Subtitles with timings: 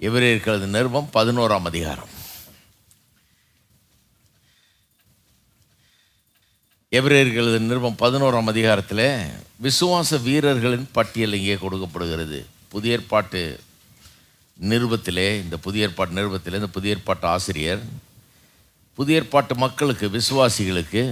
[0.00, 2.12] எவரேற்கிறது நிருபம் பதினோராம் அதிகாரம்.
[6.98, 9.06] எவரேற்கிறது நிருபம் பதினோராம் அதிகாரத்தில்
[9.66, 12.38] விசுவாச வீரர்களின் பட்டியல் இங்கே கொடுக்கப்படுகிறது.
[12.68, 13.42] புதிய ஏற்பாட்டு
[14.70, 17.82] நிருபத்திலே இந்த புதிய ஏற்பாட்டு நிருபத்திலே இந்த புதிய ஏற்பாட்டு ஆசிரியர்
[18.98, 21.02] புதிய ஏற்பாட்டு மக்களுக்கு விசுவாசிகளுக்கு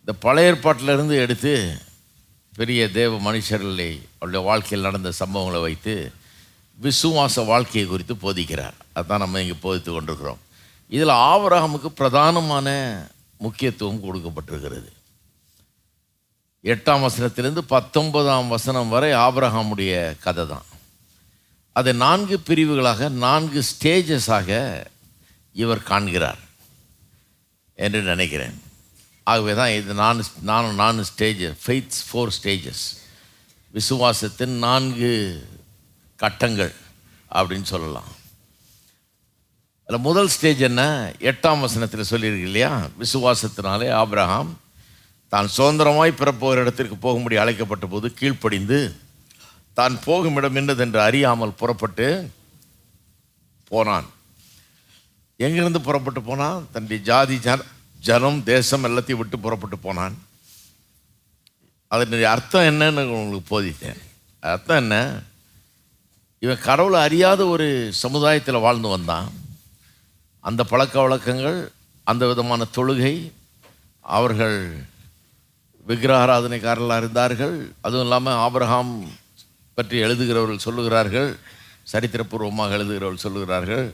[0.00, 1.52] இந்த பழைய ஏற்பாட்டிலிருந்து எடுத்து
[2.52, 5.94] பெரிய தேவ மனுஷர்களை அவருடைய வாழ்க்கையில் நடந்த சம்பவங்களை வைத்து
[6.84, 8.76] விசுவாச வாழ்க்கையை குறித்து போதிக்கிறார்.
[8.94, 10.40] அதுதான் நம்ம இங்கே போதித்து கொண்டிருக்கிறோம்.
[10.94, 12.68] இதில் ஆவரகமுக்கு பிரதானமான
[13.44, 14.90] முக்கியத்துவம் கொடுக்கப்பட்டிருக்கிறது.
[16.72, 20.66] எட்டாம் வசனத்திலிருந்து பத்தொன்பதாம் வசனம் வரை ஆபிரகாமுடைய கதை தான்.
[21.72, 24.50] அதை நான்கு பிரிவுகளாக நான்கு ஸ்டேஜஸாக
[25.62, 26.42] இவர் காண்கிறார்
[27.74, 28.56] என்று நினைக்கிறேன்.
[29.24, 32.84] ஆகவே தான் இது நான் நானும் நான்கு ஸ்டேஜஸ் ஃபெய்த்ஸ் ஃபோர் ஸ்டேஜஸ்.
[33.74, 35.12] விசுவாசத்தின் நான்கு
[36.16, 36.74] கட்டங்கள்
[37.30, 38.10] அப்படின்னு சொல்லலாம்.
[39.86, 40.82] அதில் முதல் ஸ்டேஜ் என்ன?
[41.20, 42.70] எட்டாம் வசனத்தில் சொல்லியிருக்கு இல்லையா?
[43.00, 44.52] விசுவாசத்தினாலே ஆப்ரஹாம்
[45.28, 48.78] தான் சுதந்திரமாய் பிறப்போகிற இடத்திற்கு போகும்படி அழைக்கப்பட்ட போது கீழ்ப்படிந்து
[49.74, 52.30] தான் போகும் இடம் என்னதென்று அறியாமல் புறப்பட்டு
[53.68, 54.08] போனான்.
[55.36, 56.66] எங்கிருந்து புறப்பட்டு போனான்?
[56.72, 57.62] தன்னுடைய ஜாதி ஜன
[58.08, 60.16] ஜனம் தேசம் எல்லாத்தையும் விட்டு புறப்பட்டு போனான்.
[61.88, 64.00] அதனுடைய அர்த்தம் என்னன்னு உங்களுக்கு போதித்தேன்.
[64.40, 65.22] அர்த்தம் என்ன?
[66.42, 67.66] இவன் கடவுளை அறியாத ஒரு
[68.02, 69.28] சமுதாயத்தில் வாழ்ந்து வந்தான்.
[70.48, 71.58] அந்த பழக்க வழக்கங்கள்
[72.10, 73.14] அந்த விதமான தொழுகை
[74.16, 74.58] அவர்கள்
[75.86, 77.56] விக்கிரகாராதனைக்காரர்களாக இருந்தார்கள்.
[77.80, 78.92] அதுவும் இல்லாமல் ஆபிரகாம்
[79.74, 81.30] பற்றி எழுதுகிறவர்கள் சொல்லுகிறார்கள்
[81.92, 83.86] சரித்திரபூர்வமாக எழுதுகிறவர்கள் சொல்லுகிறார்கள்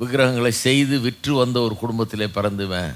[0.00, 2.94] விக்கிரகங்களை செய்து விற்று வந்த ஒரு குடும்பத்திலே பிறந்துவன்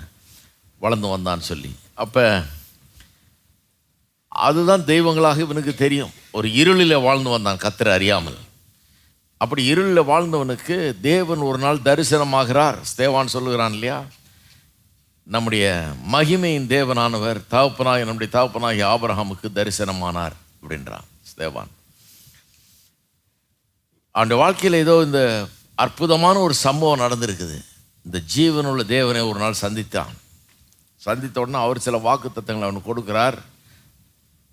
[0.83, 1.71] வளர்ந்து வந்தான்னு சொல்லி.
[2.05, 2.25] அப்போ
[4.49, 6.13] அதுதான் தெய்வங்களாக இவனுக்கு தெரியும்.
[6.39, 8.39] ஒரு இருளில் வாழ்ந்து வந்தான் கத்திர அறியாமல்.
[9.39, 12.77] அப்படி இருளில் வாழ்ந்தவனுக்கு தேவன் ஒரு நாள் தரிசனமாகிறார்.
[12.97, 14.05] ஸ்தேவான் சொல்லுகிறான் இல்லையா?
[15.23, 20.33] நம்முடைய மகிமையின் தேவனானவர் தகப்பனாய் நம்முடைய தகப்பனாகி ஆபரகாமுக்கு தரிசனமானார்
[20.63, 21.71] அப்படின்றான் ஸ்தேவான்.
[24.11, 27.65] அவனுடைய வாழ்க்கையில் ஏதோ இந்த அற்புதமான ஒரு சம்பவம் நடந்திருக்குது.
[28.05, 30.15] இந்த ஜீவனுள்ள தேவனை ஒரு நாள் சந்தித்தான்.
[30.97, 33.39] சந்தித்த உடனே அவர் சில வாக்கு தத்தங்களை அவனுக்கு கொடுக்கிறார்.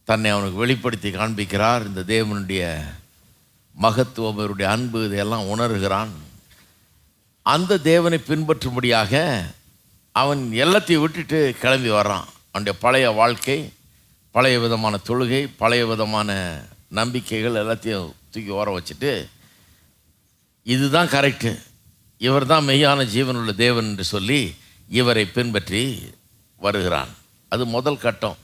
[0.03, 1.85] தன்னை அவனுக்கு வெளிப்படுத்தி காண்பிக்கிறார்.
[1.85, 2.83] இந்த தேவனுடைய
[3.81, 6.11] மகத்துவம் அவருடைய அன்பு இதையெல்லாம் உணர்கிறான்.
[7.41, 9.13] அந்த தேவனை பின்பற்றும்படியாக
[10.11, 12.27] அவன் எல்லாத்தையும் விட்டுட்டு கிளம்பி வர்றான்.
[12.51, 13.73] அவனுடைய பழைய வாழ்க்கை
[14.31, 16.29] பழைய விதமான தொழுகை பழைய விதமான
[16.89, 19.11] நம்பிக்கைகள் எல்லாத்தையும் தூக்கி ஓர வச்சுட்டு
[20.63, 21.51] இதுதான் கரெக்டு
[22.17, 24.55] இவர் தான் மெய்யான ஜீவனுள்ள தேவன் என்று சொல்லி
[24.89, 25.81] இவரை பின்பற்றி
[26.55, 27.11] வருகிறான்.
[27.49, 28.37] அது முதல் கட்டம்.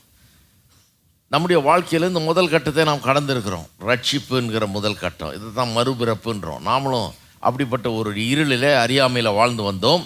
[1.32, 3.68] நம்முடைய வாழ்க்கையில் இந்த முதல் கட்டத்தை நாம் கடந்திருக்கிறோம்.
[3.90, 5.34] ரட்சிப்புங்கிற முதல் கட்டம்.
[5.36, 6.62] இதுதான் மறுபிறப்புன்றோம்.
[6.68, 7.10] நாமளும்
[7.46, 10.02] அப்படிப்பட்ட ஒரு இருளில் அறியாமையில் வாழ்ந்து வந்தோம்.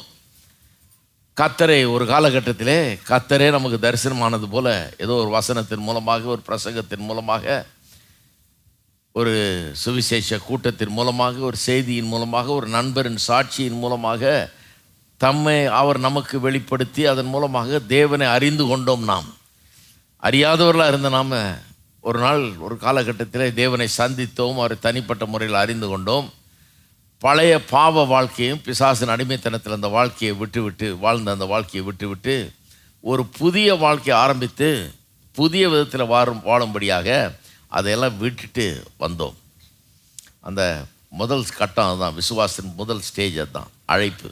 [1.40, 2.76] கத்தரை ஒரு காலகட்டத்திலே
[3.08, 4.70] கத்தரே நமக்கு தரிசனமானது போல்
[5.04, 7.56] ஏதோ ஒரு வசனத்தின் மூலமாக ஒரு பிரசங்கத்தின் மூலமாக
[9.20, 9.34] ஒரு
[9.82, 14.32] சுவிசேஷ கூட்டத்தின் மூலமாக ஒரு செய்தியின் மூலமாக ஒரு நண்பரின் சாட்சியின் மூலமாக
[15.20, 19.28] தம்மை அவர் நமக்கு வெளிப்படுத்தி அதன் மூலமாக தேவனை அறிந்து கொண்டோம் நாம்.
[20.22, 21.64] அறியாதவர்களாக இருந்த நாம்
[22.00, 26.32] ஒரு நாள் ஒரு காலகட்டத்தில் தேவனை சந்தித்தோம் அவரை தனிப்பட்ட முறையில் அறிந்து கொண்டோம்.
[27.18, 32.52] பழைய பாவ வாழ்க்கையும் பிசாசின் அடிமைத்தனத்தில் அந்த வாழ்க்கையை விட்டுவிட்டு வாழ்ந்த அந்த வாழ்க்கையை விட்டுவிட்டு
[33.00, 34.94] ஒரு புதிய வாழ்க்கையை ஆரம்பித்து
[35.32, 37.36] புதிய விதத்தில் வாழும் வாழும்படியாக
[37.68, 38.66] அதையெல்லாம் விட்டுட்டு
[39.00, 39.34] வந்தோம்.
[40.40, 44.30] அந்த முதல் கட்டம் அதுதான் விசுவாசின் முதல் ஸ்டேஜ் அதுதான் அழைப்பு.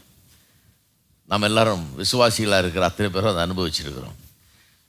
[1.24, 4.18] நம்ம எல்லாரும் விசுவாசிகளாக இருக்கிற அத்தனை பேரும் அதை அனுபவிச்சிருக்கிறோம்.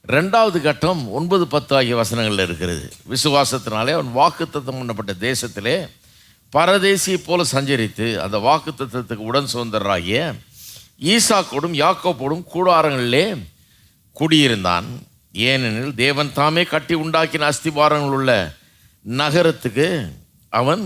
[0.07, 2.93] ரெண்டாவது கட்டம் ஒன்பது பத்து ஆகிய வசனங்களில் இருக்கிறது.
[3.09, 5.89] விசுவாசத்தினாலே அவன் வாக்குத்தத்தம் பண்ணப்பட்ட தேசத்திலே
[6.55, 10.19] பரதேசியை போல சஞ்சரித்து அந்த வாக்குத்தத்தத்துக்கு உடன் சுதந்திரராகிய
[11.13, 13.25] ஈசாக்கோடும் யாக்கோப்போடும் கூடாரங்களிலே
[14.13, 14.87] குடியிருந்தான்.
[15.31, 18.53] ஏனெனில் தேவன் தாமே கட்டி உண்டாக்கின அஸ்திபாரங்கள் உள்ள
[19.05, 19.87] நகரத்துக்கு
[20.49, 20.85] அவன்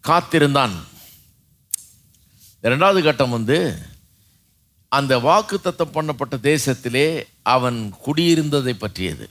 [0.00, 0.76] காத்திருந்தான்.
[2.60, 3.58] இரண்டாவது கட்டம் வந்து
[4.96, 7.06] அந்த வாக்கு தத்தம் பண்ணப்பட்ட தேசத்திலே
[7.54, 9.26] அவன் குடியிருந்ததை பற்றியது.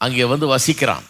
[0.00, 1.06] அங்கே வந்து வசிக்கிறான்.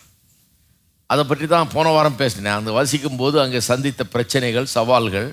[1.11, 2.59] அதை பற்றி தான் போன வாரம் பேசினேன்.
[2.61, 5.29] அந்த வசிக்கும் போது அங்கே சந்தித்த பிரச்சனைகள் சவால்கள்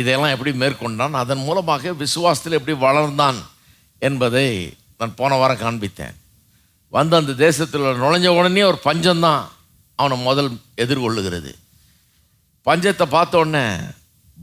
[0.00, 3.38] இதெல்லாம் எப்படி மேற்கொண்டான் அதன் மூலமாக விசுவாசத்தில் எப்படி வளர்ந்தான்
[4.08, 4.48] என்பதை
[4.98, 6.16] நான் போன வாரம் காண்பித்தேன்.
[6.92, 9.42] வந்து அந்த தேசத்தில் நுழைஞ்ச உடனே ஒரு பஞ்சம்தான்
[9.98, 10.50] அவனை முதல்
[10.84, 11.52] எதிர்கொள்ளுகிறது.
[12.66, 13.64] பஞ்சத்தை பார்த்த உடனே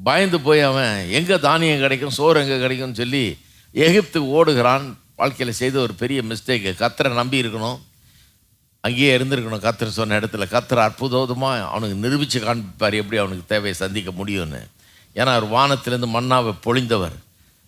[0.03, 2.09] பயந்து போய் அவன் எங்கே தானியம் கிடைக்கும்?
[2.09, 3.37] சோறு எங்கே கிடைக்கும்னு சொல்லி
[3.73, 4.93] எகிப்துக்கு ஓடுகிறான்.
[5.15, 7.79] வாழ்க்கையில் செய்த ஒரு பெரிய மிஸ்டேக்கு கத்தரை நம்பி இருக்கணும்.
[8.79, 9.63] அங்கேயே இருந்திருக்கணும்.
[9.67, 12.93] கத்தர் சொன்ன இடத்துல கத்தரை அற்புதமாக அவனுக்கு நிரூபித்து காண்பிப்பார்.
[12.93, 14.61] எப்படி அவனுக்கு தேவையை சந்திக்க முடியும்னு?
[15.15, 17.15] ஏன்னா அவர் வானத்திலேருந்து மண்ணாவை பொழிந்தவர்.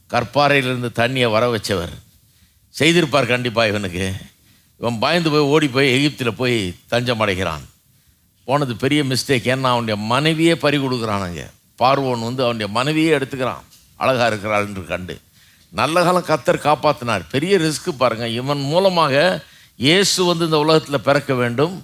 [0.10, 1.94] கற்பாறையிலிருந்து தண்ணியை வர வச்சவர்.
[2.80, 4.14] செய்திருப்பார் கண்டிப்பாக இவனுக்கு.
[4.80, 7.70] இவன் பயந்து போய் ஓடி போய் எகிப்தில் போய் தஞ்சம் அடைகிறான்
[8.44, 11.50] போனது பெரிய மிஸ்டேக் ஏன்னா அவனுடைய மனைவியே பறி கொடுக்குறானுங்க
[11.82, 13.66] பார்வோன் வந்து அவனுடைய மனைவியே எடுத்துக்கிறான்.
[14.02, 15.16] அழகாக இருக்கிறாள் என்று கண்டு.
[15.80, 19.16] நல்ல காலம் கத்தர் காப்பாற்றினார் பெரிய ரிஸ்க் பாருங்கள் இவன் மூலமாக
[19.88, 21.76] இயேசு வந்து இந்த உலகத்தில் பிறக்க வேண்டும்.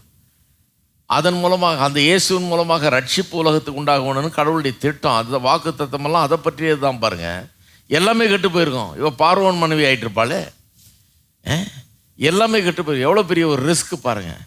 [1.18, 6.80] அதன் மூலமாக அந்த இயேசுவின் மூலமாக ரட்சிப்பு உலகத்துக்கு உண்டாகணும்னு கடவுளுடைய திட்டம் அந்த வாக்கு தத்தமெல்லாம் அதை பற்றியது
[6.86, 7.44] தான் பாருங்கள்
[7.98, 8.92] எல்லாமே கெட்டு போயிருக்கோம்.
[9.00, 10.42] இவன் பார்வோன் மனைவி ஆகிட்டுருப்பாளே
[12.30, 13.08] எல்லாமே கெட்டு போயிருக்கும்.
[13.10, 14.44] எவ்வளோ பெரிய ஒரு ரிஸ்க் பாருங்கள்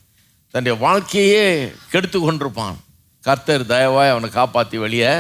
[0.55, 1.45] தன்னுடைய வாழ்க்கையே
[1.93, 2.77] கெடுத்து கொண்டிருப்பான்.
[3.29, 5.13] கர்த்தர் தயவாய் அவனை காப்பாற்றி வெளியே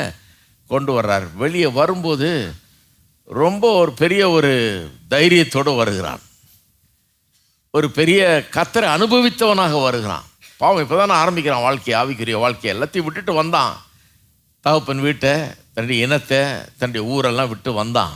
[0.72, 1.26] கொண்டு வர்றார்.
[1.42, 2.30] வெளியே வரும்போது
[3.42, 4.52] ரொம்ப ஒரு பெரிய ஒரு
[5.12, 6.22] தைரியத்தோடு வருகிறான்.
[7.76, 8.20] ஒரு பெரிய
[8.56, 10.24] கத்தரை அனுபவித்தவனாக வருகிறான்.
[10.60, 12.70] பாவம் இப்போ தான் ஆரம்பிக்கிறான் வாழ்க்கையை ஆவிக்குரிய வாழ்க்கையை.
[12.74, 13.74] எல்லாத்தையும் விட்டுட்டு வந்தான்.
[14.64, 15.32] தகப்பன் வீட்டை
[15.74, 16.40] தன்னுடைய இனத்தை
[16.78, 18.14] தன்னுடைய ஊரெல்லாம் விட்டு வந்தான்.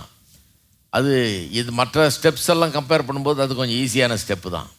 [0.99, 1.13] அது
[1.59, 4.71] இது மற்ற ஸ்டெப்ஸ் எல்லாம் கம்பேர் பண்ணும்போது அது கொஞ்சம் ஈஸியான ஸ்டெப்பு தான்.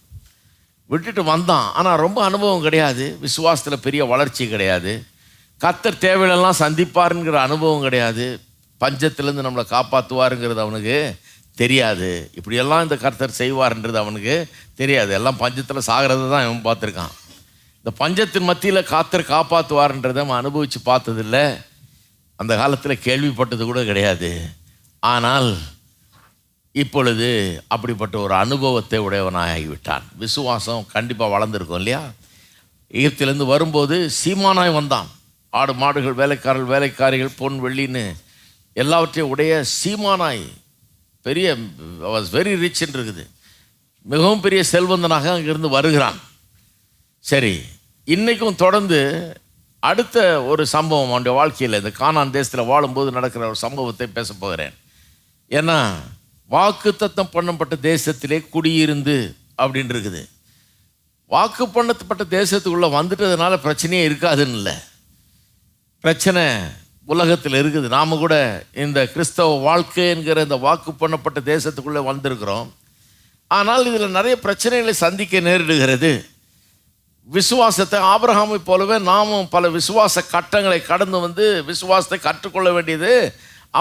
[0.92, 1.68] விட்டுட்டு வந்தான்.
[1.74, 3.18] ஆனால் ரொம்ப அனுபவம் கிடையாது.
[3.22, 4.94] விசுவாசத்தில் பெரிய வளர்ச்சி கிடையாது.
[5.62, 8.26] கத்தர் தேவையிலெல்லாம் சந்திப்பாருங்கிற அனுபவம் கிடையாது.
[8.82, 10.98] பஞ்சத்திலேருந்து நம்மளை காப்பாற்றுவாருங்கிறது அவனுக்கு
[11.56, 12.32] தெரியாது.
[12.34, 14.36] இப்படியெல்லாம் இந்த கர்த்தர் செய்வார்ன்றது அவனுக்கு
[14.76, 15.14] தெரியாது.
[15.14, 17.14] எல்லாம் பஞ்சத்தில் சாகிறத தான் இவன் பார்த்துருக்கான்.
[17.78, 21.38] இந்த பஞ்சத்தின் மத்தியில் காத்தர் காப்பாற்றுவார்ன்றதை அவன் அனுபவித்து பார்த்ததில்ல.
[22.36, 24.32] அந்த காலத்தில் கேள்விப்பட்டது கூட கிடையாது.
[25.00, 25.50] ஆனால்
[26.82, 27.28] இப்பொழுது
[27.68, 30.06] அப்படிப்பட்ட ஒரு அனுபவத்தை உடையவனாகிவிட்டான்.
[30.18, 32.02] விசுவாசம் கண்டிப்பாக வளர்ந்துருக்கும் இல்லையா?
[32.92, 35.10] எகிப்திலேருந்து வரும்போது சீமானாய் வந்தான்.
[35.50, 38.04] ஆடு மாடுகள் வேலைக்காரர்கள் வேலைக்காரிகள் பொன் வெள்ளின்னு
[38.74, 40.44] எல்லாவற்றையும் உடைய சீமானாய்.
[41.22, 41.48] பெரிய
[42.14, 43.24] வாஸ் வெரி ரிச் இருக்குது
[44.02, 46.20] மிகவும் பெரிய செல்வந்தனாக அங்கிருந்து வருகிறான்.
[47.20, 47.54] சரி
[48.06, 49.00] இன்றைக்கும் தொடர்ந்து
[49.80, 54.76] அடுத்த ஒரு சம்பவம் அவனுடைய வாழ்க்கையில் இந்த கானான் தேசத்தில் வாழும்போது நடக்கிற ஒரு சம்பவத்தை பேச போகிறேன்.
[55.50, 55.78] ஏன்னா
[56.54, 59.18] வாக்குத்தத்தம் பண்ணப்பட்ட தேசத்திலே குடியிருந்து
[59.62, 60.22] அப்படின்னு இருக்குது
[61.32, 64.74] வாக்கு பண்ணப்பட்ட தேசத்துக்குள்ளே வந்துட்டதுனால பிரச்சனையே இருக்காதுன்னு இல்லை.
[66.04, 66.44] பிரச்சனை
[67.14, 67.88] உலகத்தில் இருக்குது.
[67.96, 68.36] நாம் கூட
[68.84, 72.68] இந்த கிறிஸ்தவ வாழ்க்கை என்கிற இந்த வாக்கு பண்ணப்பட்ட தேசத்துக்குள்ளே வந்திருக்கிறோம்.
[73.52, 76.12] ஆனால் இதில் நிறைய பிரச்சனைகளை சந்திக்க நேரிடுகிறது.
[77.36, 83.12] விசுவாசத்தை ஆபிரஹாமை போலவே நாமும் பல விசுவாச கட்டங்களை கடந்து வந்து விசுவாசத்தை கற்றுக்கொள்ள வேண்டியது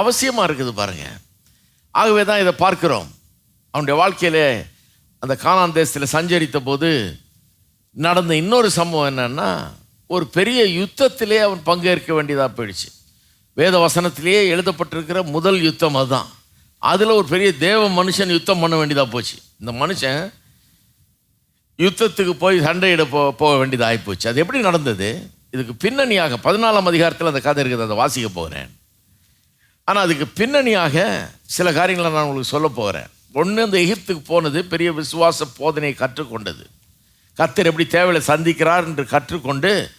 [0.00, 1.18] அவசியமாக இருக்குது பாருங்கள்
[2.00, 3.08] ஆகவே தான் இதை பார்க்கிறோம்.
[3.70, 4.46] அவனுடைய வாழ்க்கையிலே
[5.22, 7.20] அந்த காணான் தேசத்தில் சஞ்சரித்த போது
[7.96, 9.50] நடந்த இன்னொரு சம்பவம் என்னன்னா
[10.06, 12.88] ஒரு பெரிய யுத்தத்திலே அவன் பங்கேற்க வேண்டியதாக போயிடுச்சு.
[13.52, 16.28] வேத வசனத்திலேயே எழுதப்பட்டிருக்கிற முதல் யுத்தம் அதுதான்.
[16.78, 19.36] அதில் ஒரு பெரிய தேவ மனுஷன் யுத்தம் பண்ண வேண்டியதாக போச்சு.
[19.60, 20.20] இந்த மனுஷன்
[21.78, 25.08] யுத்தத்துக்கு போய் சண்டையிட போ போக வேண்டியதாக ஆகிப்போச்சு அது எப்படி நடந்தது?
[25.54, 28.70] இதுக்கு பின்னணியாக பதினாலாம் அதிகாரத்தில் அந்த கதை இருக்குது அதை வாசிக்க போகிறேன்
[29.84, 35.46] ஆனால் அதுக்கு பின்னணியாக சில காரியங்களை நான் உங்களுக்கு சொல்ல போகிறேன் ஒன்று இந்த எகிப்துக்கு போனது பெரிய விசுவாச
[35.58, 36.64] போதனையை கற்றுக்கொண்டது.
[37.38, 39.90] கத்தர் எப்படி தேவையை சந்திக்கிறார் என்று கற்றுக்கொண்டு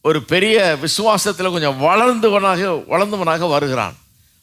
[0.00, 3.96] ஒரு பெரிய விசுவாசத்தில் கொஞ்சம் வளர்ந்தவனாக வளர்ந்தவனாக வருகிறான்.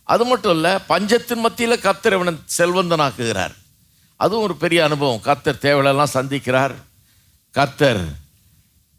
[0.04, 3.56] அது மட்டும் இல்லை பஞ்சத்தின் மத்தியில் கத்தர் இவனை செல்வந்தனாக்குகிறார்.
[4.16, 5.22] அதுவும் ஒரு பெரிய அனுபவம்.
[5.26, 6.76] கத்தர் தேவையெல்லாம் சந்திக்கிறார்.
[7.54, 8.04] கத்தர்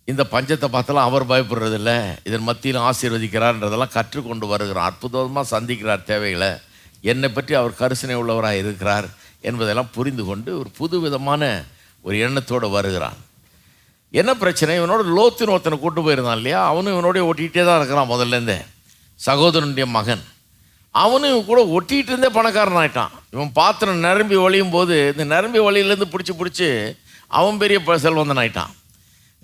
[0.05, 2.17] இந்த பஞ்சத்தை பார்த்தாலும் அவர் பயப்படுறதில்ல.
[2.25, 4.85] இதன் மத்தியில் ஆசீர்வதிக்கிறார்ன்றதெல்லாம் கற்றுக்கொண்டு வருகிறார்.
[4.85, 6.51] அற்புதமாக சந்திக்கிறார் தேவைகளை.
[7.01, 9.07] என்னை பற்றி அவர் கரிசனை உள்ளவராக இருக்கிறார்
[9.41, 11.65] என்பதெல்லாம் புரிந்து கொண்டு ஒரு புது விதமான
[12.03, 13.17] ஒரு எண்ணத்தோடு வருகிறான்.
[14.11, 14.79] என்ன பிரச்சனை?
[14.79, 16.67] இவனோட லோத்துன்னு ஒருத்தனை கூட்டு போயிருந்தான் இல்லையா?
[16.67, 18.59] அவனும் இவனோடய ஒட்டிகிட்டே தான் இருக்கிறான் முதல்லேருந்தே
[19.27, 20.25] சகோதரனுடைய மகன்.
[20.91, 26.13] அவனும் இவன் கூட ஒட்டிகிட்டு இருந்தே பணக்காரன் ஆகிட்டான் இவன் பாத்திரம் நிரம்பி ஒழியும் போது இந்த நிரம்பி ஒளியிலேருந்து
[26.15, 28.73] பிடிச்சி பிடிச்சி அவன் பெரிய செல்வந்தன் ஆகிட்டான்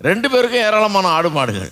[0.07, 1.71] ரெண்டு பேருக்கும் ஏராளமான ஆடு மாடுகள்.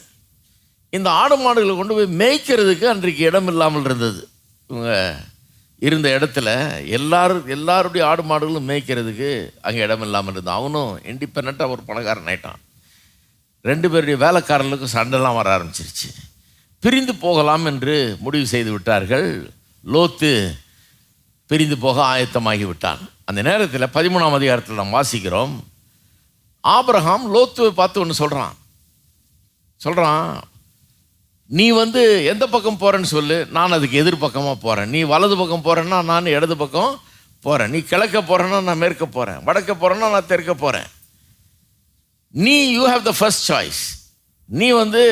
[0.97, 4.21] இந்த ஆடு மாடுகளை கொண்டு போய் மேய்க்கிறதுக்கு அன்றைக்கு இடம் இல்லாமல் இருந்தது.
[4.69, 4.91] இவங்க
[5.87, 6.47] இருந்த இடத்துல
[6.97, 9.29] எல்லாரும் எல்லாருடைய ஆடு மாடுகளும் மேய்க்கிறதுக்கு
[9.67, 10.55] அங்கே இடம் இல்லாமல் இருந்தது.
[10.59, 12.61] அவனும் இண்டிபெண்ட்டாக ஒரு பணக்காரன் ஆயிட்டான்.
[13.69, 16.09] ரெண்டு பேருடைய வேலைக்காரர்களுக்கும் சண்டைலாம் வர ஆரம்பிச்சிருச்சு.
[16.83, 19.29] பிரிந்து போகலாம் என்று முடிவு செய்து விட்டார்கள்.
[19.93, 20.31] லோத்து
[21.49, 23.01] பிரிந்து போக ஆயத்தமாகி விட்டான்.
[23.29, 25.55] அந்த நேரத்தில் பதிமூணாம் அதிகாரத்தில் நாம் வாசிக்கிறோம்.
[26.75, 28.55] ஆபிரகாம் லோத்துவை பார்த்து ஒன்று சொல்கிறான்
[29.81, 30.29] சொல்கிறான்
[31.49, 36.25] நீ வந்து எந்த பக்கம் போகிறேன்னு சொல்லு நான் அதுக்கு எதிர்பக்கமாக போகிறேன் நீ வலது பக்கம் போகிறேன்னா நான்
[36.25, 36.93] இடது பக்கம்
[37.43, 40.87] போகிறேன் நீ கிழக்க போகிறேன்னா நான் மேற்க போகிறேன் வடக்க போகிறேன்னா நான் தெற்க போகிறேன்
[42.33, 43.81] நீ you have the first choice
[44.49, 45.03] நீ வந்து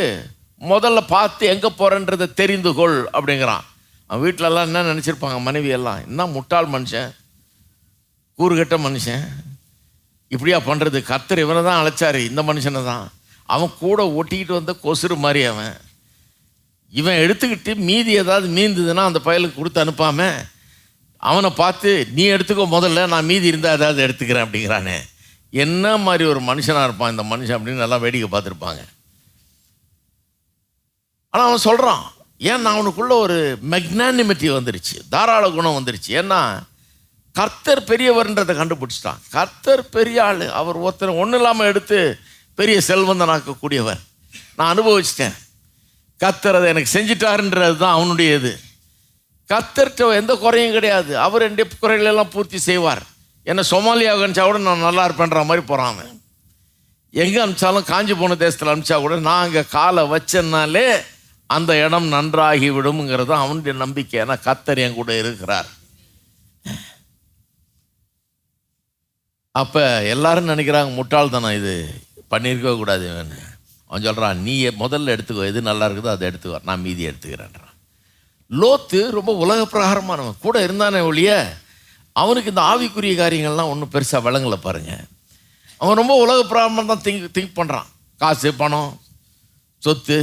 [0.62, 3.66] முதல்ல பார்த்து எங்கே போகிறன்றதை தெரிந்து கொள் அப்படிங்கிறான்.
[4.10, 7.10] அவன் வீட்டிலலாம் என்ன நினச்சிருப்பாங்க மனைவி எல்லாம் என்ன முட்டாள் மனுஷன்
[8.40, 9.26] கூறுகட்ட மனுஷன்
[10.34, 12.22] இப்படியா பண்ணுறது கத்தர் இவனை தான் அழைச்சாரு.
[12.30, 13.06] இந்த மனுஷனை தான்.
[13.56, 15.76] அவன் கூட ஒட்டிக்கிட்டு வந்த கொசுறு மாதிரி அவன்.
[17.00, 20.30] இவன் எடுத்துக்கிட்டு மீதி ஏதாவது மீந்ததுன்னா அந்த பயலுக்கு கொடுத்து அனுப்பாம
[21.30, 24.98] அவனை பார்த்து நீ எடுத்துக்கோ முதல்ல நான் மீதி இருந்தால் ஏதாவது எடுத்துக்கிறேன் அப்படிங்கிறானே.
[25.64, 28.82] என்ன மாதிரி ஒரு மனுஷனாக இருப்பான் இந்த மனுஷன் அப்படின்னு நல்லா வேடிக்கை பார்த்துருப்பாங்க.
[31.34, 32.04] ஆனால் அவன் சொல்கிறான்
[32.40, 33.38] ஏன்னா அவனுக்குள்ள ஒரு
[33.74, 34.98] மெக்னானிமிட்டி வந்துருச்சு.
[35.10, 36.10] தாராள குணம் வந்துருச்சு.
[36.22, 36.40] ஏன்னா
[37.38, 39.22] கர்த்தர் பெரியவர்ன்றதை கண்டுபிடிச்சிட்டான்.
[39.36, 40.44] கர்த்தர் பெரிய ஆள்.
[40.60, 41.98] அவர் ஒருத்தர் ஒன்றும் இல்லாமல் எடுத்து
[42.60, 44.02] பெரிய செல்வந்தனாக்கக்கூடியவர்.
[44.58, 45.36] நான் அனுபவிச்சிட்டேன்.
[46.24, 48.54] கர்த்தர் அதை எனக்கு செஞ்சிட்டாருன்றது தான் அவனுடைய இது
[49.50, 51.12] கர்த்தர்கிட்ட எந்த குறையும் கிடையாது.
[51.26, 53.04] அவர் என்னுடைய குறைகளெல்லாம் பூர்த்தி செய்வார்.
[53.50, 56.00] என்னை சோமாலியா அனுப்பிச்சா கூட நான் நல்லா இருப்பேன்ற மாதிரி போகிறான்
[57.24, 60.88] எங்கே அனுப்பிச்சாலும் காஞ்சி போன தேசத்தில் அனுப்பிச்சா கூட நான் அங்கே காலை வச்சேன்னாலே
[61.56, 64.18] அந்த இடம் நன்றாகி விடும்ங்கிறது அவனுடைய நம்பிக்கை.
[64.24, 65.70] ஏன்னா கத்தர் என் கூட இருக்கிறார்.
[69.60, 69.82] அப்போ
[70.14, 71.76] எல்லாரும் நினைக்கிறாங்க முட்டாள்தானே இது.
[72.32, 73.34] பண்ணியிருக்கவே கூடாது இவன்.
[73.90, 75.44] அவன் சொல்கிறான் நீ முதல்ல எடுத்துக்கோ.
[75.52, 76.58] எது நல்லா இருக்குதோ அதை எடுத்துக்கோ.
[76.70, 77.74] நான் மீதி எடுத்துக்கிறேன்றான்.
[78.62, 80.40] லோத்து ரொம்ப உலக பிரகாரமானவன்.
[80.46, 81.32] கூட இருந்தானே ஒழிய
[82.22, 85.04] அவனுக்கு இந்த ஆவிக்குரிய காரியங்கள்லாம் ஒன்றும் பெருசாக விளங்கலை பாருங்கள்
[85.78, 88.92] அவன் ரொம்ப உலக பிரகாரமாக தான் திங்க் திங்க் பண்ணுறான் காசு பணம்
[89.86, 90.18] சொத்து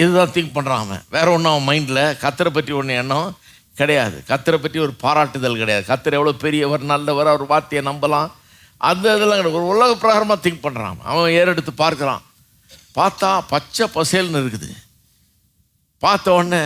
[0.00, 1.02] இதுதான் திங்க் பண்ணுறான் அவன்.
[1.14, 2.04] வேற ஒன்றும் அவன் மைண்டில்.
[2.24, 3.28] கத்தரை பற்றி ஒன்று எண்ணம்.
[3.76, 4.16] கிடையாது.
[4.28, 5.84] கத்தரை பற்றி ஒரு பாராட்டுதல் கிடையாது.
[5.90, 8.30] கத்தர் எவ்வளோ பெரியவர் நல்லவர் அவர் வார்த்தையை நம்பலாம்.
[8.80, 9.60] அந்த இதெல்லாம் கிடையாது.
[9.60, 12.22] ஒரு உலக பிரகாரமாக திங்க் பண்ணுறான் அவன் ஏறெடுத்து பார்க்குறான்.
[12.98, 14.70] பார்த்தா பச்சை பசேல்னு இருக்குது.
[16.02, 16.62] பார்த்த உடனே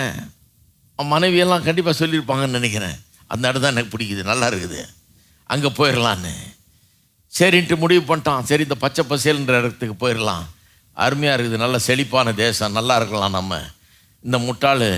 [0.98, 2.96] அவன் மனைவியெல்லாம் கண்டிப்பாக சொல்லியிருப்பாங்கன்னு நினைக்கிறேன்.
[3.26, 4.22] அந்த இடம் தான் எனக்கு பிடிக்குது.
[4.22, 4.80] நல்லா இருக்குது.
[5.50, 6.32] அங்கே போயிடலான்னு
[7.32, 8.42] சரின்ட்டு முடிவு பண்ணிட்டான்.
[8.42, 10.44] சரி இந்த பச்சை பசேல்ன்ற இடத்துக்கு போயிடலாம்
[10.96, 11.62] அருமையாக இருக்குது.
[11.64, 12.72] நல்ல செழிப்பான தேசம்.
[12.72, 13.60] நல்லா இருக்கலாம் நம்ம.
[14.24, 14.88] இந்த முட்டாள்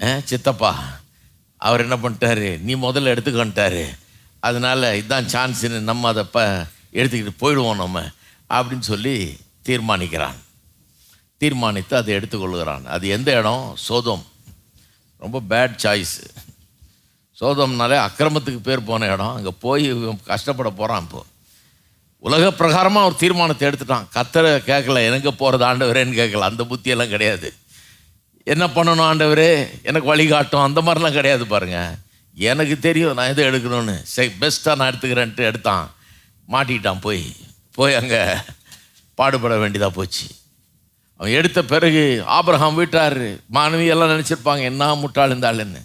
[0.00, 0.70] ஆ, சித்தப்பா
[1.66, 2.48] அவர் என்ன பண்ணிட்டாரு?
[2.60, 3.84] நீ முதல்ல எடுத்துக்கொண்டாரு
[4.40, 6.42] அதனால இதுதான் சான்ஸ்னு நம்ம அதை ப
[6.92, 8.02] எடுத்துக்கிட்டு போயிடுவோம் நம்ம.
[8.50, 9.14] அப்படின்னு சொல்லி
[9.64, 10.36] தீர்மானிக்கிறான்.
[11.38, 12.84] தீர்மானித்து அதை எடுத்துக்கொள்கிறான்.
[12.84, 13.64] அது எந்த இடம்?
[13.78, 14.24] சோதம்.
[15.24, 16.26] ரொம்ப பேட் சாய்ஸு
[17.40, 19.34] சோதம்னாலே அக்கிரமத்துக்கு பேர் போன இடம்.
[19.34, 19.86] அங்கே போய்
[20.24, 21.26] கஷ்டப்பட போகிறான் இப்போது
[22.18, 24.06] உலக பிரகாரமாக ஒரு தீர்மானத்தை எடுத்துட்டான்.
[24.14, 26.46] கத்தரை கேட்கல எங்கே போகிறது ஆண்டவரேன்னு கேட்கல.
[26.50, 27.48] அந்த புத்தியெல்லாம் கிடையாது.
[28.52, 29.52] என்ன பண்ணணும் ஆண்டவரே?
[29.82, 30.60] எனக்கு வழிகாட்டும்.
[30.60, 31.78] அந்த மாதிரிலாம் கிடையாது பாருங்க.
[32.34, 34.02] எனக்கு தெரியும் நான் எதை எடுக்கணும்னு.
[34.02, 35.86] சரி பெஸ்ட்டாக நான் எடுத்துக்கிறேன்ட்டு எடுத்தான்.
[36.48, 37.36] மாட்டிக்கிட்டான் போய்.
[37.72, 38.20] போய் அங்கே
[39.14, 40.26] பாடுபட வேண்டியதாக போச்சு.
[41.16, 43.18] அவன் எடுத்த பிறகு ஆபிரகாம் வீட்டார்
[43.56, 45.82] மாணவி எல்லாம் நினச்சிருப்பாங்க என்ன முட்டாள் இருந்தாளுன்னு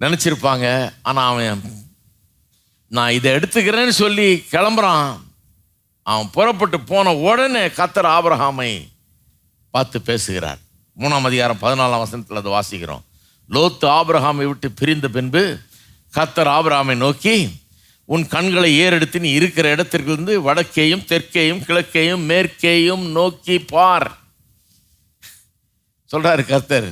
[0.00, 0.92] நினச்சிருப்பாங்க.
[1.02, 1.62] ஆனால் அவன்
[2.88, 5.20] நான் இதை எடுத்துக்கிறேன்னு சொல்லி கிளம்புறான்.
[6.02, 8.72] அவன் புறப்பட்டு போன உடனே கத்தர் ஆபரகாமை
[9.70, 10.60] பார்த்து பேசுகிறார்.
[11.00, 13.02] மூணாம் அதிகாரம் பதினாலாம் வசனத்தில் அதை வாசிக்கிறோம்.
[13.50, 15.42] லோத்து ஆபிரஹாமை விட்டு பிரிந்த பின்பு
[16.16, 17.36] கத்தர் ஆபிரஹாமை நோக்கி
[18.08, 24.08] உன் கண்களை ஏறெடுத்து நீ இருக்கிற இடத்திற்கிருந்து வடக்கேயும் தெற்கேயும் கிழக்கேயும் மேற்கேயும் நோக்கி பார்.
[26.10, 26.90] சொல்கிறார் கர்த்தர்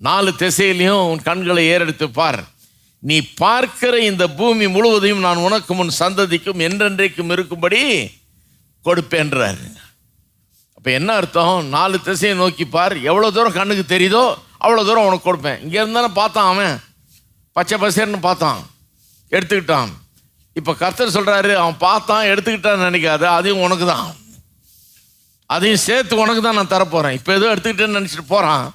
[0.00, 2.42] நாலு திசையிலையும் உன் கண்களை ஏறெடுத்து பார்.
[2.98, 7.80] நீ பார்க்கிற இந்த பூமி முழுவதையும் நான் உனக்கும் உன் சந்ததிக்கும் என்றென்றைக்கும் இருக்கும்படி
[8.84, 9.66] கொடுப்பேன்றாரு
[10.82, 11.56] அப்போ என்ன அர்த்தம்?
[11.74, 12.94] நாலு திசையை நோக்கி பார்.
[13.10, 14.22] எவ்வளோ தூரம் கண்ணுக்கு தெரியுதோ
[14.64, 15.60] அவ்வளோ தூரம் உனக்கு கொடுப்பேன்.
[15.64, 16.74] இங்கே இருந்தானே பார்த்தான் அவன்.
[17.56, 18.58] பச்சை பசேர்னு பார்த்தான்.
[19.32, 19.90] எடுத்துக்கிட்டான்.
[20.56, 23.22] இப்போ கர்த்தர் சொல்கிறாரு அவன் பார்த்தான் எடுத்துக்கிட்டான்னு நினைக்காத.
[23.36, 24.08] அதையும் உனக்கு தான்
[25.56, 28.66] அதையும் சேர்த்து உனக்கு தான் நான் தரப்போகிறேன் இப்போ எதுவும் எடுத்துக்கிட்டேன்னு நினச்சிட்டு போகிறான்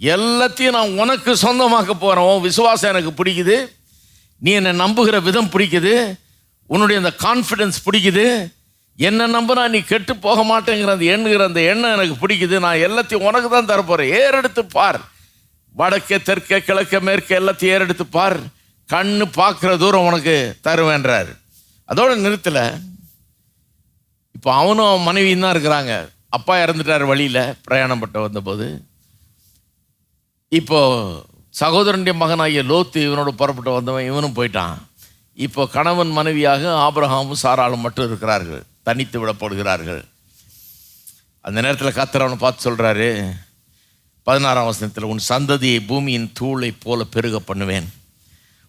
[0.00, 3.58] எல்லாத்தையும் நான் உனக்கு சொந்தமாக்க போகிறேன் உன் விசுவாசம் எனக்கு பிடிக்குது.
[4.42, 5.96] நீ என்னை நம்புகிற விதம் பிடிக்குது.
[6.66, 8.26] உன்னுடைய அந்த கான்ஃபிடென்ஸ் பிடிக்குது.
[9.08, 12.56] என்ன நம்பினா நீ கெட்டு போக மாட்டேங்கிற அந்த எண்ணுகிற அந்த எண்ணம் எனக்கு பிடிக்குது.
[12.64, 15.00] நான் எல்லாத்தையும் உனக்கு தான் தரப்போகிறேன் ஏறெடுத்து பார்.
[15.80, 18.38] வடக்கே தெற்கே கிழக்கே மேற்கே எல்லாத்தையும் ஏறெடுத்து பார்.
[18.88, 21.30] கண்ணு பார்க்குற தூரம் உனக்கு தருவேன்றார்.
[21.90, 22.64] அதோட நிறுத்தலை.
[24.36, 25.92] இப்போ அவனும் அவன் மனைவியும் தான் இருக்கிறாங்க.
[26.36, 28.66] அப்பா இறந்துட்டார் வழியில் பிரயாணம் பட்டு வந்தபோது.
[30.58, 30.80] இப்போ
[31.60, 34.76] சகோதரனுடைய மகனாகிய லோத்து இவனோட புறப்பட்டு வந்தவன் இவனும் போயிட்டான்.
[35.46, 38.62] இப்போ கணவன் மனைவியாக ஆபிரஹாமும் சாராளும் மட்டும் இருக்கிறார்கள்.
[38.90, 40.02] தனித்து விடப்படுகிறார்கள்.
[41.46, 43.10] அந்த நேரத்தில் கத்தர் அவனை பார்த்து சொல்கிறாரு
[44.22, 47.88] பதினாறாம் வசனத்தில் உன் சந்ததியை பூமியின் தூளை போல பெருக பண்ணுவேன்.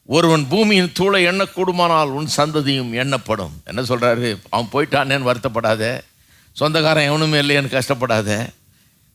[0.05, 3.61] ஒருவன் பூமியின் தூளை எண்ணக்கூடுமானால் உன் சந்ததியும் எண்ணப்படும்.
[3.63, 6.01] என்ன சொல்கிறாரு அவன் போயிட்டானேன்னு வருத்தப்படாத.
[6.53, 8.49] சொந்தக்காரன் எவனுமே இல்லையேன்னு கஷ்டப்படாத.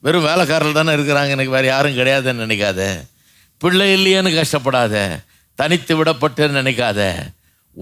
[0.01, 1.29] வெறும் வேலைக்காரர்கள் தானே இருக்கிறாங்க.
[1.29, 2.81] எனக்கு வேறு யாரும் கிடையாதுன்னு நினைக்காத.
[3.59, 5.25] பிள்ளை இல்லையேன்னு கஷ்டப்படாத.
[5.55, 7.31] தனித்து விடப்பட்டுன்னு நினைக்காத.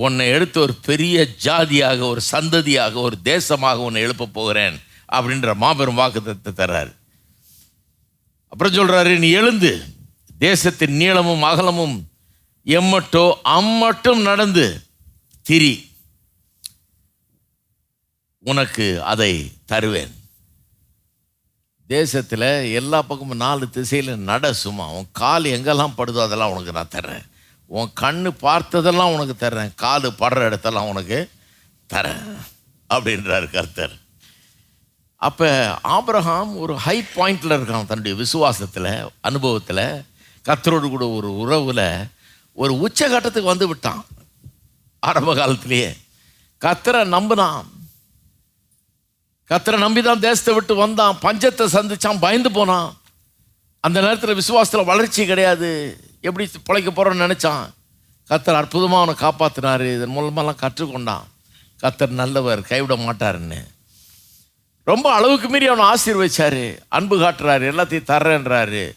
[0.03, 4.77] உன்னை எடுத்து ஒரு பெரிய ஜாதியாக ஒரு சந்ததியாக ஒரு தேசமாக உன்னை எழுப்ப போகிறேன்
[5.17, 6.93] அப்படின்ற மாபெரும் வாக்குத்தத்தை தர்றாரு.
[8.53, 9.73] அப்புறம் சொல்கிறாரு நீ எழுந்து
[10.39, 11.97] தேசத்தின் நீளமும் அகலமும்
[12.67, 13.25] எம்மட்டோ
[13.57, 14.67] அம்மட்டும் நடந்து
[15.49, 15.73] திரி.
[18.51, 19.33] உனக்கு அதை
[19.73, 20.15] தருவேன்.
[21.87, 22.49] தேசத்தில்
[22.81, 27.25] எல்லா பக்கமும் நாலு திசையில் நட சும்மா உன் கால் எங்கெல்லாம் படுதோ அதெல்லாம் உனக்கு நான் தர்றேன்.
[27.67, 31.31] உன் கண்ணு பார்த்ததெல்லாம் உனக்கு தர்றேன் காது படுற இடத்தெல்லாம் உனக்கு
[31.95, 32.25] தரேன்
[32.95, 34.03] அப்படின்றார் கர்த்தர்.
[35.17, 40.05] அப்போ ஆப்ரஹாம் ஒரு ஹை பாயிண்டில் இருக்கான் தன்னுடைய விசுவாசத்தில் அனுபவத்தில்.
[40.49, 42.09] கத்தரோடு கூட ஒரு உறவில்
[42.53, 44.07] ஒரு உச்சகட்டத்துக்கு வந்து விட்டான்.
[44.99, 45.97] ஆரம்ப காலத்திலேயே.
[46.61, 47.65] கத்தரை நம்பினான்.
[49.49, 51.19] கத்தரை நம்பி தான் தேசத்தை விட்டு வந்தான்.
[51.23, 52.97] பஞ்சத்தை சந்தித்தான் பயந்து போனான்.
[53.81, 55.99] அந்த நேரத்தில் விசுவாசத்தில் வளர்ச்சி கிடையாது.
[56.25, 57.71] எப்படி பிழைக்க போகிறோன்னு நினச்சான்?
[58.31, 61.25] கத்தர் அற்புதமாக அவனை காப்பாற்றினார் இதன் மூலமாலாம் கற்றுக்கொண்டான்.
[61.83, 63.65] கத்தர் நல்லவர் கைவிட மாட்டாருன்னு.
[64.85, 66.79] ரொம்ப அளவுக்கு மீறி அவனை ஆசீர்வச்சார்.
[66.89, 67.69] அன்பு காட்டுறாரு.
[67.73, 68.97] எல்லாத்தையும் தர்றேன்றாரு.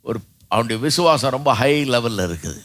[0.00, 2.64] ஒரு அவனுடைய விசுவாசம் ரொம்ப ஹை லெவலில் இருக்குது.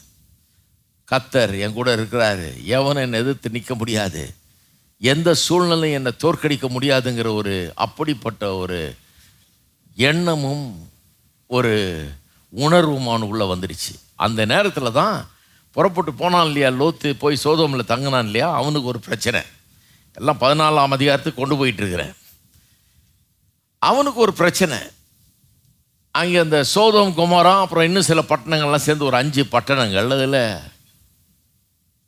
[1.10, 2.48] கத்தர் என் கூட இருக்கிறாரு.
[2.66, 4.34] எவனை என்னை எதிர்த்து நிற்க முடியாது.
[4.98, 8.96] எந்த சூழ்நிலையும் என்னை தோற்கடிக்க முடியாதுங்கிற ஒரு அப்படிப்பட்ட ஒரு
[9.96, 10.90] எண்ணமும்
[11.46, 12.08] ஒரு
[12.54, 13.92] உணர்வும் உள்ளே வந்துடுச்சு.
[14.14, 15.28] அந்த நேரத்தில் தான்
[15.70, 19.40] புறப்பட்டு போனான் இல்லையா லோத்து போய் சோதோமில் தங்கினான் இல்லையா அவனுக்கு ஒரு பிரச்சனை.
[20.12, 22.14] எல்லாம் பதினாலாம் அதிகாரத்துக்கு கொண்டு போயிட்டுருக்கிறேன்
[23.78, 24.78] அவனுக்கு ஒரு பிரச்சனை.
[26.10, 30.10] அங்கே அந்த சோதம் குமாரம் அப்புறம் இன்னும் சில பட்டணங்கள்லாம் சேர்ந்து ஒரு அஞ்சு பட்டணங்கள்.
[30.10, 30.60] அதில்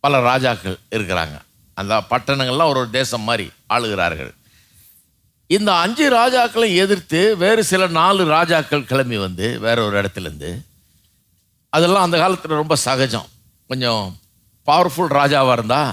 [0.01, 1.37] பல ராஜாக்கள் இருக்கிறாங்க.
[1.75, 4.33] அந்த பட்டணங்கள்லாம் ஒரு ஒரு தேசம் மாதிரி ஆளுகிறார்கள்.
[5.55, 10.51] இந்த அஞ்சு ராஜாக்களை எதிர்த்து வேறு சில நாலு ராஜாக்கள் கிளம்பி வந்து வேற ஒரு இடத்துலேருந்து
[11.71, 13.29] அதெல்லாம் அந்த காலத்தில் ரொம்ப சகஜம்.
[13.67, 14.19] கொஞ்சம்
[14.67, 15.93] பவர்ஃபுல் ராஜாவாக இருந்தால்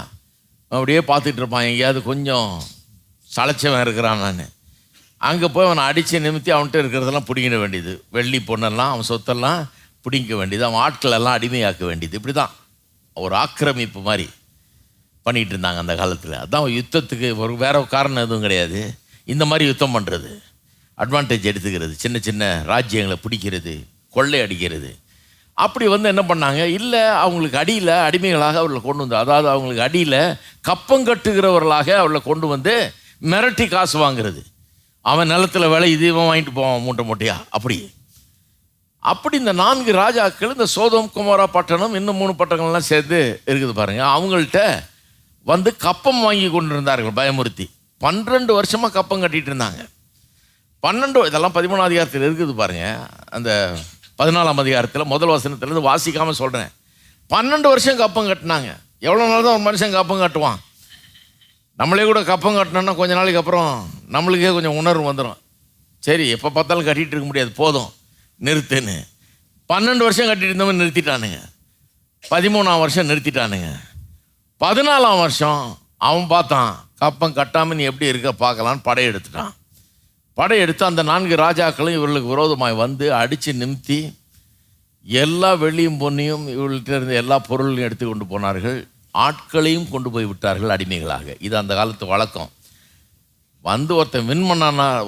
[0.68, 1.62] அப்படியே பார்த்துட்டு இருப்பான்.
[1.62, 2.62] எங்கேயாவது கொஞ்சம்
[3.36, 4.52] சளைச்சவன் இருக்கிறான் நான்.
[5.16, 8.04] அங்கே போய் அவனை அடித்து நிமித்தி அவன்கிட்ட இருக்கிறதெல்லாம் பிடிங்கிட வேண்டியது.
[8.10, 9.60] வெள்ளி பொண்ணெல்லாம் அவன் சொத்தெல்லாம்
[10.04, 10.64] பிடிங்க வேண்டியது.
[10.64, 12.16] அவன் ஆட்கள் எல்லாம் அடிமையாக்க வேண்டியது.
[12.16, 12.54] இப்படி தான்
[13.12, 14.26] ஒரு ஆக்கிரமிப்பு மாதிரி
[15.26, 16.36] பண்ணிகிட்டு இருந்தாங்க அந்த காலத்தில்.
[16.44, 18.80] அதான் யுத்தத்துக்கு ஒரு வேற காரணம் எதுவும் கிடையாது.
[19.24, 20.30] இந்த மாதிரி யுத்தம் பண்ணுறது
[20.98, 21.90] அட்வான்டேஜ் எடுத்துக்கிறது.
[21.90, 23.74] சின்ன சின்ன ராஜ்யங்களை பிடிக்கிறது
[24.10, 24.96] கொள்ளை அடிக்கிறது.
[25.52, 26.64] அப்படி வந்து என்ன பண்ணாங்க?
[26.64, 32.92] இல்லை அவங்களுக்கு அடியில் அடிமைகளாக அவர்களை கொண்டு வந்து அதாவது அவங்களுக்கு அடியில் கப்பம் கட்டுகிறவர்களாக அவர்களை கொண்டு வந்து
[33.22, 34.42] மிரட்டி காசு வாங்குறது.
[35.00, 37.36] அவன் நிலத்தில் விலை இது இவன் வாங்கிட்டு போவான் மூட்டை மூட்டையா?
[37.50, 37.90] அப்படி.
[38.98, 44.84] அப்படி இந்த நான்கு ராஜாக்கள் இந்த சோதம் குமாரா பட்டணம் இன்னும் மூணு பட்டணங்கள்லாம் சேர்ந்து இருக்குது பாருங்கள் அவங்கள்ட்ட
[45.42, 47.66] வந்து கப்பம் வாங்கி கொண்டு இருந்தார்கள் பயமுறுத்தி.
[48.04, 49.80] பன்னெண்டு வருஷமாக கப்பம் கட்டிகிட்டு இருந்தாங்க.
[50.82, 53.08] பன்னெண்டு இதெல்லாம் பதிமூணாம் அதிகாரத்தில் இருக்குது பாருங்க.
[53.36, 53.50] அந்த
[54.18, 56.70] பதினாலாம் அதிகாரத்தில் முதல் வசனத்துலேருந்து வாசிக்காமல் சொல்கிறேன்
[57.30, 58.70] பன்னெண்டு வருஷம் கப்பம் கட்டினாங்க.
[58.98, 60.58] எவ்வளோ நாள் தான் ஒரு மனுஷன் கப்பம் கட்டுவான்?
[61.76, 65.38] நம்மளே கூட கப்பம் கட்டினோன்னா கொஞ்ச நாளைக்கு அப்புறம் நம்மளுக்கே கொஞ்சம் உணர்வு வந்துடும்
[65.98, 67.50] சரி எப்போ பார்த்தாலும் கட்டிகிட்டு இருக்க முடியாது.
[67.50, 67.90] போதும்.
[68.40, 68.96] நிறுத்துன்னு.
[69.68, 71.38] பன்னெண்டு வருஷம் கட்டிட்டு இருந்தவன் நிறுத்திட்டானுங்க.
[72.30, 73.68] பதிமூணாம் வருஷம் நிறுத்திட்டானுங்க.
[74.60, 76.88] பதினாலாம் வருஷம் அவன் பார்த்தான்.
[77.00, 79.52] கப்பம் கட்டாமல் நீ எப்படி இருக்க பார்க்கலான்னு படையெடுத்துட்டான்.
[80.34, 83.98] படையெடுத்து அந்த நான்கு ராஜாக்களும் இவர்களுக்கு விரோதமாய் வந்து அடித்து நிமித்தி
[85.04, 88.78] எல்லா வெள்ளியும் பொன்னியும் இவர்கள்ட்ட இருந்த எல்லா பொருளையும் எடுத்து கொண்டு போனார்கள்.
[89.10, 91.36] ஆட்களையும் கொண்டு போய் விட்டார்கள் அடிமைகளாக.
[91.38, 92.50] இது அந்த காலத்து வழக்கம்.
[93.62, 94.46] வந்து ஒருத்தன் வின்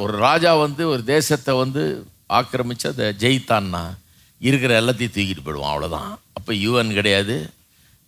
[0.03, 1.83] ஒரு ராஜா வந்து ஒரு தேசத்தை வந்து
[2.27, 3.83] ஆக்கிரமித்து அதை ஜெயித்தான்னா
[4.38, 7.51] இருக்கிற எல்லாத்தையும் தூக்கிட்டு போயிடுவான் அவ்வளோதான் அப்போ யூஎன் கிடையாது.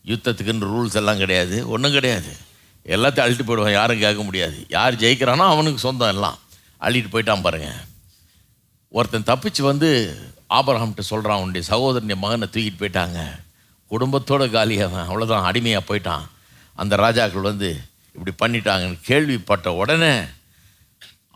[0.06, 1.56] யுத்தத்துக்குன்னு ரூல்ஸ் எல்லாம் கிடையாது.
[1.68, 2.32] ஒன்றும் கிடையாது.
[2.84, 4.66] எல்லாத்தையும் அழிட்டு போயிடுவான் யாரும் கேட்க முடியாது.
[4.68, 6.38] யார் ஜெயிக்கிறானோ அவனுக்கு சொந்தம் எல்லாம்.
[6.80, 7.84] அள்ளிட்டு போயிட்டான் பாருங்க.
[8.88, 10.18] ஒருத்தன் தப்பிச்சு வந்து
[10.50, 13.40] ஆபரகாம்கிட்ட சொல்கிறான் உன்னுடைய சகோதரனுடைய மகனை தூக்கிட்டு போயிட்டாங்க.
[13.90, 16.26] குடும்பத்தோட காலியாவன் அவ்வளோதான் அடிமையாக போயிட்டான்.
[16.74, 17.80] அந்த ராஜாக்கள் வந்து
[18.14, 20.18] இப்படி பண்ணிட்டாங்கன்னு கேள்விப்பட்ட உடனே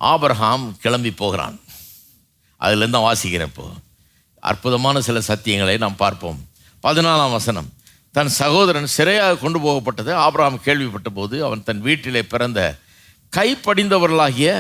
[0.00, 1.60] ஆபரகாம் கிளம்பி போகிறான்.
[2.60, 3.70] அதுலேருந்து தான் வாசிக்கிறேன் இப்போ.
[4.38, 6.48] அற்புதமான சில சத்தியங்களை நாம் பார்ப்போம்.
[6.82, 7.72] பதினாலாம் வசனம்.
[8.14, 10.10] தன் சகோதரன் சிறையாக கொண்டு போகப்பட்டது.
[10.24, 12.60] ஆபிரகாம் கேள்விப்பட்ட போது அவன் தன் வீட்டிலே பிறந்த
[13.36, 14.50] கைப்படிந்தவர்களாகிய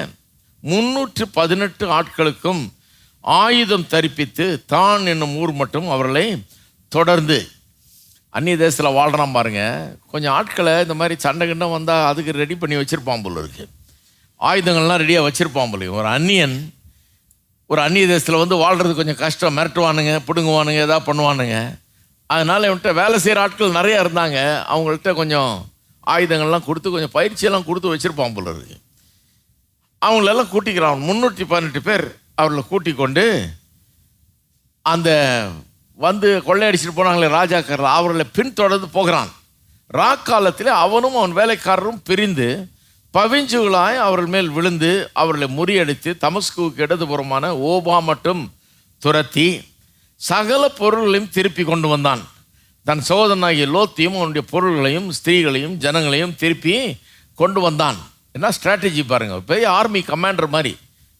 [0.62, 2.62] முன்னூற்று பதினெட்டு ஆட்களுக்கும்
[3.24, 6.24] ஆயுதம் தரிப்பித்து தான் என்னும் ஊர் மட்டும் அவர்களை
[6.92, 7.38] தொடர்ந்து
[8.36, 13.24] அந்நிய தேசத்தில் வாழ்கிறான் பாருங்கள் கொஞ்சம் ஆட்களை இந்த மாதிரி சண்டை கிண்டம் வந்தால் அதுக்கு ரெடி பண்ணி வச்சுருப்பான்
[13.24, 13.64] போல இருக்கு.
[14.40, 16.56] ஆயுதங்கள்லாம் ரெடியாக வச்சுருப்பான் போல ஒரு அந்நியன்
[17.70, 19.56] ஒரு அந்நிய தேசத்தில் வந்து வாழ்கிறது கொஞ்சம் கஷ்டம்.
[19.58, 21.58] மிரட்டுவானுங்க பிடுங்குவானுங்க எதாவது பண்ணுவானுங்க.
[22.32, 24.38] அதனால் இவன்கிட்ட வேலை செய்கிற ஆட்கள் நிறையா இருந்தாங்க.
[24.72, 25.52] அவங்கள்ட்ட கொஞ்சம்
[26.12, 28.76] ஆயுதங்கள்லாம் கொடுத்து கொஞ்சம் பயிற்சியெல்லாம் கொடுத்து வச்சுருப்பான் போல இருக்கு.
[30.02, 32.06] அவங்களெல்லாம் கூட்டிக்கிறான் முந்நூற்றி பதினெட்டு பேர்
[32.40, 33.24] அவர்களை கூட்டிக் கொண்டு
[34.84, 35.10] அந்த
[35.98, 39.30] வந்து கொள்ளையடிச்சிட்டு போனாங்களே ராஜாக்காரர் அவர்களை பின்தொடர்ந்து போகிறான்.
[40.00, 42.48] ராக்காலத்தில் அவனும் அவன் வேலைக்காரரும் பிரிந்து
[43.14, 44.90] பவிஞ்சுகளாய் அவர்கள் மேல் விழுந்து
[45.22, 48.42] அவர்களை முறியடித்து தமஸ்குவுக்கு இடதுபுறமான ஓபா மட்டும்
[49.02, 49.46] துரத்தி
[50.28, 52.22] சகல பொருள்களையும் திருப்பி கொண்டு வந்தான்.
[52.86, 56.74] தன் சோதனாகிய லோத்தையும் அவனுடைய பொருள்களையும் ஸ்திரீகளையும் ஜனங்களையும் திருப்பி
[57.34, 57.98] கொண்டு வந்தான்.
[58.32, 59.36] என்ன ஸ்ட்ராட்டஜி பாருங்க.
[59.40, 60.72] பெரிய ஆர்மி கமாண்டர் மாதிரி.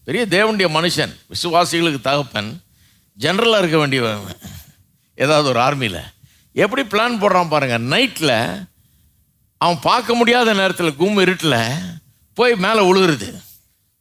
[0.04, 2.50] பெரிய தேவனுடைய மனுஷன் விசுவாசிகளுக்கு தகப்பன்
[3.18, 4.36] ஜென்ரலாக இருக்க வேண்டியவன்.
[5.14, 6.00] ஏதாவது ஒரு ஆர்மியில்
[6.52, 7.78] எப்படி பிளான் போடுறான் பாருங்க.
[7.96, 8.36] நைட்டில்
[9.58, 11.60] அவன் பார்க்க முடியாத நேரத்தில் கும் இருட்டில்
[12.34, 13.28] போய் மேலே விழுகுறது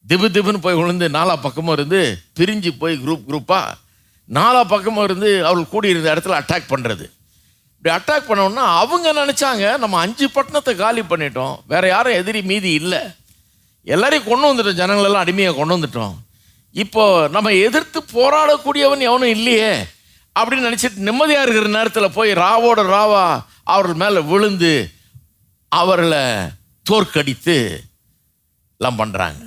[0.10, 2.02] திபு திபுன்னு போய் விழுந்து நாலா பக்கமும் இருந்து
[2.40, 3.78] பிரிஞ்சு போய் குரூப் குரூப்பாக
[4.38, 7.06] நாலா பக்கமும் இருந்து அவள் கூடியிருந்த இடத்துல அட்டாக் பண்ணுறது
[7.76, 9.78] இப்படி அட்டாக் பண்ணோன்னா அவங்க நினச்சாங்க?
[9.78, 11.56] நம்ம அஞ்சு பட்டணத்தை காலி பண்ணிட்டோம்.
[11.72, 13.00] வேற யாரும் எதிரி மீதி இல்லை.
[13.84, 14.80] எல்லாரையும் கொண்டு வந்துட்டோம்.
[14.82, 16.13] ஜனங்களெல்லாம் அடிமையாக கொண்டு வந்துட்டோம்.
[16.76, 19.72] இப்போ நம்ம எதிர்த்து போராடக்கூடியவன் எவனும் இல்லையே
[20.36, 23.26] அப்படின்னு நினச்சிட்டு நிம்மதியாக இருக்கிற நேரத்தில் போய் ராவோட ராவா
[23.63, 24.74] அவர்கள் மேலே விழுந்து
[25.72, 26.24] அவர்களை
[26.86, 27.58] தோற்கடித்து
[28.80, 29.41] எல்லாம் பண்ணுறாங்க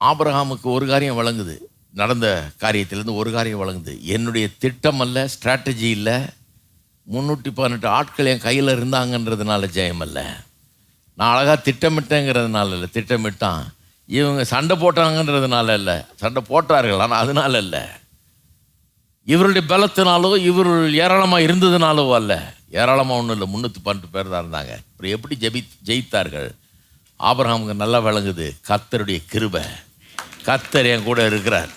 [0.00, 1.56] ஆபிரஹாமுக்கு ஒரு காரியம் வழங்குது
[1.98, 2.26] நடந்த
[2.62, 3.94] காரியத்திலேருந்து ஒரு காரியம் வழங்குது.
[4.14, 6.16] என்னுடைய திட்டம் அல்ல ஸ்ட்ராட்டஜி இல்லை.
[7.06, 10.18] முந்நூற்றி பதினெட்டு ஆட்கள் என் கையில் இருந்தாங்கன்றதுனால ஜெயம் அல்ல
[11.18, 13.62] நான் அழகாக திட்டமிட்டேங்கிறதுனால இல்லை திட்டமிட்டான்.
[14.08, 17.82] இவங்க சண்டை போட்டாங்கன்றதுனால இல்லை சண்டை போட்டார்கள் ஆனால் அதனால இல்லை.
[19.32, 20.72] இவருடைய பலத்தினாலோ இவர்
[21.02, 22.32] ஏராளமாக இருந்ததுனாலோ அல்ல.
[22.80, 24.72] ஏராளமாக ஒன்றும் இல்லை முந்நூற்றி பன்னெண்டு பேர் தான் இருந்தாங்க.
[24.90, 26.50] அப்புறம் எப்படி ஜெபி ஜெயித்தார்கள்?
[27.20, 29.64] ஆபரகாமுக்கு நல்லா விளங்குது கத்தருடைய கிருபை.
[30.50, 31.70] கர்த்தர் என் கூட இருக்கிறார்.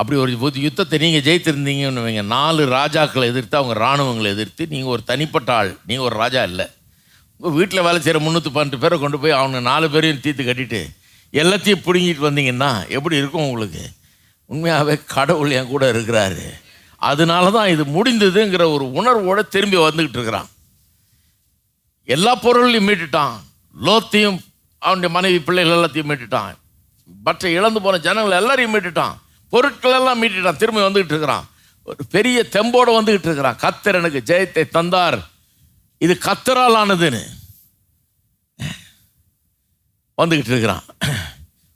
[0.00, 2.22] அப்படி ஒரு புது யுத்தத்தை நீங்கள் ஜெயித்திருந்தீங்கன்னு வைங்க.
[2.36, 5.72] நாலு ராஜாக்களை எதிர்த்து அவங்க இராணுவங்களை எதிர்த்து நீங்கள் ஒரு தனிப்பட்ட ஆள்.
[5.88, 6.66] நீங்கள் ஒரு ராஜா இல்லை.
[7.40, 10.80] உங்கள் வீட்டில் வேலை செய்கிற முந்நூற்றி பன்னெண்டு பேரை கொண்டு போய் அவங்க நாலு பேரையும் தீர்த்து கட்டிட்டு
[11.40, 13.84] எல்லாத்தையும் பிடுங்கிட்டு வந்தீங்கன்னா எப்படி இருக்கும் உங்களுக்கு?
[14.52, 16.46] உண்மையாகவே கடவுள் என் கூட இருக்கிறாரு.
[17.10, 20.48] அதனால தான் இது முடிந்ததுங்கிற ஒரு உணர்வோடு திரும்பி வந்துக்கிட்டு இருக்கிறான்.
[22.16, 23.36] எல்லா பொருளையும் மீட்டுட்டான்.
[23.88, 24.40] லோத்தையும்
[24.80, 26.54] அவனுடைய மனைவி பிள்ளைகள் எல்லாத்தையும் மீட்டுட்டான்.
[27.24, 29.16] பற்றை இழந்து போன ஜனங்கள் எல்லாரையும் மீட்டுட்டான்.
[29.48, 30.56] பொருட்கள் எல்லாம் மீட்டுட்டான்.
[30.56, 31.46] திரும்பி வந்துகிட்டு இருக்கிறான்.
[31.82, 33.58] ஒரு பெரிய தெம்போடு வந்துகிட்டு இருக்கிறான்.
[33.62, 35.18] கத்தர் எனக்கு ஜெயத்தை தந்தார்.
[35.98, 37.22] இது கத்தரால் ஆனதுன்னு.
[40.22, 40.82] வந்துகிட்டு இருக்கிறான்.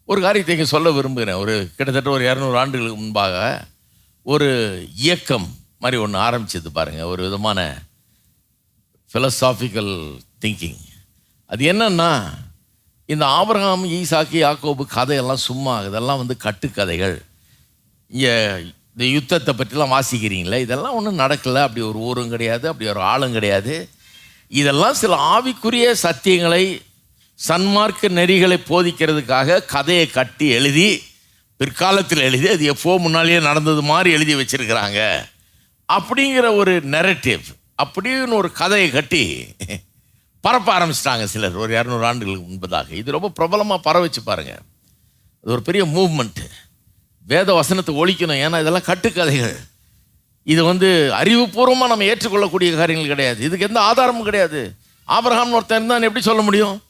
[0.04, 1.36] ஒரு காரியத்தை இங்கே சொல்ல விரும்புகிறேன்.
[1.36, 3.64] ஒரு கிட்டத்தட்ட ஒரு இரநூறு ஆண்டுகளுக்கு முன்பாக
[4.22, 4.48] ஒரு
[4.96, 7.82] இயக்கம் மாதிரி ஒன்று ஆரம்பிச்சது பாருங்கள் ஒரு விதமான
[9.12, 10.82] ஃபிலசாஃபிக்கல் திங்கிங்
[11.46, 12.30] அது என்னன்னா
[13.12, 17.16] இந்த ஆபரகாம் ஈசாக்கு யாக்கோபு கதையெல்லாம் சும்மா இதெல்லாம் வந்து கட்டுக்கதைகள்.
[18.10, 20.58] இந்த யுத்தத்தை பற்றிலாம் வாசிக்கிறீங்களே?
[20.66, 21.60] இதெல்லாம் ஒன்றும் நடக்கலை.
[21.66, 23.74] அப்படி ஒரு ஊரும் கிடையாது அப்படி ஒரு ஆளும் கிடையாது.
[24.60, 26.64] இதெல்லாம் சில ஆவிக்குரிய சத்தியங்களை
[27.38, 30.88] சன்மார்க்க நெறிகளை போதிக்கிறதுக்காக கதையை கட்டி எழுதி
[31.56, 35.00] பிற்காலத்தில் எழுதி அது எப்போ முன்னாலேயே நடந்தது மாதிரி எழுதி வச்சிருக்கிறாங்க.
[35.88, 37.44] அப்படிங்கிற ஒரு நெரட்டிவ்
[37.82, 39.24] அப்படின்னு ஒரு கதையை கட்டி
[40.44, 41.54] பரப்ப ஆரம்பிச்சிட்டாங்க சிலர்.
[41.62, 42.92] ஒரு இரநூறு ஆண்டுகளுக்கு முன்பதாக.
[42.92, 44.60] இது ரொம்ப பிரபலமாக பரவச்சு பாருங்கள்
[45.42, 46.46] அது ஒரு பெரிய மூவ்மெண்ட்டு
[47.26, 48.40] வேத வசனத்தை ஒழிக்கணும்.
[48.44, 49.56] ஏன்னா இதெல்லாம் கட்டுக்கதைகள்.
[50.42, 53.44] இது வந்து அறிவுபூர்வமாக நம்ம ஏற்றுக்கொள்ளக்கூடிய காரியங்கள் கிடையாது.
[53.44, 54.74] இதுக்கு எந்த ஆதாரமும் கிடையாது.
[55.08, 56.82] ஆபரகாம்னு ஒருத்தன் இருந்தான் எப்படி சொல்ல முடியும்?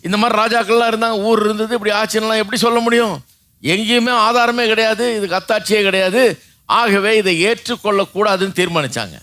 [0.00, 1.22] இந்த மாதிரி ராஜாக்கள்லாம் இருந்தாங்க.
[1.22, 3.24] ஊர் இருந்தது இப்படி ஆட்சியெல்லாம் எப்படி சொல்ல முடியும்?
[3.62, 5.16] எங்கேயுமே ஆதாரமே கிடையாது.
[5.16, 6.42] இதுக்கு அத்தாட்சியே கிடையாது.
[6.64, 9.16] ஆகவே இதை ஏற்றுக்கொள்ளக்கூடாதுன்னு தீர்மானிச்சாங்க.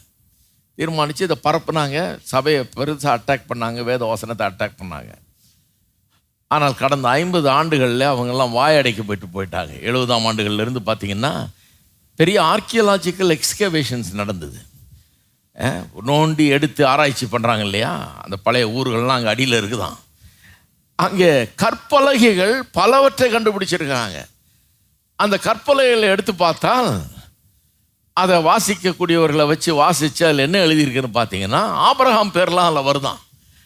[0.78, 2.00] தீர்மானித்து இதை பரப்புனாங்க.
[2.32, 3.80] சபையை பெருசாக அட்டாக் பண்ணாங்க.
[3.90, 5.12] வேத வசனத்தை அட்டாக் பண்ணாங்க.
[6.54, 9.74] ஆனால் கடந்த ஐம்பது ஆண்டுகளில் அவங்கெல்லாம் வாயடைக்க போயிட்டு போயிட்டாங்க.
[9.90, 11.34] எழுபதாம் ஆண்டுகள்லேருந்து பார்த்தீங்கன்னா
[12.20, 14.60] பெரிய ஆர்கியலாஜிக்கல் எக்ஸ்கவேஷன்ஸ் நடந்தது.
[16.10, 17.92] நோண்டி எடுத்து ஆராய்ச்சி பண்ணுறாங்க இல்லையா?
[18.24, 19.98] அந்த பழைய ஊர்கள்லாம் அங்கே அடியில் இருக்குதான்.
[21.06, 21.32] அங்கே
[21.64, 24.20] கற்பலகைகள் பலவற்றை கண்டுபிடிச்சிருக்காங்க.
[25.24, 26.92] அந்த கற்பலகைகளை எடுத்து பார்த்தால்
[28.22, 33.20] அதை வாசிக்கக்கூடியவர்களை வச்சு வாசித்து அதில் என்ன எழுதியிருக்குன்னு பார்த்தீங்கன்னா ஆபரகாம் பேர்லாம் அதில் வருதான்.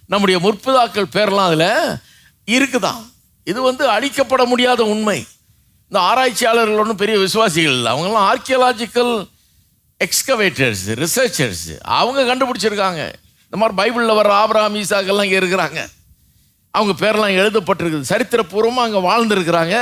[0.08, 1.70] நம்முடைய முற்பிதாக்கள் பேர்லாம் அதில்
[2.56, 3.02] இருக்குதான்.
[3.52, 5.20] இது வந்து அழிக்கப்பட முடியாத உண்மை.
[5.88, 7.92] இந்த ஆராய்ச்சியாளர்கள் ஒன்றும் பெரிய விசுவாசிகள் இல்லை.
[7.94, 9.14] அவங்கெல்லாம் ஆர்கியலாஜிக்கல்
[10.06, 11.66] எக்ஸ்கவேட்டர்ஸ் ரிசர்ச்சர்ஸ்
[12.00, 13.02] அவங்க கண்டுபிடிச்சிருக்காங்க.
[13.48, 15.80] இந்த மாதிரி பைபிளில் வர ஆபிரகாம் ஈசாக்கெல்லாம் இங்கே இருக்கிறாங்க.
[16.78, 18.12] அவங்க பேரெல்லாம் எழுதப்பட்டிருக்குது.
[18.14, 19.76] சரித்திரபூர்வமாக அங்கே வாழ்ந்துருக்கிறாங்க.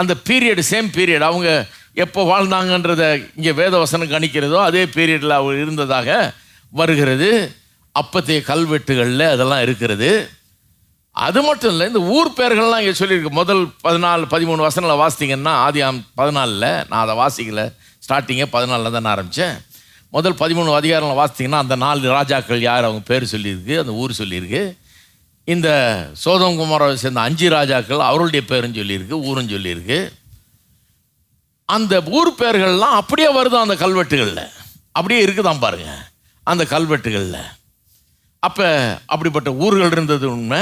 [0.00, 1.50] அந்த பீரியட் சேம் பீரியட் அவங்க
[2.04, 3.02] எப்போ வாழ்ந்தாங்கன்றத
[3.36, 6.08] இங்கே வேதவசனம் கணிக்கிறதோ அதே பீரியடில் அவர் இருந்ததாக
[6.80, 7.28] வருகிறது.
[8.00, 10.10] அப்பத்தைய கல்வெட்டுகளில் அதெல்லாம் இருக்கிறது.
[11.26, 13.32] அது மட்டும் இல்லை இந்த ஊர் பெயர்கள்லாம் இங்கே சொல்லியிருக்கு.
[13.40, 17.62] முதல் பதினாலு பதிமூணு வசனங்களை வாசித்தீங்கன்னா ஆதியாம் பதினாலில் நான் அதை வாசிக்கல.
[18.06, 19.56] ஸ்டார்டிங்கே பதினாலில் தான் நான் ஆரம்பித்தேன்
[20.16, 24.62] முதல் பதிமூணு அதிகாரங்களை வாசித்தீங்கன்னா அந்த நாலு ராஜாக்கள் யார் அவங்க பேர் சொல்லியிருக்கு அந்த ஊர் சொல்லியிருக்கு.
[25.54, 25.68] இந்த
[26.24, 29.98] சோதம் குமாரை சேர்ந்த அஞ்சு ராஜாக்கள் அவருடைய பேரும் சொல்லியிருக்கு ஊரும் சொல்லியிருக்கு.
[31.66, 34.50] அந்த ஊர் பேர்கள்லாம் அப்படியே வருது அந்த கல்வெட்டுகளில்.
[34.92, 36.08] அப்படியே இருக்குதான் பாருங்க
[36.42, 37.44] அந்த கல்வெட்டுகளில்.
[38.38, 40.60] அப்போ அப்படிப்பட்ட ஊர்கள் இருந்தது உண்மை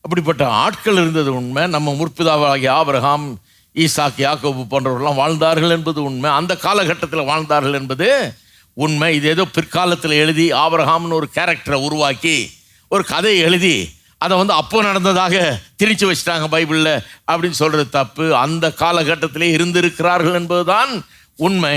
[0.00, 3.26] அப்படிப்பட்ட ஆட்கள் இருந்தது உண்மை நம்ம முற்பிதாவாகிய ஆபிரகாம்
[3.74, 6.30] ஈசாக் யாக்கோபு போன்றவர்கள்லாம் வாழ்ந்தார்கள் என்பது உண்மை.
[6.30, 8.34] அந்த காலகட்டத்தில் வாழ்ந்தார்கள் என்பது
[8.72, 9.14] உண்மை.
[9.14, 12.50] இது ஏதோ பிற்காலத்தில் எழுதி ஆபிரகாம்னு ஒரு கேரக்டரை உருவாக்கி
[12.88, 13.76] ஒரு கதையை எழுதி
[14.24, 15.34] அதை வந்து அப்போ நடந்ததாக
[15.82, 16.94] திணிச்சு வச்சிட்டாங்க பைபிளில்
[17.30, 18.26] அப்படின்னு சொல்கிறது தப்பு.
[18.44, 20.92] அந்த காலகட்டத்திலே இருந்திருக்கிறார்கள் என்பதுதான்
[21.36, 21.76] உண்மை.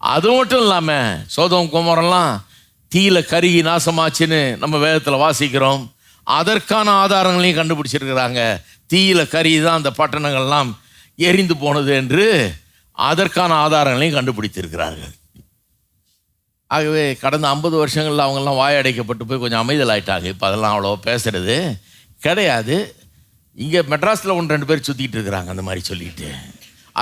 [0.00, 2.32] அது மட்டும் இல்லாமல் சோதம் குமரெல்லாம்
[2.92, 5.82] தீயில கருகி நாசமாச்சுன்னு நம்ம வேதத்தில் வாசிக்கிறோம்.
[6.24, 8.40] அதற்கான ஆதாரங்களையும் கண்டுபிடிச்சிருக்கிறாங்க.
[8.92, 10.70] தீயில கருகி தான் அந்த பட்டணங்கள்லாம்
[11.28, 12.26] எரிந்து போனது என்று
[12.92, 15.14] அதற்கான ஆதாரங்களையும் கண்டுபிடித்திருக்கிறார்கள்.
[16.76, 21.56] ஆகவே கடந்த ஐம்பது வருஷங்களில் அவங்கெல்லாம் வாயடைக்கப்பட்டு போய் கொஞ்சம் அமைதலாயிட்டாங்க இப்போ அதெல்லாம் அவ்வளோ பேசுகிறது
[22.26, 22.76] கிடையாது.
[23.64, 26.28] இங்கே மெட்ராஸில் ஒன்று ரெண்டு பேர் சுற்றிக்கிட்டு இருக்கிறாங்க அந்த மாதிரி சொல்லிட்டு.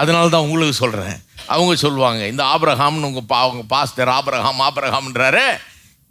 [0.01, 1.17] அதனால தான் உங்களுக்கு சொல்கிறேன்
[1.55, 5.45] அவங்க சொல்லுவாங்க இந்த ஆபிரகாம்னு உங்கள் பா அவங்க பாஸ்டர் ஆப்ரஹாம் ஆப்ரஹாம்ன்றாரு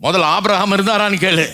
[0.06, 1.48] முதல்ல ஆப்ரஹாம் இருந்தாரான்னு கேளு.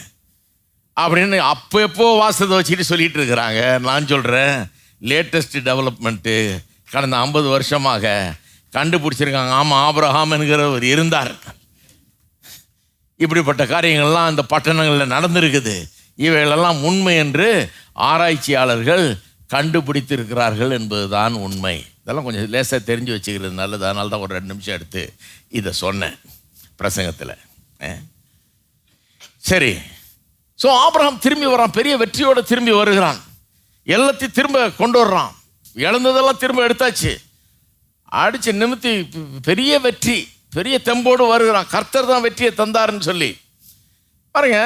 [0.97, 3.61] அப்படின்னு அப்போ எப்போ வாசத்தை வச்சுட்டு சொல்லிட்டு இருக்கிறாங்க.
[3.87, 4.55] நான் சொல்கிறேன்
[5.11, 6.35] லேட்டஸ்ட் டெவலப்மெண்ட்டு
[6.93, 8.07] கடந்த ஐம்பது வருஷமாக
[8.73, 9.53] கண்டுபிடிச்சிருக்காங்க.
[9.61, 11.33] ஆமாம் ஆப்ரஹாம் என்கிறவர் இருந்தார்.
[13.23, 15.75] இப்படிப்பட்ட காரியங்கள்லாம் அந்த பட்டணங்களில் நடந்திருக்குது.
[16.25, 17.47] இவைகளெல்லாம் உண்மை என்று
[18.09, 19.05] ஆராய்ச்சியாளர்கள்
[19.53, 21.75] கண்டுபிடித்திருக்கிறார்கள் என்பதுதான் உண்மை.
[22.01, 23.83] இதெல்லாம் கொஞ்சம் லேசாக தெரிஞ்சு வச்சுக்கிறது நல்லது.
[23.87, 25.01] அதனால தான் ஒரு ரெண்டு நிமிஷம் எடுத்து
[25.59, 26.17] இதை சொன்னேன்
[26.79, 27.33] பிரசங்கத்தில்.
[29.49, 29.73] சரி.
[30.61, 31.77] ஸோ ஆபிரகாம் திரும்பி வரான்.
[31.79, 33.19] பெரிய வெற்றியோடு திரும்பி வருகிறான்.
[33.95, 35.31] எல்லாத்தையும் திரும்ப கொண்டு வர்றான்.
[35.85, 37.13] இழந்ததெல்லாம் திரும்ப எடுத்தாச்சு.
[38.21, 38.93] அடித்து நிமித்தி
[39.49, 40.17] பெரிய வெற்றி.
[40.55, 41.67] பெரிய தெம்போடு வருகிறான்.
[41.75, 43.31] கர்த்தர் தான் வெற்றியை தந்தாருன்னு சொல்லி.
[44.35, 44.59] பாருங்க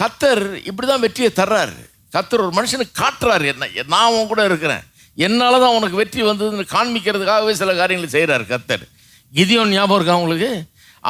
[0.00, 1.74] கத்தர் இப்படி தான் வெற்றியை தர்றாரு.
[2.14, 3.46] கத்தர் ஒரு மனுஷனுக்கு காட்டுறாரு.
[3.52, 4.84] என்ன நான் அவன் கூட இருக்கிறேன்.
[5.26, 8.84] என்னால் தான் உனக்கு வெற்றி வந்ததுன்னு காண்பிக்கிறதுக்காகவே சில காரியங்களை செய்கிறார் கத்தர்
[9.32, 10.52] கிதியோன் ஞாபகம் இருக்கா உங்களுக்கு?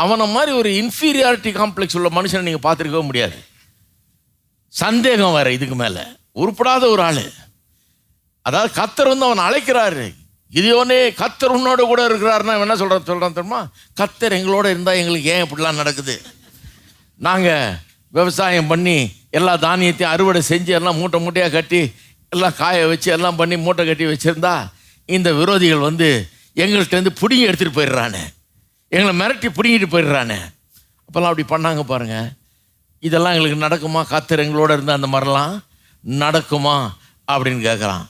[0.03, 3.39] அவனை மாதிரி ஒரு இன்ஃபீரியாரிட்டி காம்ப்ளெக்ஸ் உள்ள மனுஷனை நீங்கள் பார்த்துருக்கவே முடியாது.
[4.83, 6.03] சந்தேகம் வேறு இதுக்கு மேலே.
[6.43, 7.25] உருப்படாத ஒரு ஆள்.
[8.47, 10.07] அதாவது கத்தர் வந்து அவன் அழைக்கிறாரு.
[10.55, 13.69] கிதியோனே கத்தர் உன்னோட கூட இருக்கிறாருன்னா என்ன சொல்கிறேன் சொல்கிறான் தெரியுமா?
[14.01, 16.23] கத்தர் எங்களோட இருந்தால் எங்களுக்கு ஏன் இப்படிலாம் நடக்குது?
[17.17, 17.77] நாங்கள்
[18.09, 21.93] விவசாயம் பண்ணி எல்லா தானியத்தையும் அறுவடை செஞ்சு எல்லாம் மூட்டை மூட்டையாக கட்டி
[22.29, 24.69] எல்லாம் காய வச்சு எல்லாம் பண்ணி மூட்டை கட்டி வச்சுருந்தா
[25.07, 28.23] இந்த விரோதிகள் வந்து எங்கள்கிட்டருந்து பிடுங்கி எடுத்துகிட்டு போயிடுறானே.
[28.89, 30.39] எங்களை மிரட்டி பிடுங்கிட்டு போயிடுறானே.
[31.07, 32.31] அப்போல்லாம் அப்படி பண்ணாங்க பாருங்கள்
[33.01, 34.03] இதெல்லாம் எங்களுக்கு நடக்குமா?
[34.11, 35.61] கத்தர் எங்களோட இருந்து அந்த மாதிரிலாம்
[36.09, 36.89] நடக்குமா?
[37.33, 38.05] அப்படின்னு கேட்குறான்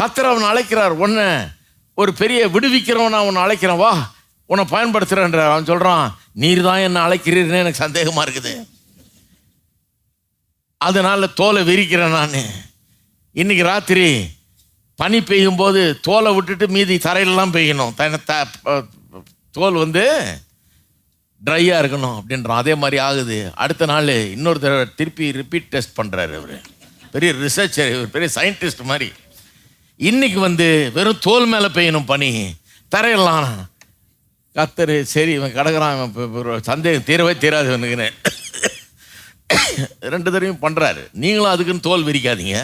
[0.00, 0.92] கத்தர் அவன் அழைக்கிறார்.
[0.92, 1.48] ஒன்று
[1.98, 4.14] ஒரு பெரிய விடுவிக்கிறவன் அவன் அழைக்கிறான் வா
[4.46, 8.66] உன்னை பயன்படுத்துகிறேன்ற அவன் சொல்கிறான் நீர் தான் என்னை அழைக்கிறீர்னு எனக்கு சந்தேகமாக இருக்குது.
[10.76, 12.30] அதனால் தோலை விரிக்கிறேன் நான்.
[13.34, 14.28] இன்றைக்கி ராத்திரி
[14.96, 17.94] பனி பெய்யும் போது தோலை விட்டுட்டு மீதி தரையிலலாம் பெய்யணும்.
[17.94, 18.84] த- த-
[19.50, 20.22] தோல் வந்து
[21.46, 22.54] ட்ரையாக இருக்கணும் அப்படின்றான்.
[22.54, 23.52] அதே மாதிரி ஆகுது.
[23.54, 26.60] அடுத்த நாள் இன்னொரு தடவை திருப்பி ரிப்பீட் டெஸ்ட் பண்ணுறாரு அவர்.
[27.12, 29.12] பெரிய ரிசர்ச்சர் இவர் பெரிய சயின்டிஸ்ட் மாதிரி.
[30.00, 32.28] இன்னைக்கு வந்து வெறும் தோல் மேலே பெய்யணும் பனி
[32.94, 33.46] தரையெல்லாம்
[34.56, 38.08] கத்தரு சரி இவன் கடக்கிறான் இவன் சந்தேகம் தீரவே தீராது இவனுக்குன்னு
[40.12, 42.58] ரெண்டு தடவையும் பண்ணுறாரு நீங்களும் அதுக்குன்னு தோல் விரிக்காதீங்க.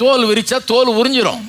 [0.00, 1.42] தோல் விரிச்சா தோல் உறிஞ்சிரும்.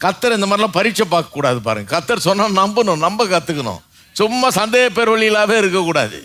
[0.00, 1.88] கத்தர் இந்த மாதிரிலாம் பரீட்சை பார்க்கக்கூடாது பாருங்க.
[1.94, 3.80] கத்தர் சொன்னால் நம்பணும் நம்ப கற்றுக்கணும்
[4.20, 6.18] சும்மா சந்தேக பேர் வழியிலாகவே இருக்கக்கூடாது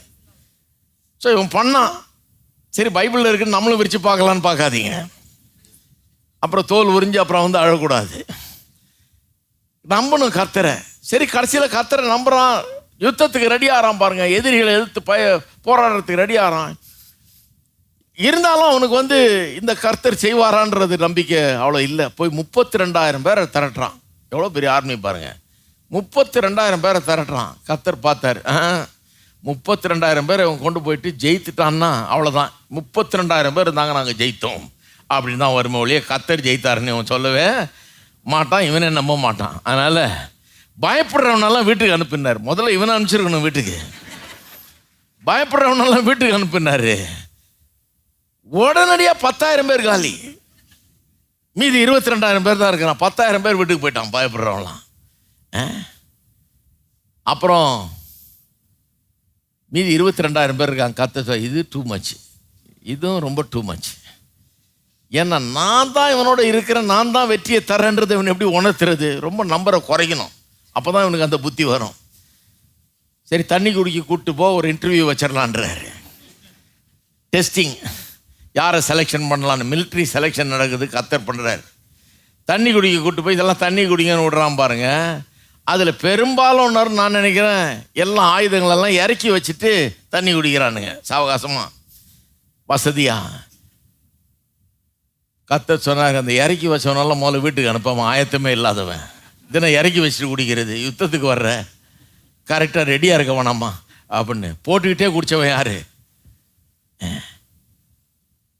[1.22, 1.94] ஸோ இவன் பண்ணான்.
[2.78, 4.94] சரி பைபிளில் இருக்குன்னு நம்மளும் விரித்து பார்க்கலான்னு பார்க்காதீங்க.
[6.46, 8.18] அப்புறம் தோல் உறிஞ்சு அப்புறம் வந்து அழக்கூடாது.
[9.94, 10.76] நம்பணும் கத்தரை
[11.10, 12.56] சரி கடைசியில் கத்தரை நம்புகிறான்
[13.04, 15.24] யுத்தத்துக்கு ரெடி ஆகிறான் பாருங்கள் எதிரிகளை எதிர்த்து பய
[15.66, 16.74] போராடுறதுக்கு ரெடி ஆகிறான்
[18.26, 19.18] இருந்தாலும் அவனுக்கு வந்து
[19.60, 22.06] இந்த கர்த்தர் செய்வாரான்றது நம்பிக்கை அவ்வளோ இல்லை.
[22.18, 23.96] போய் முப்பத்தி ரெண்டாயிரம் பேரை திரட்டுறான்.
[24.32, 25.30] எவ்வளோ பெரிய ஆர்மி பாருங்க.
[25.96, 27.52] முப்பத்தி ரெண்டாயிரம் பேரை திரட்டுறான்.
[27.70, 28.40] கர்த்தர் பார்த்தார்.
[29.48, 34.66] முப்பத்தி ரெண்டாயிரம் பேர் அவன் கொண்டு போயிட்டு ஜெயித்துட்டான்னா அவ்வளோதான் முப்பத்தி ரெண்டாயிரம் பேர் இருந்தாங்க நாங்கள் ஜெயித்தோம்.
[35.10, 37.68] அப்படின்னு தான் வருமே ஒழிய கத்தர் ஜெயித்தாருன்னு இவன் சொல்லவே
[38.24, 39.60] மாட்டான் இவனே நம்ப மாட்டான்.
[39.63, 40.30] அதனால்
[40.82, 42.41] பயப்படுறவனெல்லாம் வீட்டுக்கு அனுப்பினார்.
[42.41, 43.82] முதல்ல இவனை அனுப்பிச்சிருக்கணும் வீட்டுக்கு.
[45.26, 47.06] பயப்படுறவனெல்லாம் வீட்டுக்கு அனுப்பினாரு.
[48.44, 50.38] உடனடியாக பத்தாயிரம் பேர் காலி.
[51.52, 52.98] மீதி இருபத்தி ரெண்டாயிரம் பேர் தான் இருக்கிறான்.
[52.98, 54.82] பத்தாயிரம் பேர் வீட்டுக்கு போயிட்டான் பயப்படுறவங்களாம்
[55.56, 55.68] ஆ?
[57.24, 57.91] அப்புறம்
[59.68, 61.08] மீதி இருபத்தி ரெண்டாயிரம் பேர் இருக்காங்க.
[61.08, 62.15] கத்த இது டூ மச்
[62.84, 63.88] இதுவும் ரொம்ப டூ மச்
[65.19, 69.10] ஏன்னா நான் தான் இவனோட இருக்கிறேன் நான் தான் வெற்றியை தரேன்றது இவன் எப்படி உணர்த்துறது?
[69.28, 70.34] ரொம்ப நம்பரை குறைக்கணும்.
[70.75, 71.95] அப்போ தான் இவனுக்கு அந்த புத்தி வரும்.
[73.30, 75.88] சரி தண்ணி குடிக்க கூப்பிட்டு போ ஒரு இன்டர்வியூ வச்சிடலான்றாரு.
[77.34, 77.75] டெஸ்டிங்
[78.60, 81.63] யாரை செலெக்ஷன் பண்ணலான்னு மிலிட்ரி செலெக்ஷன் நடக்குது கத்தர் பண்ணுறாரு
[82.47, 84.89] தண்ணி குடிக்க கூப்பிட்டு போய் இதெல்லாம் தண்ணி குடிங்கன்னு விடுறான் பாருங்க.
[85.67, 87.67] அதில் பெரும்பாலும் நான் நினைக்கிறேன்
[88.04, 89.71] எல்லாம் ஆயுதங்களெல்லாம் இறக்கி வச்சுட்டு
[90.15, 91.73] தண்ணி குடிக்கிறானுங்க சாவகாசமாக
[92.69, 93.41] வசதியாக
[95.50, 99.04] கத்த சொன்னாங்க அந்த இறக்கி வச்சவனால முதல்ல வீட்டுக்கு அனுப்பாமல் ஆயத்தமே இல்லாதவன்.
[99.54, 101.50] தினம் இறக்கி வச்சுட்டு குடிக்கிறது யுத்தத்துக்கு வர்ற.
[102.48, 103.70] கரெக்டாக ரெடியாக இருக்க வேணாமா
[104.18, 104.50] அப்படின்னு.
[104.68, 105.76] போட்டுக்கிட்டே குடித்தவன் யார்?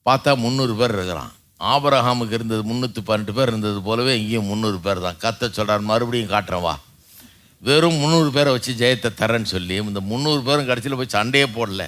[0.08, 1.32] பார்த்தா முந்நூறு பேர் இருக்கிறான்.
[1.74, 5.17] ஆபரகாமுக்கு இருந்தது முந்நூற்றி பன்னெண்டு பேர் இருந்தது போலவே இங்கேயும் முந்நூறு பேர் தான்.
[5.24, 6.74] கத்த சொல்கிறார் மறுபடியும் காட்டுறவா
[7.62, 11.84] வெறும் முந்நூறு பேரை வச்சு ஜெயத்தை தரேன்னு சொல்லி இந்த முந்நூறு பேரும் கடைசியில் போய் சண்டையே போடல.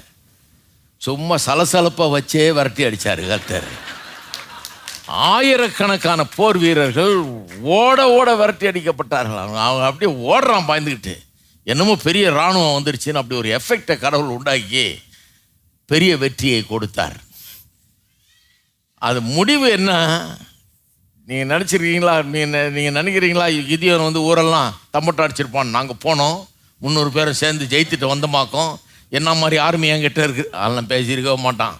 [1.02, 3.70] சும்மா சலசலப்பாக வச்சே விரட்டி அடித்தார் கத்தர்.
[5.08, 7.16] ஆயிரக்கணக்கான போர் வீரர்கள்
[7.62, 9.42] ஓட ஓட விரட்டி அடிக்கப்பட்டார்கள்.
[9.44, 11.16] அவங்க அவங்க அப்படியே ஓடுறான் பாய்ந்துக்கிட்டு
[11.64, 14.86] என்னமோ பெரிய இராணுவம் வந்துருச்சுன்னு அப்படி ஒரு எஃபெக்டை கடவுள் உண்டாக்கி
[15.86, 17.18] பெரிய வெற்றியை கொடுத்தார்.
[19.08, 19.92] அது முடிவு என்ன?
[21.28, 22.14] நீங்கள் நினச்சிருக்கீங்களா?
[22.36, 23.48] நீங்கள் நீங்கள் நினைக்கிறீங்களா?
[23.72, 25.76] கிதியோன் வந்து ஊரெல்லாம் தம்பட்டம் அடிச்சிருப்பான்.
[25.78, 26.38] நாங்கள் போனோம்.
[26.82, 28.74] முந்நூறு பேரும் சேர்ந்து ஜெயித்துட்டு வந்தமாக்கோம்.
[29.10, 31.78] என்ன மாதிரி ஆர்மி என்கிட்ட இருக்குது அதெல்லாம் பேசியிருக்கவே மாட்டான்.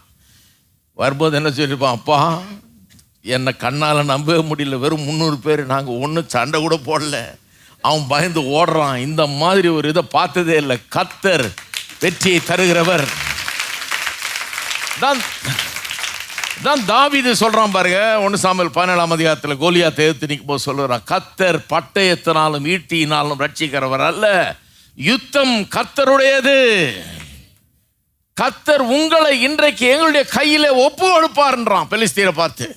[0.94, 1.98] வரும்போது என்ன சொல்லியிருப்பான்?
[2.00, 2.20] அப்பா
[3.28, 4.80] என்னை கண்ணால் நம்பவே முடியல.
[4.80, 5.66] வெறும் முந்நூறு பேர்.
[5.66, 7.18] நாங்கள் ஒன்றும் சண்டை கூட போடல.
[7.82, 8.98] அவன் பயந்து ஓடுறான்.
[8.98, 10.78] இந்த மாதிரி ஒரு இதை பார்த்ததே இல்லை.
[10.96, 11.46] கத்தர்
[12.00, 13.08] வெற்றியை தருகிறவர்.
[15.00, 15.18] தான்
[16.64, 18.20] தான் தாவிது சொல்கிறான் பாருங்க.
[18.20, 21.04] ஒன்று சாமியல் பதினேழாம் அதிகாரத்தில் கோலியா தேர்த்து நிற்கும் போது சொல்லுறான்.
[21.12, 24.56] கத்தர் பட்டயத்தினாலும் ஈட்டியினாலும் ரட்சிக்கிறவர் அல்ல.
[24.96, 26.60] யுத்தம் கத்தருடையது.
[28.42, 31.88] கத்தர் உங்களை இன்றைக்கு எங்களுடைய கையில் ஒப்பு கொடுப்பார்ன்றான்.
[31.92, 32.76] பெலிஸ்தீரை பார்த்து.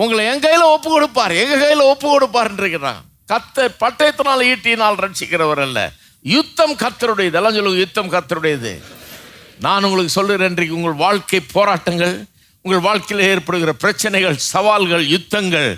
[0.00, 1.34] உங்களை என் கையில் ஒப்பு கொடுப்பார்.
[1.42, 3.00] எங்க கையில் ஒப்பு கொடுப்பார்ன்றான்
[3.32, 5.80] கத்தை பட்டயத்தினால் ஈட்டினால் ரட்சிக்கிறவர் அல்ல.
[6.24, 8.72] யுத்தம் கத்தருடையது எல்லாம் சொல்லுங்க யுத்தம் கத்தருடையது
[9.66, 12.16] நான் உங்களுக்கு சொல்லுறேன் இன்றைக்கு உங்கள் வாழ்க்கை போராட்டங்கள்
[12.64, 15.70] உங்கள் வாழ்க்கையில் ஏற்படுகிற பிரச்சனைகள் சவால்கள் யுத்தங்கள்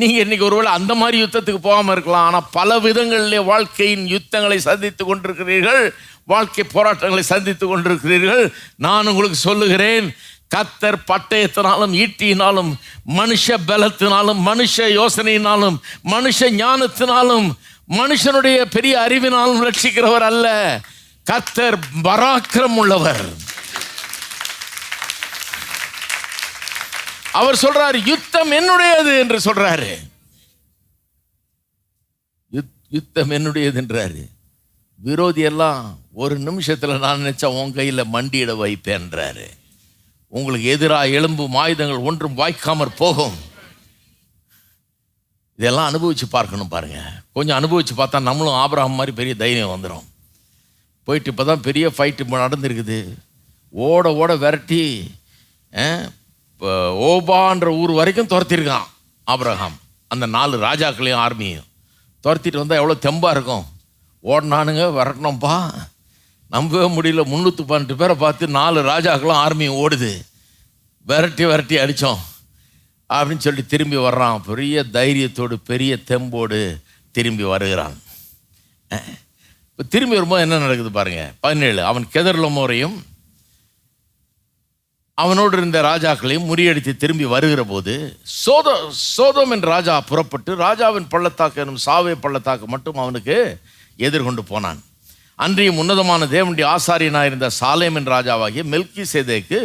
[0.00, 2.26] நீங்கள் இன்னைக்கு ஒருவேளை அந்த மாதிரி யுத்தத்துக்கு போகாமல் இருக்கலாம்.
[2.28, 5.82] ஆனால் பல விதங்களிலே வாழ்க்கையின் யுத்தங்களை சந்தித்து கொண்டிருக்கிறீர்கள்.
[6.32, 8.44] வாழ்க்கை போராட்டங்களை சந்தித்து கொண்டிருக்கிறீர்கள்.
[8.86, 10.06] நான் உங்களுக்கு சொல்லுகிறேன்
[10.54, 12.74] கத்தர் பட்டயத்தினாலும் ஈட்டியினாலும்
[13.08, 17.52] மனுஷ பலத்தினாலும் மனுஷ யோசனையினாலும் மனுஷ ஞானத்தினாலும்
[17.88, 20.80] மனுஷனுடைய பெரிய அறிவினாலும் ரட்சிக்கிறவர் அல்ல.
[21.30, 23.24] கத்தர் பராக்கிரம் உள்ளவர்
[27.32, 29.98] அவர் சொல்றாரு யுத்தம் என்னுடையது என்று சொல்றாரு.
[32.52, 34.28] யுத்- யுத்தம் என்னுடையது என்றாரு.
[34.94, 39.61] விரோதி எல்லாம் ஒரு நிமிஷத்துல நான் நினைச்சா உன் கையில மண்டியிட வைப்பேன்றாரு
[40.38, 43.34] உங்களுக்கு எதிராக எலும்பும் ஆயுதங்கள் ஒன்றும் வாய்க்காமற் போகும்.
[45.58, 50.06] இதெல்லாம் அனுபவித்து பார்க்கணும் பாருங்கள் கொஞ்சம் அனுபவித்து பார்த்தா நம்மளும் ஆபரகம் மாதிரி பெரிய தைரியம் வந்துடும்
[51.08, 52.98] போயிட்டு இப்போ தான் பெரிய ஃபைட்டு நடந்திருக்குது.
[53.74, 54.82] ஓட ஓட விரட்டி
[56.52, 56.70] இப்போ
[57.10, 58.88] ஓபான்ற ஊர் வரைக்கும் துரத்திருக்கான்
[59.26, 59.76] ஆபிரகாம்.
[60.12, 61.68] அந்த நாலு ராஜாக்களையும் ஆர்மியும்
[62.24, 63.64] துரத்திட்டு வந்தால் எவ்வளோ தெம்பாக இருக்கும்.
[64.24, 65.56] ஓடினானுங்க விரட்டினோம்ப்பா
[66.54, 67.22] நம்பவே முடியல.
[67.32, 70.12] முந்நூற்றி பன்னெண்டு பேரை பார்த்து நாலு ராஜாக்களும் ஆர்மியும் ஓடுது.
[71.10, 72.20] விரட்டி விரட்டி அடித்தோம்
[73.10, 74.42] அப்படின்னு சொல்லி திரும்பி வர்றான்.
[74.48, 76.60] பெரிய தைரியத்தோடு பெரிய தெம்போடு
[77.14, 77.96] திரும்பி வருகிறான்.
[79.70, 82.96] இப்போ திரும்பி வரும்போது என்ன நடக்குது பாருங்கள் பதினேழு அவன் கெதர்லமோரையும்
[85.18, 87.94] அவனோடு இருந்த ராஜாக்களையும் முறியடித்து திரும்பி வருகிற போது
[88.44, 88.74] சோதோ
[89.16, 93.36] சோதோம் என் ராஜா புறப்பட்டு ராஜாவின் பள்ளத்தாக்கு எனும் சாவே பள்ளத்தாக்கு மட்டும் அவனுக்கு
[94.06, 94.80] எதிர்கொண்டு போனான்.
[95.42, 99.58] அன்றையும் உன்னதமான தேவனுடைய ஆசாரியனாக இருந்த சாலேம் ராஜாவாகிய மெல்கி சேதேக்கு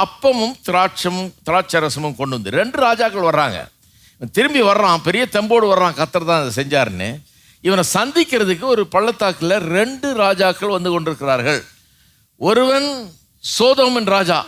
[0.00, 3.58] அப்பமும் திராட்சமும் திராட்சரசமும் கொண்டு வந்து ரெண்டு ராஜாக்கள் வர்றாங்க.
[4.16, 7.08] இவன் திரும்பி வர்றான் பெரிய தெம்போடு வர்றான் கத்தர் தான் அதை செஞ்சாருன்னு.
[7.60, 11.64] இவனை சந்திக்கிறதுக்கு ஒரு பள்ளத்தாக்கில் ரெண்டு ராஜாக்கள் வந்து கொண்டிருக்கிறார்கள்.
[12.36, 12.88] ஒருவன்
[13.58, 14.38] சோதோமின் ராஜா.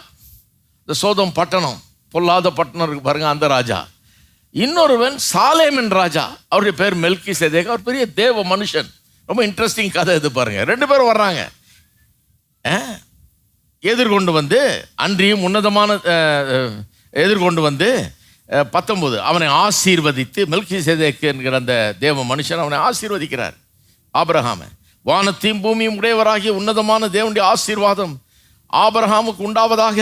[0.81, 1.81] இந்த சோதம் பட்டணம்
[2.11, 3.81] பொல்லாத பட்டணம் இருக்கு பாருங்க அந்த ராஜா.
[4.65, 6.37] இன்னொருவன் சாலேமின் ராஜா.
[6.49, 8.91] அவருடைய பேர் மெல்கி சேதேக் அவர் பெரிய தேவ மனுஷன்.
[9.29, 10.61] ரொம்ப இன்ட்ரெஸ்டிங் கதை இது பாருங்க.
[10.71, 11.41] ரெண்டு பேரும் வர்றாங்க.
[13.91, 14.61] எதிர்கொண்டு வந்து
[15.05, 15.99] அன்றியும் உன்னதமான
[17.25, 17.89] எதிர்கொண்டு வந்து
[18.75, 21.75] பத்தொம்போது அவனை ஆசீர்வதித்து மெல்கி சேதேக்கு என்கிற அந்த
[22.05, 23.57] தேவ மனுஷன் அவனை ஆசீர்வதிக்கிறார்.
[24.15, 24.61] ஆபிரகாம
[25.09, 28.15] வானத்தையும் பூமியும் உடையவராகிய உன்னதமான தேவனுடைய ஆசீர்வாதம்
[28.85, 29.99] ஆபரகாமுக்கு உண்டாவதாக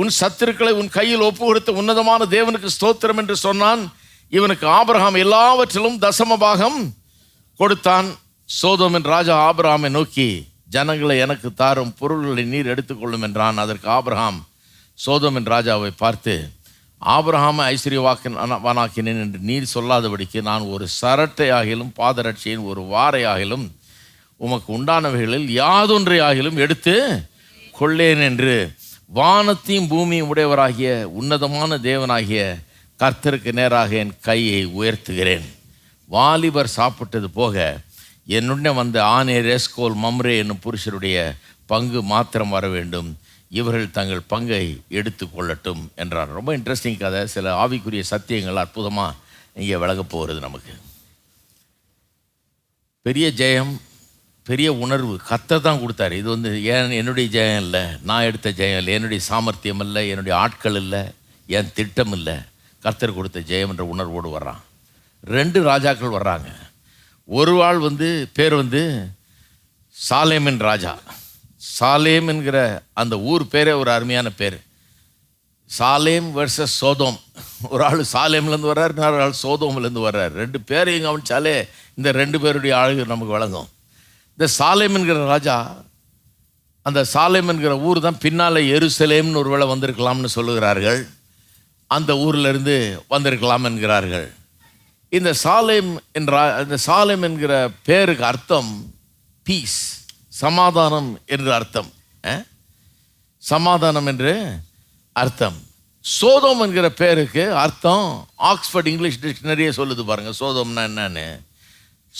[0.00, 3.82] உன் சத்துருக்களை உன் கையில் ஒப்பு கொடுத்த உன்னதமான தேவனுக்கு ஸ்தோத்திரம் என்று சொன்னான்.
[4.36, 6.78] இவனுக்கு ஆபரகாம் எல்லாவற்றிலும் தசம பாகம்
[7.60, 8.08] கொடுத்தான்.
[8.48, 13.58] சோதோமின் ராஜா ஆபிரஹாமை நோக்கி ஜனங்களை எனக்கு தாரும் பொருள்களை நீர் எடுத்துக்கொள்ளும் என்றான்.
[13.58, 14.38] அதற்கு ஆபிரஹாம்
[15.06, 16.34] சோதோமின் ராஜாவை பார்த்து
[17.02, 23.66] ஆபிரஹாமை ஐஸ்வர்யவாக்கினாக்கினேன் என்று நீர் சொல்லாதபடிக்கு நான் ஒரு சரட்டை ஆகிலும் பாதரட்சியின் ஒரு வாரை ஆகிலும்
[24.36, 26.96] உமக்கு உண்டானவைகளில் யாதொன்றை ஆகிலும் எடுத்து
[27.80, 28.56] கொள்ளேன் என்று
[29.06, 32.42] வானத்தையும் பூமியும் உடையவராகிய உன்னதமான தேவனாகிய
[32.98, 35.46] கர்த்தருக்கு நேராக என் கையை உயர்த்துகிறேன்.
[36.08, 37.80] வாலிபர் சாப்பிட்டது போக
[38.28, 43.18] என்னுடனே வந்த ஆனே ரேஸ்கோல் மம்ரே என்னும் புருஷருடைய பங்கு மாத்திரம் வர வேண்டும்.
[43.50, 46.28] இவர்கள் தங்கள் பங்கை எடுத்து கொள்ளட்டும் என்றார்.
[46.28, 47.26] ரொம்ப இன்ட்ரெஸ்டிங் கதை.
[47.26, 49.16] சில ஆவிக்குரிய சத்தியங்கள் அற்புதமாக
[49.54, 50.72] இங்கே விலகப் போகிறது நமக்கு.
[53.02, 53.80] பெரிய ஜெயம்
[54.44, 55.16] பெரிய உணர்வு.
[55.16, 56.12] கத்தை தான் கொடுத்தாரு.
[56.12, 57.84] இது வந்து ஏன் என்னுடைய ஜெயம் இல்லை?
[58.02, 58.94] நான் எடுத்த ஜெயம் இல்லை.
[58.94, 60.08] என்னுடைய சாமர்த்தியம் இல்லை.
[60.08, 61.02] என்னுடைய ஆட்கள் இல்லை.
[61.46, 62.34] என் திட்டம் இல்லை.
[62.80, 64.60] கர்த்தர் கொடுத்த ஜெயம் என்ற உணர்வோடு வர்றான்.
[65.22, 66.66] ரெண்டு ராஜாக்கள் வர்றாங்க.
[67.36, 69.08] ஒரு ஆள் வந்து பேர் வந்து
[70.10, 70.98] சாலேமின் ராஜா.
[71.80, 74.56] சாலேம் என்கிற அந்த ஊர் பேரே ஒரு அருமையான பேர்.
[75.78, 77.18] Salem versus Sodom.
[77.68, 80.32] ஒரு ஆள் சாலேம்லேருந்து வர்றார் இன்னொரு ஆள் சோதோம்லேருந்து வர்றார்.
[80.32, 83.68] ரெண்டு பேரையும் கவனிச்சாலே இந்த ரெண்டு பேருடைய ஆளுகள் நமக்கு வழங்கும்
[84.38, 85.76] இந்த சாலேம் என்கிற ராஜா
[86.82, 91.06] அந்த சாலேம் என்கிற ஊர் தான் பின்னால் எருசலேம்னு ஒரு வேளை வந்திருக்கலாம்னு சொல்லுகிறார்கள்.
[91.86, 94.28] அந்த ஊர்லேருந்து வந்திருக்கலாம் என்கிறார்கள்.
[95.16, 96.32] இந்த சாலேம் என்ற
[96.62, 97.52] இந்த சாலேம் என்கிற
[97.88, 98.72] பேருக்கு அர்த்தம்
[99.46, 99.78] பீஸ்
[100.42, 101.90] சமாதானம் என்று அர்த்தம்.
[103.42, 104.34] சமாதானம் என்று
[105.22, 105.56] அர்த்தம்.
[106.04, 108.06] சோதம் என்கிற பேருக்கு அர்த்தம்
[108.50, 111.26] ஆக்ஸ்ஃபர்ட் இங்கிலீஷ் டிக்ஷனரியே சொல்லுது பாருங்கள் சோதம்னா என்னன்னு.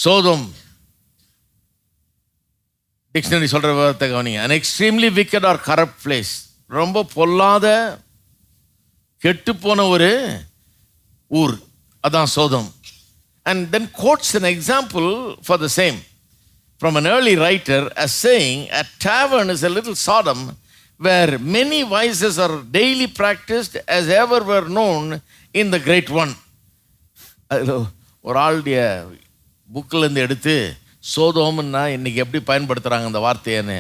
[0.05, 0.47] சோதம்
[3.15, 4.41] டிக்ஷனரி சொல்கிற விவரத்தை கவனிங்க.
[4.47, 6.33] An extremely wicked or corrupt place
[6.79, 7.67] ரொம்ப பொல்லாத
[9.23, 10.11] கெட்டுப்போன ஒரு
[11.41, 11.57] ஊர்.
[12.05, 12.69] அதான் சோதம்.
[13.47, 15.11] And then quotes an example
[15.43, 15.99] for the same
[16.81, 20.41] from an early writer as saying a tavern is a little Sodom
[21.01, 25.21] where many vices are daily practiced as ever were known
[25.55, 26.35] in the great one
[27.53, 27.75] அதில்
[28.25, 28.79] ஒரு ஆளுடைய
[29.69, 30.55] புக்கிலேருந்து எடுத்து
[31.17, 33.79] சோதோம்னா இன்றைக்கி எப்படி பயன்படுத்துகிறாங்க அந்த வார்த்தையன்னு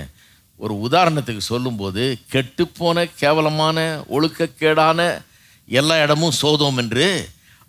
[0.60, 2.04] ஒரு உதாரணத்துக்கு சொல்லும்போது
[2.34, 3.78] கெட்டுப்போன கேவலமான
[4.16, 5.00] ஒழுக்கக்கேடான
[5.68, 7.06] எல்லா இடமும் சோதோம் என்று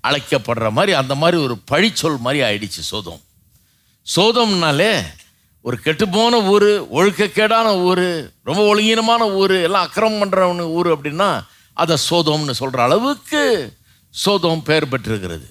[0.07, 3.21] அழைக்கப்படுற மாதிரி அந்த மாதிரி ஒரு பழிச்சொல் மாதிரி ஆயிடுச்சு சோதம்.
[4.15, 5.03] சோதம்னாலே
[5.61, 11.41] ஒரு கெட்டுப்போன ஊர் ஒழுக்கக்கேடான ஊர் ரொம்ப ஒழுங்கீனமான ஊர் எல்லாம் அக்கிரமம் பண்ணுறவனு ஊர் அப்படின்னா
[11.73, 13.73] அதை சோதம்னு சொல்கிற அளவுக்கு
[14.09, 15.49] சோதம் பெயர் பெற்றிருக்கிறது.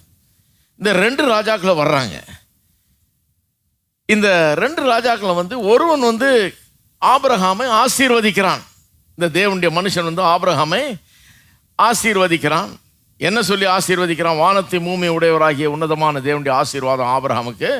[0.76, 2.22] இந்த ரெண்டு ராஜாக்களை வர்றாங்க.
[4.06, 6.54] இந்த ரெண்டு ராஜாக்களை வந்து ஒருவன் வந்து
[7.00, 8.62] ஆபரகாமை ஆசீர்வதிக்கிறான்.
[9.16, 10.96] இந்த தேவனுடைய மனுஷன் வந்து ஆபரகாமை
[11.82, 12.76] ஆசீர்வதிக்கிறான்.
[13.26, 17.70] என்ன சொல்லி ஆசீர்வதிக்கிறான் வானத்தை மூமி உடையவராகிய உன்னதமான தேவனுடைய ஆசீர்வாதம் ஆபிரகாமுக்கு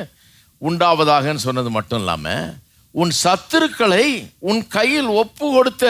[0.61, 2.47] உண்டாவதாகன்னு சொன்னது மட்டும் இல்லாமல்
[2.95, 4.05] உன் சத்துருக்களை
[4.49, 5.85] உன் கையில் ஒப்பு கொடுத்த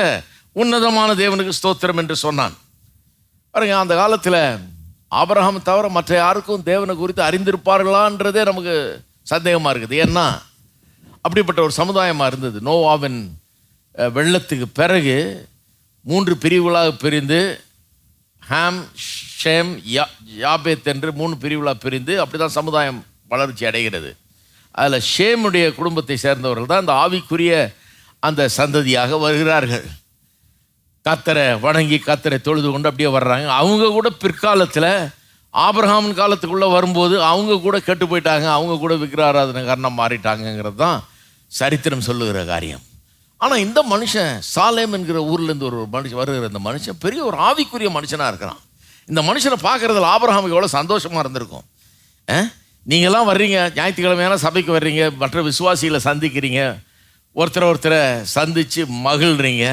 [0.62, 2.56] உன்னதமான தேவனுக்கு ஸ்தோத்திரம் என்று சொன்னான்.
[3.54, 4.42] பாருங்க அந்த காலத்தில்
[5.22, 8.76] ஆபிரகாம் தவிர மற்ற யாருக்கும் தேவனை குறித்து அறிந்திருப்பார்களான்றதே நமக்கு
[9.32, 10.00] சந்தேகமாக இருக்குது.
[10.06, 10.26] ஏன்னா
[11.26, 12.58] அப்படிப்பட்ட ஒரு சமுதாயமாக இருந்தது.
[12.70, 13.20] நோவாவின்
[14.18, 15.18] வெள்ளத்துக்கு பிறகு
[16.06, 17.40] மூன்று பிரிவுகளாக பிரிந்து
[18.52, 18.80] ஹாம்
[19.42, 20.06] ஷேம் யா
[20.44, 23.00] யாபேத் என்று மூணு பிரிவுகளாக பிரிந்து அப்படி தான் சமுதாயம்
[23.32, 24.12] வளர்ச்சி அடைகிறது.
[24.80, 27.54] அதில் ஷேமுடைய குடும்பத்தை சேர்ந்தவர்கள் தான் அந்த ஆவிக்குரிய
[28.28, 29.86] அந்த சந்ததியாக வருகிறார்கள்.
[31.06, 33.48] கத்தரை வணங்கி கத்தரை தொழுது கொண்டு அப்படியே வர்றாங்க.
[33.62, 34.92] அவங்க கூட பிற்காலத்தில்
[35.54, 38.48] ஆபிரஹாமின் காலத்துக்குள்ளே வரும்போது அவங்க கூட கெட்டு போயிட்டாங்க.
[38.58, 41.00] அவங்க கூட விக்கிராராதனை காரணம் மாறிட்டாங்கங்கிறது தான்
[41.52, 42.84] சரித்திரம் சொல்லுகிற காரியம்.
[43.42, 48.32] ஆனால் இந்த மனுஷன் சாலேம் என்கிற ஊர்லேருந்து ஒரு மனுஷன் வருகிற இந்த மனுஷன் பெரிய ஒரு ஆவிக்குரிய மனுஷனாக
[48.32, 48.62] இருக்கிறான்.
[49.08, 51.66] இந்த மனுஷனை பார்க்குறதுல ஆபரகாமுக்கு எவ்வளோ சந்தோஷமாக இருந்திருக்கும்.
[52.86, 56.62] நீங்கள்லாம் வர்றீங்க ஞாயிற்றுக்கிழமையான சபைக்கு வர்றீங்க மற்ற விசுவாசிகளை சந்திக்கிறீங்க
[57.36, 58.02] ஒருத்தரை ஒருத்தரை
[58.36, 59.66] சந்தித்து மகிழ்றீங்க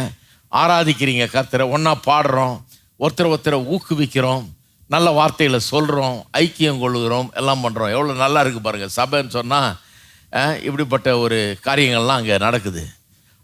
[0.52, 2.56] ஆராதிக்கிறீங்க கத்தரை ஒன்றா பாடுறோம்
[3.04, 4.44] ஒருத்தரை ஒருத்தரை ஊக்குவிக்கிறோம்
[4.94, 9.70] நல்ல வார்த்தைகளை சொல்கிறோம் ஐக்கியம் கொள்கிறோம் எல்லாம் பண்ணுறோம் எவ்வளோ நல்லா இருக்குது பாருங்கள் சபைன்னு சொன்னால்
[10.66, 12.84] இப்படிப்பட்ட ஒரு காரியங்கள்லாம் அங்கே நடக்குது.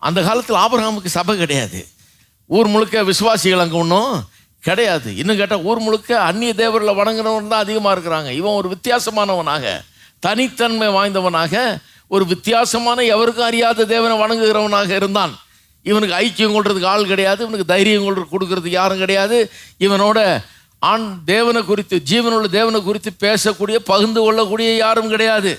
[0.09, 1.81] அந்த காலத்தில் ஆபரகாமுக்கு சபை கிடையாது.
[2.57, 4.15] ஊர் முழுக்க விசுவாசிகள் அங்கே ஒன்றும்
[4.67, 5.11] கிடையாது.
[5.21, 8.31] இன்னும் கேட்டால் ஊர் முழுக்க அந்நிய தேவரில் வணங்கினவன் தான் அதிகமாக இருக்கிறாங்க.
[8.41, 9.65] இவன் ஒரு வித்தியாசமானவனாக
[10.27, 11.55] தனித்தன்மை வாய்ந்தவனாக
[12.15, 15.33] ஒரு வித்தியாசமான எவருக்கும் அறியாத தேவனை வணங்குகிறவனாக இருந்தான்.
[15.91, 19.39] இவனுக்கு ஐக்கியம் கொள்றதுக்கு ஆள் கிடையாது இவனுக்கு தைரியம் கொள்ற கொடுக்கறதுக்கு யாரும் கிடையாது.
[19.87, 20.19] இவனோட
[20.91, 25.53] ஆண் தேவனை குறித்து ஜீவனுள்ள தேவனை குறித்து பேசக்கூடிய பகிர்ந்து கொள்ளக்கூடிய யாரும் கிடையாது.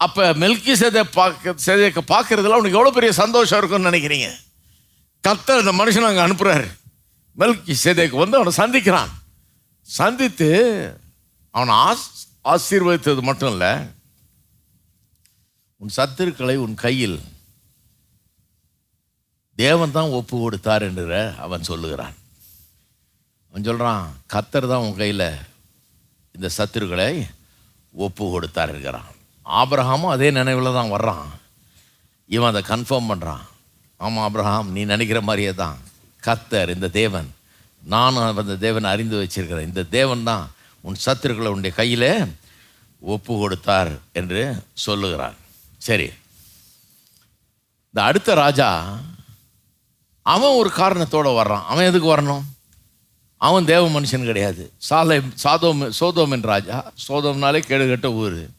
[0.00, 4.28] அப்போ மெல்கி சேதை பார்க்க சேதையை பார்க்கறதுல அவனுக்கு எவ்வளோ பெரிய சந்தோஷம் இருக்கும்னு நினைக்கிறீங்க?
[5.24, 6.68] கத்தர் இந்த மனுஷனை அங்கே அனுப்புகிறாரு
[7.36, 9.12] மெல்கி சேதைக்கு வந்து அவனை சந்திக்கிறான்.
[9.88, 10.48] சந்தித்து
[11.54, 12.08] அவனை ஆஸ்
[12.52, 13.72] ஆசீர்வதித்தது மட்டும் இல்லை
[15.80, 17.16] உன் சத்துருக்களை உன் கையில்
[19.58, 22.14] தேவன் தான் ஒப்பு கொடுத்தார் என்ற அவன் சொல்லுகிறான்.
[23.50, 25.28] அவன் சொல்கிறான் கத்தர் தான் உன் கையில்
[26.34, 27.10] இந்த சத்துருக்களை
[27.94, 29.10] ஒப்பு கொடுத்தார் இருக்கிறான்
[29.44, 31.26] ஆப்ரஹாமும் அதே நினைவில் தான் வர்றான்.
[32.26, 33.44] இவன் அதை கன்ஃபார்ம் பண்ணுறான்
[33.96, 35.78] ஆமாம் ஆப்ரஹாம் நீ நினைக்கிற மாதிரியே தான்.
[36.22, 37.34] கத்தர் இந்த தேவன்.
[37.82, 39.66] நானும் அந்த தேவனை அறிந்து வச்சிருக்கிறேன்.
[39.66, 42.36] இந்த தேவன் தான் உன் சத்துருக்களை உன்னுடைய கையில்
[43.00, 45.34] ஒப்பு கொடுத்தார் என்று சொல்லுகிறார்.
[45.78, 46.10] சரி.
[47.86, 48.98] இந்த அடுத்த ராஜா
[50.22, 51.64] அவன் ஒரு காரணத்தோட வர்றான்.
[51.64, 52.42] அவன் எதுக்கு வரணும்?
[53.36, 54.72] அவன் தேவ மனுஷன் கிடையாது.
[54.76, 56.92] சாலை சாதோம் சோதோமின் ராஜா.
[57.08, 58.50] சோதோம்னாலே கேடுகட்ட ஊர்.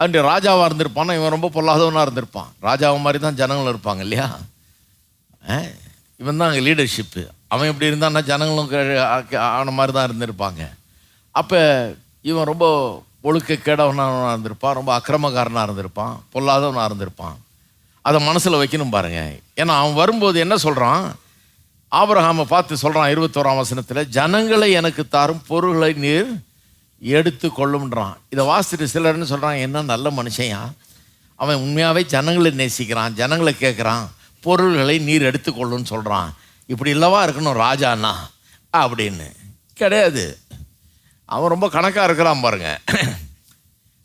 [0.00, 2.50] அன்று ராஜாவாக இருந்திருப்பானா இவன் ரொம்ப பொல்லாதவனாக இருந்திருப்பான்.
[2.68, 4.28] ராஜாவை மாதிரி தான் ஜனங்களும் இருப்பாங்க இல்லையா?
[6.20, 7.22] இவன் தான் அங்கே லீடர்ஷிப்பு
[7.54, 8.94] அவன் எப்படி இருந்தான்னா ஜனங்களும் கீழே
[9.58, 10.62] ஆன மாதிரி தான் இருந்திருப்பாங்க.
[11.40, 11.60] அப்போ
[12.30, 12.66] இவன் ரொம்ப
[13.28, 17.36] ஒழுக்க கேடவனாக இருந்திருப்பான் ரொம்ப அக்கிரமக்காரனாக இருந்திருப்பான் பொல்லாதவனாக இருந்திருப்பான்.
[18.08, 19.20] அதை மனசில் வைக்கணும் பாருங்க.
[19.60, 21.04] ஏன்னா அவன் வரும்போது என்ன சொல்கிறான்
[22.00, 26.30] ஆபரகாமை பார்த்து சொல்கிறான் இருபத்தோராம் வசனத்தில் ஜனங்களை எனக்கு தாரும் பொருள்களை நீர்
[26.98, 30.58] எடுத்து கொள்ளும்ன்றான் இதை வாசிட்டு சிலர்னு சொல்கிறான் என்ன நல்ல மனுஷையா
[31.34, 34.08] அவன் உண்மையாகவே ஜனங்களை நேசிக்கிறான் ஜனங்களை கேட்குறான்
[34.40, 36.34] பொருள்களை நீர் எடுத்துக்கொள்ளுன்னு சொல்கிறான்
[36.66, 38.12] இப்படி இல்லவா இருக்கணும் ராஜாண்ணா
[38.72, 39.32] அப்படின்னு.
[39.74, 40.38] கிடையாது.
[41.24, 42.80] அவன் ரொம்ப கணக்காக இருக்கிறான் பாருங்க.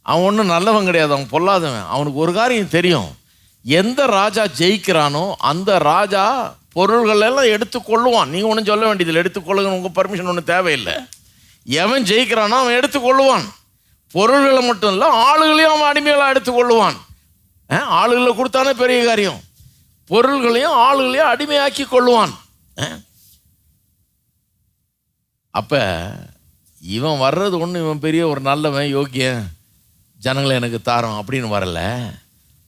[0.01, 1.87] அவன் ஒன்றும் நல்லவன் கிடையாது அவன் பொல்லாதவன்.
[1.87, 3.17] அவனுக்கு ஒரு காரியம் தெரியும்.
[3.63, 8.25] எந்த ராஜா ஜெயிக்கிறானோ அந்த ராஜா பொருள்களெல்லாம் எடுத்துக்கொள்ளுவான்.
[8.25, 10.93] நீங்கள் ஒன்றும் சொல்ல வேண்டியதில்லை எடுத்துக்கொள்ளுங்க உங்கள் பர்மிஷன் ஒன்றும் தேவையில்லை.
[11.69, 13.49] எவன் ஜெயிக்கிறானோ அவன் எடுத்துக்கொள்ளுவான்.
[14.11, 16.97] பொருள்களை மட்டும் இல்லை ஆளுகளையும் அவன் அடிமைகளாக எடுத்துக்கொள்ளுவான்.
[17.73, 19.41] ஆளுகளை கொடுத்தானே பெரிய காரியம்.
[20.05, 22.33] பொருள்களையும் ஆளுகளையும் அடிமையாக்கி கொள்ளுவான்.
[22.75, 23.03] அஹ்.
[25.49, 26.09] அப்ப
[26.81, 29.47] இவன் வர்றது ஒன்று இவன் பெரிய ஒரு நல்லவன் யோக்கியன்
[30.17, 32.09] ஜனங்களை எனக்கு தாரோம் அப்படின்னு வரல.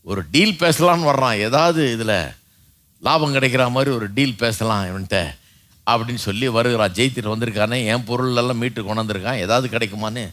[0.04, 1.38] ஒரு டீல் பேசலான்னு வர்றான்.
[1.38, 2.34] ஏதாவது இதில்
[3.00, 5.40] லாபம் கிடைக்கிற மாதிரி ஒரு டீல் பேசலாம் இவன்கிட்ட.
[5.86, 10.30] அப்படின்னு சொல்லி வருகிறான் ஜெயித்துட்டு வந்திருக்கானே என் பொருளெல்லாம் மீட்டு கொண்டு வந்திருக்கான் ஏதாவது கிடைக்குமான்னு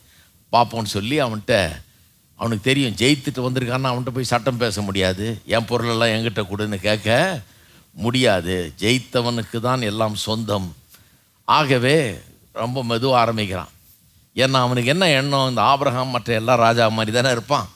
[0.52, 1.86] பார்ப்போன்னு சொல்லி அவன்கிட்ட
[2.34, 5.40] அவனுக்கு தெரியும் ஜெயித்துட்டு வந்திருக்கான்னு அவன்கிட்ட போய் சட்டம் பேச முடியாது.
[5.44, 7.40] என் பொருளெல்லாம் என்கிட்ட கொடுன்னு கேட்க
[7.92, 8.72] முடியாது.
[8.78, 10.76] ஜெயித்தவனுக்கு தான் எல்லாம் சொந்தம்.
[11.44, 12.18] ஆகவே
[12.52, 13.68] ரொம்ப மெதுவாக ஆரம்பிக்கிறான்.
[14.34, 15.48] ஏன்னா அவனுக்கு என்ன எண்ணம்?
[15.48, 17.68] இந்த ஆபிரகாம் மற்ற எல்லா ராஜா மாதிரி தானே இருப்பான்.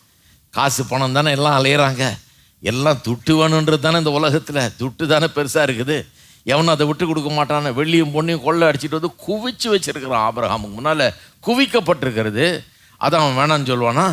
[0.51, 2.19] காசு பணம் தானே எல்லாம் அலையிறாங்க.
[2.61, 4.71] எல்லாம் துட்டு வேணுன்றது தானே இந்த உலகத்தில்.
[4.79, 6.07] துட்டு தானே பெருசாக இருக்குது.
[6.45, 11.13] எவனும் அதை விட்டு கொடுக்க மாட்டான வெள்ளியும் பொண்ணையும் கொள்ளை அடிச்சிட்டு வந்து குவிச்சு வச்சிருக்கிறான் ஆபிரகாமுக்கு முன்னால்.
[11.47, 12.65] குவிக்கப்பட்டிருக்கிறது.
[12.97, 14.07] அதை அவன் வேணான்னு சொல்லுவானா?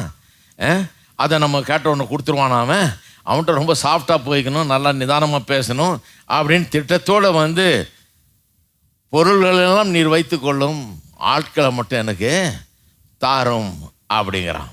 [1.16, 2.88] அதை நம்ம கேட்டவனை கொடுத்துருவானா அவன்?
[3.26, 7.90] அவன்கிட்ட ரொம்ப சாஃப்டாக போய்க்கணும் நல்லா நிதானமாக பேசணும் அப்படின்னு திட்டத்தோடு வந்து
[9.12, 10.80] பொருள்களெல்லாம் நீர் வைத்துக்கொள்ளும்
[11.18, 12.54] ஆட்களை மட்டும் எனக்கு
[13.18, 13.74] தாரும்
[14.14, 14.70] அப்படிங்கிறான்.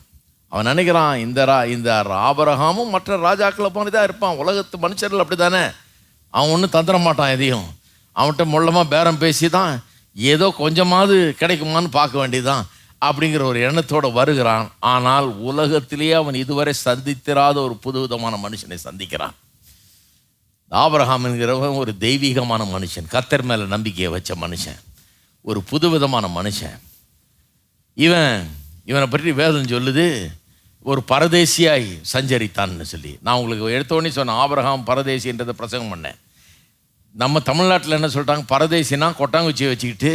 [0.49, 4.37] அவன் நினைக்கிறான் இந்த ரா இந்த ஆபரகமும் மற்ற ராஜாக்களை போனதாக இருப்பான்.
[4.37, 5.65] உலகத்து மனுஷர்கள் அப்படி தானே
[6.31, 7.67] அவன் ஒன்றும் தந்துட மாட்டான் எதையும்.
[8.17, 9.73] அவன்கிட்ட மொல்லமாக பேரம் பேசி தான்
[10.17, 12.65] ஏதோ கொஞ்சமாவது கிடைக்குமான்னு பார்க்க வேண்டியதுதான்
[13.07, 14.67] அப்படிங்கிற ஒரு எண்ணத்தோடு வருகிறான்.
[14.95, 19.35] ஆனால் உலகத்திலேயே அவன் இதுவரை சந்தித்திராத ஒரு புதுவிதமான மனுஷனை சந்திக்கிறான்.
[20.73, 24.81] ஆபரகாம் என்கிறவன் ஒரு தெய்வீகமான மனுஷன் கத்தர் மேலே நம்பிக்கையை வச்ச மனுஷன்
[25.45, 26.79] ஒரு புதுவிதமான மனுஷன்.
[27.95, 28.33] இவன்
[28.85, 30.07] இவனை பற்றி வேதம் சொல்லுது
[30.91, 33.13] ஒரு பரதேசியாய் சஞ்சரித்தான்னு சொல்லி.
[33.27, 36.19] நான் உங்களுக்கு எடுத்தோடனே சொன்னேன் ஆபரகாம் பரதேசின்றதை பிரசங்கம் பண்ணேன்.
[37.23, 40.13] நம்ம தமிழ்நாட்டில் என்ன சொல்லிட்டாங்க பரதேசினா கொட்டாங்குச்சியை வச்சுக்கிட்டு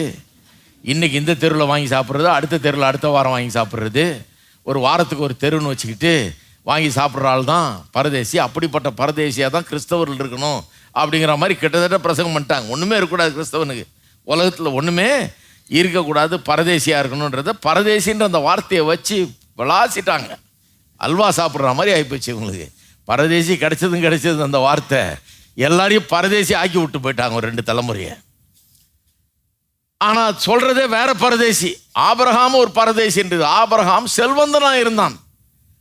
[0.92, 4.06] இன்றைக்கி இந்த தெருவில் வாங்கி சாப்பிட்றது அடுத்த தெருவில் அடுத்த வாரம் வாங்கி சாப்பிட்றது.
[4.70, 6.14] ஒரு வாரத்துக்கு ஒரு தெருன்னு வச்சுக்கிட்டு
[6.70, 8.38] வாங்கி சாப்பிட்ற ஆள் தான் பரதேசி.
[8.46, 10.62] அப்படிப்பட்ட பரதேசியாக தான் கிறிஸ்தவர்கள் இருக்கணும்
[11.02, 12.68] அப்படிங்கிற மாதிரி கிட்டத்தட்ட பிரசங்கம் பண்ணிட்டாங்க.
[12.76, 13.86] ஒன்றுமே இருக்கக்கூடாது கிறிஸ்தவனுக்கு.
[14.28, 15.10] உலகத்தில் ஒன்றுமே
[15.80, 19.18] இருக்கக்கூடாது பரதேசியாக இருக்கணுன்றத பரதேசின்ற அந்த வார்த்தையை வச்சு
[19.62, 20.32] விளாசிட்டாங்க.
[21.06, 22.68] அல்வா சாப்பிட்ற மாதிரி ஆகிப்போச்சு இவங்களுக்கு.
[23.10, 25.00] பரதேசி கிடைச்சதும் கிடைச்சது அந்த வார்த்தை.
[25.56, 28.14] எல்லாரையும் பரதேசி ஆக்கி விட்டு போயிட்டாங்க ஒரு ரெண்டு தலைமுறையை.
[29.98, 31.70] ஆனால் சொல்கிறதே வேற பரதேசி.
[32.00, 33.46] ஆபரகாம் ஒரு பரதேசின்றது.
[33.62, 35.16] ஆபரகாம் செல்வந்தனாக இருந்தான்.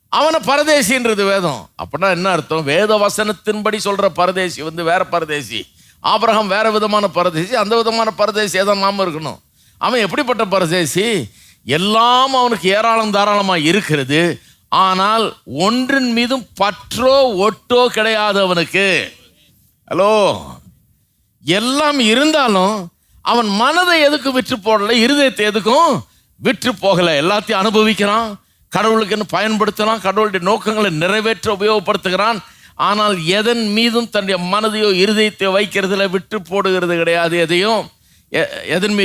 [0.09, 1.71] அவனை பரதேசின்றது வேதம்.
[1.83, 2.65] அப்படின்னா என்ன அர்த்தம்?
[2.65, 5.61] வேத வசனத்தின்படி சொல்கிற பரதேசி வந்து வேற பரதேசி.
[6.03, 7.55] ஆபரகம் வேற விதமான பரதேசி.
[7.55, 9.41] அந்த விதமான பரதேசி தான் நாம இருக்கணும்.
[9.79, 11.07] அவன் எப்படிப்பட்ட பரதேசி?
[11.65, 14.21] எல்லாம் அவனுக்கு ஏராளம் தாராளமாக இருக்கிறது.
[14.71, 19.13] ஆனால் ஒன்றின் மீதும் பற்றோ ஒட்டோ கிடையாது அவனுக்கு
[19.91, 20.37] ஹலோ?
[21.45, 22.89] எல்லாம் இருந்தாலும்
[23.23, 26.01] அவன் மனதை எதுக்கு விற்று போடல இருதயத்தை எதுக்கும்
[26.37, 27.15] விற்று போகலை.
[27.19, 28.37] எல்லாத்தையும் அனுபவிக்கிறான்
[28.77, 32.39] கடவுளுக்குன்னு பயன்படுத்துகிறான் கடவுளுடைய நோக்கங்களை நிறைவேற்ற உபயோகப்படுத்துகிறான்.
[32.75, 37.39] ஆனால் எதன் மீதும் தன்னுடைய மனதையோ இருதயத்தையோ வைக்கிறதுல விற்று போடுகிறது கிடையாது.
[37.39, 37.89] எதையும்
[38.33, 39.05] எ- எதன் மீ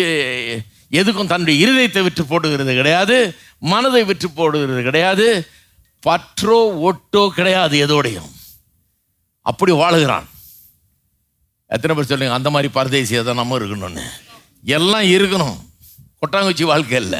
[0.91, 5.47] எதுக்கும் தன்னுடைய இருதயத்தை விற்று போடுகிறது கிடையாது மனதை விற்று போடுகிறது கிடையாது
[6.07, 6.57] பற்றோ
[6.87, 8.31] ஒட்டோ கிடையாது எதோடையும்.
[9.41, 10.25] அப்படி வாழுகிறான்.
[11.67, 14.03] எத்தனை பேர் சொல்லுங்க அந்த மாதிரி பரதேசியாக தான் நம்ம இருக்கணும்னு.
[14.63, 15.57] எல்லாம் இருக்கணும்.
[16.21, 17.19] கொட்டாங்குச்சி வாழ்க்கை இல்லை.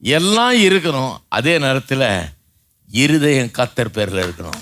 [0.00, 1.16] எல்லாம் இருக்கணும்.
[1.28, 2.28] அதே நேரத்தில்
[2.86, 4.60] இருதயம் கத்தர் பேரில் இருக்கணும்.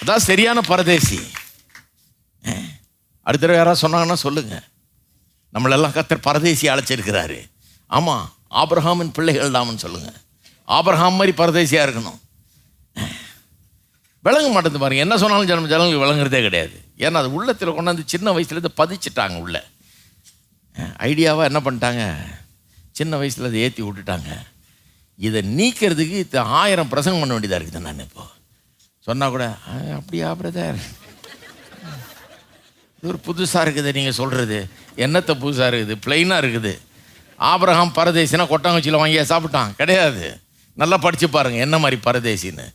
[0.00, 1.20] அதான் சரியான பரதேசி.
[3.22, 4.68] அடுத்த யாராவது சொன்னாங்கன்னா சொல்லுங்கள்
[5.54, 7.38] நம்மளெல்லாம் கத்தர் பரதேசி அழைச்சிருக்கிறாரு.
[7.90, 8.26] ஆமாம்
[8.62, 10.18] ஆப்ரஹாமின் பிள்ளைகள் தாமன்னு சொல்லுங்கள்
[10.78, 12.18] ஆப்ரஹாம் மாதிரி பரதேசியாக இருக்கணும்.
[14.24, 16.76] விளங்க மாட்டேது பாருங்க என்ன சொன்னாலும் ஜனம் ஜனங்களுக்கு விளங்குறதே கிடையாது.
[17.04, 19.56] ஏன்னா அது உள்ளத்தில் கொண்டாந்து சின்ன வயசுலேருந்து பதிச்சிட்டாங்க உள்ள.
[21.08, 22.02] ஐடியாவாக என்ன பண்ணிட்டாங்க?
[22.98, 24.30] சின்ன வயசில் அதை ஏற்றி விட்டுட்டாங்க.
[25.26, 28.36] இதை நீக்கிறதுக்கு இத்த ஆயிரம் பிரசங்கம் பண்ண வேண்டியதாக இருக்குது நான் இப்போது
[29.06, 29.44] சொன்னால் கூட
[29.98, 30.80] அப்படியா பிரதர்
[33.02, 34.56] இது ஒரு புதுசாக இருக்குது நீங்கள் சொல்கிறது
[35.04, 35.94] என்னத்தை புதுசாக இருக்குது?
[36.06, 36.72] பிளெயினாக இருக்குது.
[37.50, 39.70] ஆபிரகாம் பரதேசினா கொட்டாங்குச்சியில் வாங்கியா சாப்பிட்டான்.
[39.76, 40.40] கிடையாது.
[40.80, 42.66] நல்லா படித்து பாருங்கள் என்ன மாதிரி பரதேசின்னு.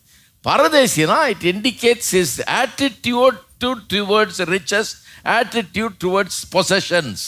[0.47, 4.91] பரதேசினா it indicates is attitude to towards riches
[5.37, 7.23] attitude towards possessions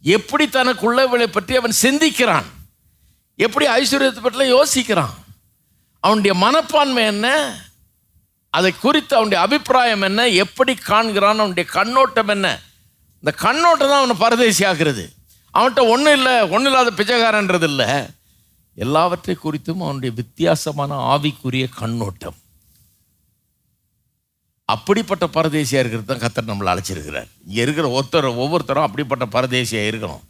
[0.00, 2.48] எப்படி தனக்குள்ளவளை பற்றி அவன் சிந்திக்கிறான்.
[3.36, 5.14] எப்படி ஐஸ்வர்யத்தை பற்றிலாம் யோசிக்கிறான்.
[6.00, 7.28] அவனுடைய மனப்பான்மை என்ன?
[8.56, 12.48] அதை குறித்து அவனுடைய அபிப்பிராயம் என்ன எப்படி காண்கிறான் அவனுடைய கண்ணோட்டம் என்ன?
[13.22, 15.04] இந்த கண்ணோட்டம் தான் அவனை பரதேசி ஆக்குறது
[15.54, 17.88] அவன்கிட்ட ஒன்றும் இல்லை ஒன்றும் இல்லாத பிச்சைக்காரன்றது இல்லை.
[18.84, 22.38] எல்லாவற்றை குறித்தும் அவனுடைய வித்தியாசமான ஆவிக்குரிய கண்ணோட்டம்.
[24.68, 27.30] அப்படிப்பட்ட பரதேசியாக இருக்கிறது தான் கத்தர் நம்மளை அழைச்சிருக்கிறார்.
[27.46, 30.24] இங்கே இருக்கிற ஒருத்தர் ஒவ்வொருத்தரும் அப்படிப்பட்ட பரதேசியாக இருக்கணும்.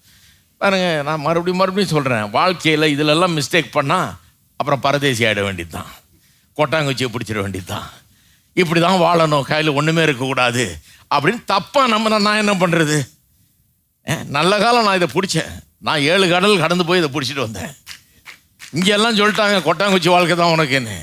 [0.60, 4.08] பாருங்க நான் மறுபடியும் மறுபடியும் சொல்கிறேன் வாழ்க்கையில் இதிலெல்லாம் மிஸ்டேக் பண்ணால்
[4.60, 5.90] அப்புறம் பரதேசி ஆகிட வேண்டியது தான்
[6.58, 7.86] கொட்டாங்குச்சியை பிடிச்சிட வேண்டியது தான்
[8.54, 9.46] இப்படி தான் வாழணும்.
[9.50, 10.64] கையில் ஒன்றுமே இருக்கக்கூடாது.
[11.14, 12.98] அப்படின்னு தப்பாக நம்ம நான் என்ன பண்ணுறது
[14.36, 15.50] நல்ல காலம் நான் இதை பிடிச்சேன்.
[15.86, 17.72] நான் ஏழு கடல் கடந்து போய் இதை பிடிச்சிட்டு வந்தேன்.
[18.76, 20.96] இங்கே எல்லாம் சொல்லிட்டாங்க கொட்டாங்குச்சி வாழ்க்கை தான் உனக்குன்னு.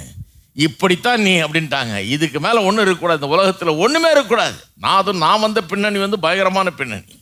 [0.66, 1.95] இப்படித்தான் நீ அப்படின்ட்டாங்க.
[2.16, 3.20] இதுக்கு மேலே ஒன்றும் இருக்கக்கூடாது.
[3.22, 4.58] இந்த உலகத்தில் ஒன்றுமே இருக்கக்கூடாது.
[4.84, 7.16] நான் அதுவும் நான் வந்த பின்னணி வந்து பயங்கரமான பின்னணி.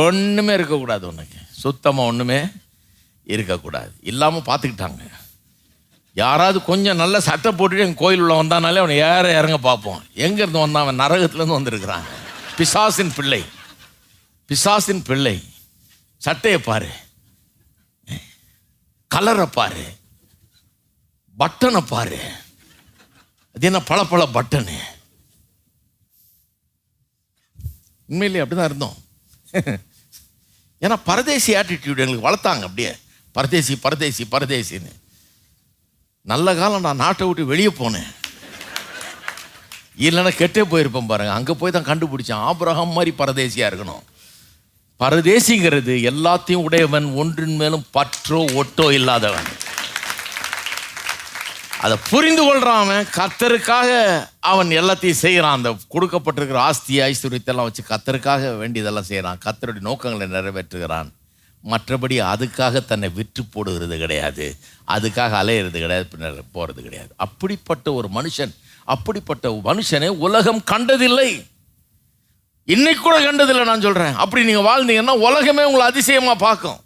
[0.00, 1.40] ஒன்றுமே இருக்கக்கூடாது உனக்கு.
[1.64, 2.40] சுத்தமாக ஒன்றுமே
[3.34, 3.92] இருக்கக்கூடாது.
[4.12, 5.02] இல்லாமல் பார்த்துக்கிட்டாங்க.
[6.14, 10.04] யாராவது கொஞ்சம் நல்ல சட்டை போட்டுட்டு எங்கள் கோயில் உள்ள வந்தானாலே அவனை ஏற இறங்க பார்ப்போம்.
[10.14, 11.00] எங்கேருந்து வந்தான் அவன்?
[11.00, 12.02] நரகத்துலேருந்து வந்திருக்கிறான்.
[12.56, 13.44] பிசாசின் பிள்ளை.
[14.46, 15.42] பிசாசின் பிள்ளை.
[16.16, 16.88] சட்டையை பாரு.
[19.08, 19.96] கலரை பாரு.
[21.38, 22.18] பட்டனை பாரு.
[23.54, 24.78] அது என்ன பல பல பட்டனு?
[28.06, 28.96] உண்மையிலேயே அப்படிதான் இருந்தோம்.
[30.80, 32.96] ஏன்னா பரதேசி ஆட்டிடியூட் எங்களுக்கு வளர்த்தாங்க அப்படியே.
[33.32, 35.02] பரதேசி பரதேசி பரதேசின்னு.
[36.30, 38.10] நல்ல காலம் நான் நாட்டை விட்டு வெளியே போனேன்.
[40.06, 41.32] இல்லைன்னா கெட்டே போயிருப்பேன் பாருங்க.
[41.38, 42.44] அங்கே போய் தான் கண்டுபிடிச்சேன்.
[42.50, 44.04] ஆபிரகம் மாதிரி பரதேசியாக இருக்கணும்.
[45.02, 49.50] பரதேசிங்கிறது எல்லாத்தையும் உடையவன் ஒன்றின் மேலும் பற்றோ ஒட்டோ இல்லாதவன்.
[51.84, 53.10] அதை புரிந்து கொள்றான் அவன்.
[53.18, 53.90] கத்தருக்காக
[54.52, 61.10] அவன் எல்லாத்தையும் செய்கிறான் அந்த கொடுக்கப்பட்டிருக்கிற ஆஸ்தி ஐஸ்வர்யத்தெல்லாம் வச்சு கத்தருக்காக வேண்டியதெல்லாம் செய்கிறான் கத்தருடைய நோக்கங்களை நிறைவேற்றுகிறான்.
[61.72, 64.46] மற்றபடி அதுக்காக தன்னை விற்று போடுகிறது கிடையாது.
[64.88, 67.10] அதுக்காக அலையிறது கிடையாது பின்னர் போகிறது கிடையாது.
[67.24, 68.54] அப்படிப்பட்ட ஒரு மனுஷன்
[68.94, 71.28] அப்படிப்பட்ட மனுஷனை உலகம் கண்டதில்லை.
[72.68, 76.78] இன்னைக்கு கூட கண்டதில்லை நான் சொல்கிறேன் அப்படி நீங்கள் வாழ்ந்தீங்கன்னா உலகமே உங்களை அதிசயமாக பார்க்கும்.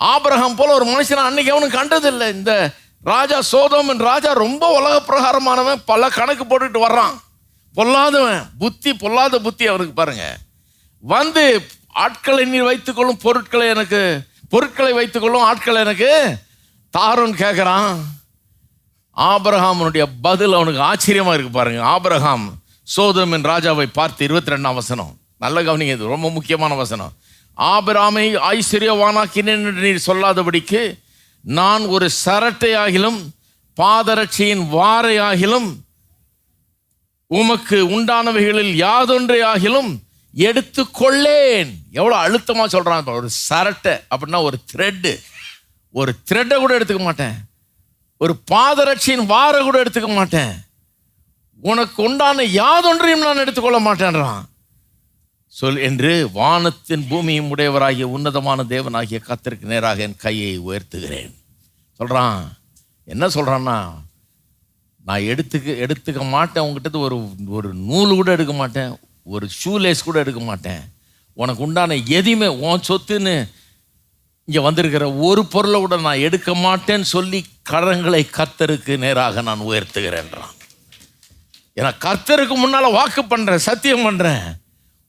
[0.00, 2.28] ஆபரகம் போல் ஒரு மனுஷனை அன்னைக்கு அவனும் கண்டதில்லை.
[2.38, 2.52] இந்த
[3.12, 7.14] ராஜா சோதோமன் ராஜா ரொம்ப உலக பிரகாரமானவன் பல கணக்கு போட்டுட்டு வர்றான்.
[7.74, 10.26] பொல்லாதவன் புத்தி பொல்லாத புத்தி அவனுக்கு பாருங்க.
[11.02, 11.44] வந்து
[12.04, 14.00] ஆட்களை நீர் வைத்துக்கொள்ளும் பொருட்களை எனக்கு
[14.52, 16.10] பொருட்களை வைத்துக்கொள்ளும் ஆட்களை எனக்கு
[16.94, 17.92] தாரோன் கேட்குறான்
[19.16, 21.80] ஆபரகாமனுடைய பதில் அவனுக்கு ஆச்சரியமாக இருக்கு பாருங்க.
[21.94, 22.46] ஆபரகாம்
[22.86, 25.12] சோதரமின் ராஜாவை பார்த்து இருபத்தி ரெண்டாம் வசனம்.
[25.44, 27.12] நல்ல கவனிங்க இது ரொம்ப முக்கியமான வசனம்.
[27.58, 28.26] ஆபராமை
[28.56, 30.82] ஐஸ்வர்யவானாக்கினேன் என்று நீர் சொல்லாதபடிக்கு
[31.44, 33.20] நான் ஒரு சரட்டையாகிலும்
[33.76, 35.68] பாதரட்சியின் வாரையாகிலும்
[37.30, 39.92] உமக்கு உண்டானவைகளில் யாதொன்றை ஆகிலும்
[40.34, 45.12] எடுத்துக்கொள்ளேன் எவ்வளோ அழுத்தமாக சொல்கிறான் ஒரு சரட்டை அப்படின்னா ஒரு த்ரெட்டு
[45.94, 47.34] ஒரு த்ரெட்டை கூட எடுத்துக்க மாட்டேன்.
[48.16, 50.52] ஒரு பாதரட்சியின் வார கூட எடுத்துக்க மாட்டேன்.
[51.60, 54.42] உனக்கு உண்டான யாதொன்றையும் நான் எடுத்துக்கொள்ள மாட்டேன்றான்.
[55.46, 61.34] சொல் என்று வானத்தின் பூமியும் உடையவராகிய உன்னதமான தேவனாகிய கத்தருக்கு நேராக என் கையை உயர்த்துகிறேன்.
[61.92, 62.58] சொல்கிறான்
[63.04, 63.76] என்ன சொல்கிறான்னா
[65.04, 66.62] நான் எடுத்துக்க எடுத்துக்க மாட்டேன்.
[66.62, 67.16] உங்ககிட்ட ஒரு
[67.46, 68.98] ஒரு நூல் கூட எடுக்க மாட்டேன்.
[69.22, 70.80] ஒரு ஷூலேஸ் கூட எடுக்க மாட்டேன்.
[71.32, 73.36] உனக்கு உண்டான எதையுமே உன் சொத்துன்னு
[74.48, 77.38] இங்கே வந்திருக்கிற ஒரு பொருளை கூட நான் எடுக்க மாட்டேன்னு சொல்லி
[77.70, 80.52] கடன்களை கர்த்தருக்கு நேராக நான் உயர்த்துகிறேன்றான்.
[81.78, 84.44] ஏன்னா கர்த்தருக்கு முன்னால் வாக்கு பண்ணுறேன் சத்தியம் பண்ணுறேன்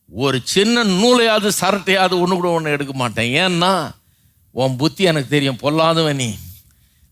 [0.09, 3.29] ஒரு சின்ன நூலையாவது சரட்டையாவது ஒன்று கூட ஒன்று எடுக்க மாட்டேன்.
[3.43, 3.71] ஏன்னா
[4.51, 6.29] உன் புத்தி எனக்கு தெரியும் பொல்லாதவன் நீ.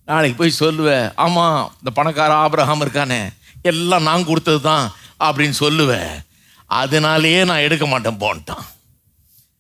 [0.06, 3.22] நாளைக்கு போய் சொல்லுவேன் ஆமாம் இந்த பணக்கார ஆபிரகாம் இருக்கானே
[3.72, 4.86] எல்லாம் நான் கொடுத்தது தான்
[5.26, 6.14] அப்படின்னு சொல்லுவேன்
[6.66, 8.66] அதனாலேயே நான் எடுக்க மாட்டேன் போன்ட்டான்.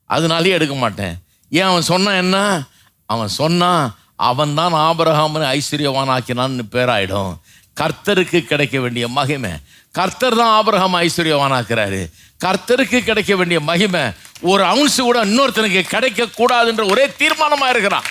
[0.09, 1.15] அதனாலேயே எடுக்க மாட்டேன்.
[1.53, 2.63] ஏன் அவன் சொன்னான் என்ன?
[3.05, 7.37] அவன் சொன்னான் அவன் தான் ஆபரகாமன் ஐஸ்வர்யவானாக்கினான்னு பேராயிடும்.
[7.81, 9.51] கர்த்தருக்கு கிடைக்க வேண்டிய மகிமை.
[9.91, 12.11] கர்த்தர் தான் ஆபரகம் ஐஸ்வர்யவான் ஆக்குறாரு
[12.45, 14.01] கர்த்தருக்கு கிடைக்க வேண்டிய மகிமை
[14.41, 18.03] ஒரு அவுன்ஸ் கூட இன்னொருத்தனுக்கு கிடைக்க கூடாதுன்ற ஒரே தீர்மானமா இருக்கிறான்.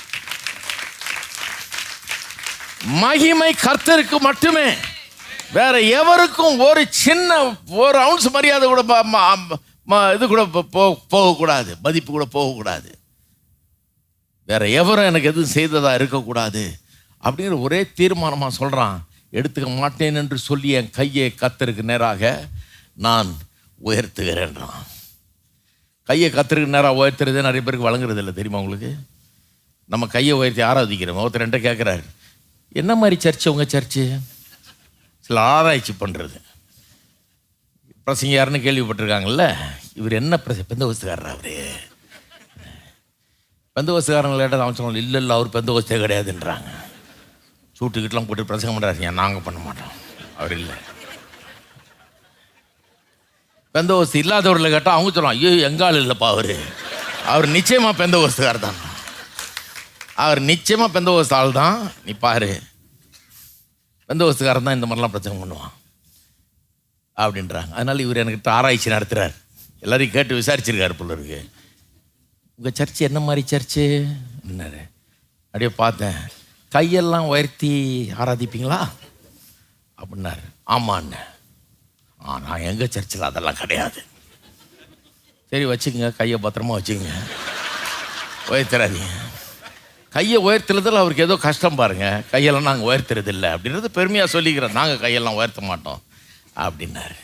[2.85, 4.75] மகிமை கர்த்தருக்கு மட்டுமே.
[5.53, 8.83] வேற எவருக்கும் ஒரு சின்ன ஒரு அவுன்ஸ் மரியாதை கூட
[10.15, 12.99] இது கூட போ- போ- போகக்கூடாது மதிப்பு கூட போகக்கூடாது.
[14.45, 16.63] வேற எவரும் எனக்கு எதுவும் செய்ததாக இருக்கக்கூடாது
[17.25, 18.97] அப்படிங்கிற ஒரே தீர்மானமாக சொல்கிறான்
[19.33, 22.49] எடுத்துக்க மாட்டேன் என்று சொல்லி என் கையை கத்தருக்கு நேராக
[22.95, 23.31] நான்
[23.85, 24.83] உயர்த்துகிறேன்றான்.
[26.03, 28.97] கையை கத்தருக்கு நேராக உயர்த்துறது நிறைய பேருக்கு வழங்குறது இல்லை தெரியுமா உங்களுக்கு?
[29.85, 31.23] நம்ம கையை உயர்த்தி ஆராதிக்கிறோம்.
[31.23, 32.05] ஒருத்தர் ரெண்ட கேட்குறாரு
[32.69, 34.05] என்ன மாதிரி சர்ச்சு உங்கள் சர்ச்சு?
[35.21, 36.39] சில ஆராய்ச்சி பண்ணுறது
[38.07, 39.45] பிரசங்க யாருன்னு கேள்விப்பட்டிருக்காங்கல்ல
[39.95, 41.57] இவர் என்ன பிரச பெந்த வசுக்காரர் அவரு?
[43.77, 43.91] பெந்த
[44.37, 46.71] கேட்டால் அவன் சொன்னாங்க இல்லை இல்லை அவர் பெந்த கிடையாதுன்றாங்க.
[47.79, 49.93] சூட்டுக்கிட்டலாம் போட்டு பிரசங்கம் பண்ணுறாரு நாங்கள் பண்ண மாட்டோம்.
[50.37, 50.75] அவர் இல்லை.
[53.75, 56.55] பெந்த இல்லாதவர்களை கேட்டால் அவங்க சொல்லலாம் ஐயோ எங்கால் இல்லைப்பா அவர்.
[57.27, 58.21] அவர் நிச்சயமாக பெந்த
[58.59, 58.75] தான்.
[60.15, 61.91] அவர் நிச்சயமாக பெந்த ஆள் தான்.
[62.05, 62.61] நீ பாரு.
[64.09, 65.73] பெந்த தான் இந்த மாதிரிலாம் பிரச்சனை பண்ணுவான்.
[67.17, 67.71] அப்படின்றாங்க.
[67.71, 69.35] அதனால் இவர் என்கிட்ட ஆராய்ச்சி நடத்துகிறார்
[69.81, 71.15] எல்லாரையும் கேட்டு விசாரிச்சிருக்காரு போல
[72.63, 74.17] உங்கள் சர்ச்சு என்ன மாதிரி சர்ச்சு?
[74.49, 74.91] என்னாரு
[75.47, 76.15] அப்படியே பார்த்தேன்.
[76.75, 77.71] கையெல்லாம் உயர்த்தி
[78.19, 78.89] ஆராதிப்பீங்களா?
[79.97, 80.45] அப்படின்னாரு.
[80.67, 81.13] ஆமாண்ண.
[82.27, 84.03] ஆ நான் எங்கள் சர்ச்சில் அதெல்லாம் கிடையாது.
[85.51, 86.17] சரி வச்சுக்கோங்க.
[86.17, 87.13] கையை பத்திரமா வச்சுக்கோங்க.
[88.49, 89.11] உயர்த்துறாதீங்க.
[90.11, 94.73] கையை உயர்த்துறதில் அவருக்கு ஏதோ கஷ்டம் பாருங்கள் கையெல்லாம் நாங்கள் உயர்த்துறது இல்லை அப்படின்றது பெருமையாக சொல்லிக்கிறோம்.
[94.73, 96.03] நாங்கள் கையெல்லாம் உயர்த்த மாட்டோம்.
[96.57, 97.17] அப்படின்னாரு.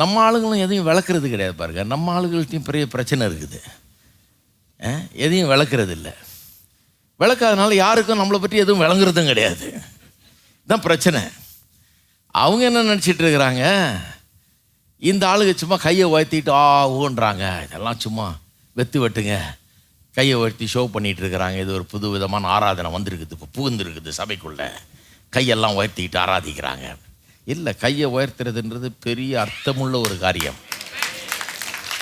[0.00, 1.82] நம்ம ஆளுங்களும் எதையும் விளக்குறது கிடையாது பாருங்க.
[1.92, 3.60] நம்ம ஆளுகள்கிட்டையும் பெரிய பிரச்சனை இருக்குது.
[5.24, 6.12] எதையும் விளக்குறது இல்லை
[7.20, 9.66] விளக்காதனால யாருக்கும் நம்மளை பற்றி எதுவும் விளங்குறதும் கிடையாது.
[10.58, 11.22] இதுதான் பிரச்சனை.
[12.42, 13.62] அவங்க என்ன நினச்சிட்டு இருக்கிறாங்க?
[15.10, 17.44] இந்த ஆளுங்க சும்மா கையை உயர்த்திட்டு ஆ ஊன்றாங்க.
[17.64, 18.26] இதெல்லாம் சும்மா
[18.76, 19.34] வெத்து வெட்டுங்க.
[20.18, 21.58] கையை உயர்த்தி ஷோ பண்ணிட்டு இருக்கிறாங்க.
[21.60, 23.34] இது ஒரு புது விதமான ஆராதனை வந்திருக்குது.
[23.36, 24.68] இப்போ புகுந்துருக்குது சபைக்குள்ளே.
[25.36, 26.86] கையெல்லாம் உயர்த்திக்கிட்டு ஆராதிக்கிறாங்க.
[27.46, 30.54] இல்லை கையை உயர்த்துறதுன்றது பெரிய அர்த்தமுள்ள ஒரு காரியம்.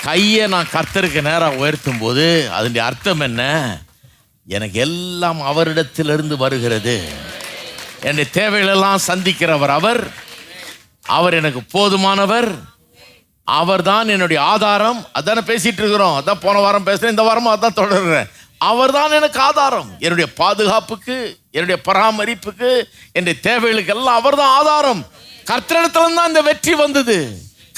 [0.02, 3.78] கையை நான் கர்த்தருக்கு நேராக உயர்த்தும் போது அதனுடைய அர்த்தம் என்ன?
[4.46, 7.08] எனக்கு எல்லாம் அவரிடத்திலிருந்து வருகிறது.
[8.00, 10.08] என்னுடைய தேவைகளெல்லாம் சந்திக்கிறவர் அவர்.
[11.02, 12.58] அவர் எனக்கு போதுமானவர்.
[13.44, 15.06] அவர்தான் என்னுடைய ஆதாரம்.
[15.12, 16.22] அதானே பேசிட்டு இருக்கிறோம்.
[16.22, 18.30] அதான் போன வாரம் பேசுகிறேன் இந்த வாரமும் அதான் தொடர்றேன்.
[18.58, 19.96] அவர்தான் எனக்கு ஆதாரம்.
[19.98, 22.82] என்னுடைய பாதுகாப்புக்கு என்னுடைய பராமரிப்புக்கு
[23.12, 25.06] என்னுடைய தேவைகளுக்கு எல்லாம் அவர்தான் ஆதாரம்.
[25.50, 27.16] கர்த்தரிடத்துல தான் இந்த வெற்றி வந்தது.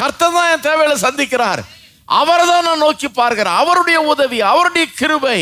[0.00, 1.62] கர்த்தர் தான் என் தேவைகளை சந்திக்கிறார்.
[2.20, 3.56] அவரை தான் நான் நோக்கி பார்க்கிறேன்.
[3.60, 5.40] அவருடைய உதவி அவருடைய கிருபை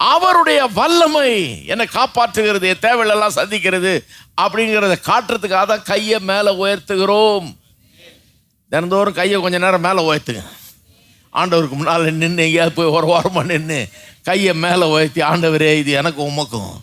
[0.00, 1.30] அவருடைய வல்லமை
[1.72, 3.92] என்னை காப்பாற்றுகிறது என் தேவையிலெல்லாம் சந்திக்கிறது
[4.42, 7.46] அப்படிங்கிறத காட்டுறதுக்காக தான் கையை மேலே உயர்த்துகிறோம்.
[8.72, 10.42] தினந்தோறும் கையை கொஞ்சம் நேரம் மேலே உயர்த்துங்க.
[11.40, 13.78] ஆண்டவருக்கு முன்னால் நின்று எங்கேயாவது போய் ஒரு வாரமாக நின்று
[14.28, 16.74] கையை மேலே உயர்த்தி ஆண்டவரே இது எனக்கு உமக்கும்.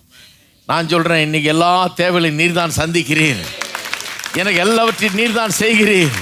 [0.69, 1.71] நான் சொல்கிறேன் இன்றைக்கி எல்லா
[2.01, 3.43] தேவைகளையும் நீர் தான் சந்திக்கிறீர்.
[4.41, 6.15] எனக்கு எல்லாவற்றையும் நீர் தான் செய்கிறீர்.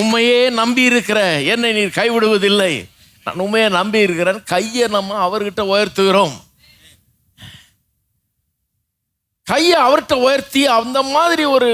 [0.00, 1.20] உண்மையே நம்பி இருக்கிற
[1.52, 2.72] என்னை நீர் கைவிடுவதில்லை.
[3.26, 6.34] நான் உண்மையை நம்பி இருக்கிறேன் கையை நம்ம அவர்கிட்ட உயர்த்துகிறோம்.
[9.46, 11.70] கையை அவர்கிட்ட உயர்த்தி அந்த மாதிரி ஒரு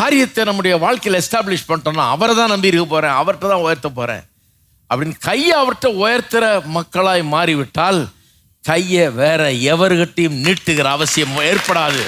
[0.00, 4.24] காரியத்தை நம்முடைய வாழ்க்கையில் எஸ்டாப்ளிஷ் பண்ணிட்டோம்னா அவரை தான் நம்பி இருக்க போகிறேன் அவர்கிட்ட தான் உயர்த்த போகிறேன்
[4.90, 6.44] அப்படின்னு கையை அவர்கிட்ட உயர்த்துகிற
[6.76, 8.00] மக்களாய் மாறிவிட்டால்
[8.68, 9.42] கையை வேற
[9.72, 12.02] எவர்கிட்டையும் நீட்டுகிற அவசியம் ஏற்படாது.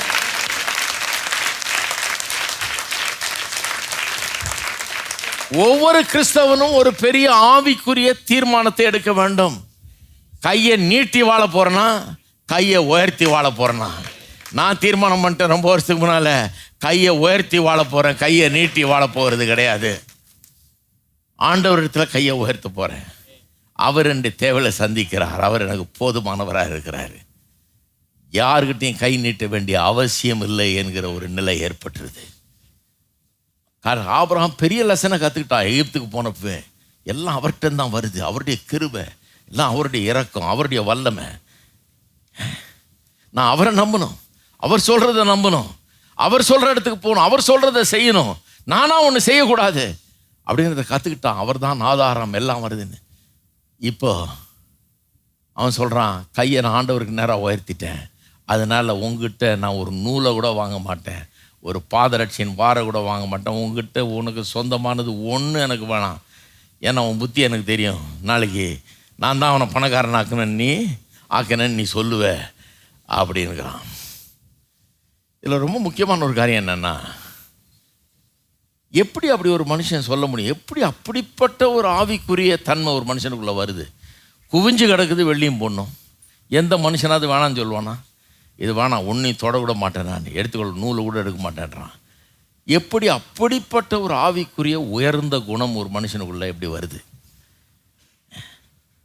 [5.64, 9.56] ஒவ்வொரு கிறிஸ்தவனும் ஒரு பெரிய ஆவிக்குரிய தீர்மானத்தை எடுக்க வேண்டும்.
[10.40, 11.88] கையை நீட்டி வாழ போகிறேன்னா
[12.52, 13.90] கையை உயர்த்தி வாழ போகிறேன்னா
[14.58, 16.30] நான் தீர்மானம் பண்ணிட்டேன் ரொம்ப வருஷத்துக்கு முன்னால.
[16.84, 19.92] கையை உயர்த்தி வாழ போறேன் கையை நீட்டி வாழ போகிறது கிடையாது.
[21.38, 23.06] ஆண்டவரிடத்தில் கையை உயர்த்த போறேன்.
[23.80, 25.40] அவர் ரெண்டு தேவையை சந்திக்கிறார்.
[25.48, 27.16] அவர் எனக்கு போதுமானவராக இருக்கிறார்.
[28.32, 32.22] யாருக்கிட்டையும் கை நீட்ட வேண்டிய அவசியம் இல்லை என்கிற ஒரு நிலை ஏற்பட்டுருது.
[33.80, 36.64] காரணம் பெரிய லெசனை கற்றுக்கிட்டான் எகிப்துக்கு போனப்பவே
[37.04, 38.18] எல்லாம் அவர்கிட்ட தான் வருது.
[38.18, 39.04] அவருடைய கிருபை
[39.48, 41.24] எல்லாம் அவருடைய இறக்கம் அவருடைய வல்லமை.
[43.30, 44.16] நான் அவரை நம்பணும்.
[44.56, 45.70] அவர் சொல்கிறத நம்பணும்.
[46.14, 47.24] அவர் சொல்கிற இடத்துக்கு போகணும்.
[47.24, 48.34] அவர் சொல்கிறத செய்யணும்.
[48.64, 49.98] நானாக ஒன்று செய்யக்கூடாது.
[50.46, 52.98] அப்படிங்கிறத கற்றுக்கிட்டான் அவர் தான் ஆதாரம் எல்லாம் வருதுன்னு.
[53.80, 54.28] இப்போ
[55.52, 58.02] அவன் சொல்கிறான் கையை நான் ஆண்டவருக்கு நேராக உயர்த்திட்டேன்.
[58.44, 61.22] அதனால் உங்ககிட்ட நான் ஒரு நூலை கூட வாங்க மாட்டேன்.
[61.60, 63.54] ஒரு பாதரட்சியின் வாரை கூட வாங்க மாட்டேன்.
[63.54, 66.20] உங்ககிட்ட உனக்கு சொந்தமானது ஒன்று எனக்கு வேணாம்.
[66.80, 68.02] ஏன்னா உன் புத்தி எனக்கு தெரியும்.
[68.22, 68.80] நாளைக்கு
[69.16, 70.70] நான் தான் அவனை பணக்காரன் ஆக்கணும் நீ
[71.30, 72.24] ஆக்கினேன்னு நீ சொல்லுவ.
[73.08, 73.80] அப்படின்னுக்கிறான்
[75.40, 76.94] இதில் ரொம்ப முக்கியமான ஒரு காரியம் என்னென்னா
[78.92, 80.56] எப்படி அப்படி ஒரு மனுஷன் சொல்ல முடியும்?
[80.56, 83.92] எப்படி அப்படிப்பட்ட ஒரு ஆவிக்குரிய தன்மை ஒரு மனுஷனுக்குள்ளே வருது?
[84.52, 85.88] குவிஞ்சு கிடக்குது வெள்ளியும் பொண்ணும்.
[86.48, 87.96] எந்த மனுஷனாவது வேணான்னு சொல்லுவானா?
[88.56, 90.24] இது வேணாம் ஒன்றையும் தொடக்கூட மாட்டேன் நான்.
[90.32, 91.90] எடுத்துக்கொள்ள நூலை கூட எடுக்க மாட்டேன்றான்.
[92.64, 97.04] எப்படி அப்படிப்பட்ட ஒரு ஆவிக்குரிய உயர்ந்த குணம் ஒரு மனுஷனுக்குள்ளே எப்படி வருது?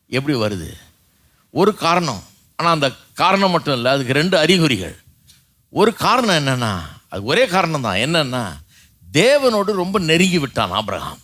[0.08, 0.74] எப்படி வருது?
[1.50, 2.24] ஒரு காரணம்.
[2.56, 4.98] ஆனால் அந்த காரணம் மட்டும் இல்லை அதுக்கு ரெண்டு அறிகுறிகள்.
[5.70, 6.80] ஒரு காரணம் என்னென்னா
[7.10, 8.65] அது ஒரே காரணம் தான் என்னென்னா
[9.18, 11.20] தேவனோடு ரொம்ப நெருங்கி விட்டான் ஆபிரகாம்.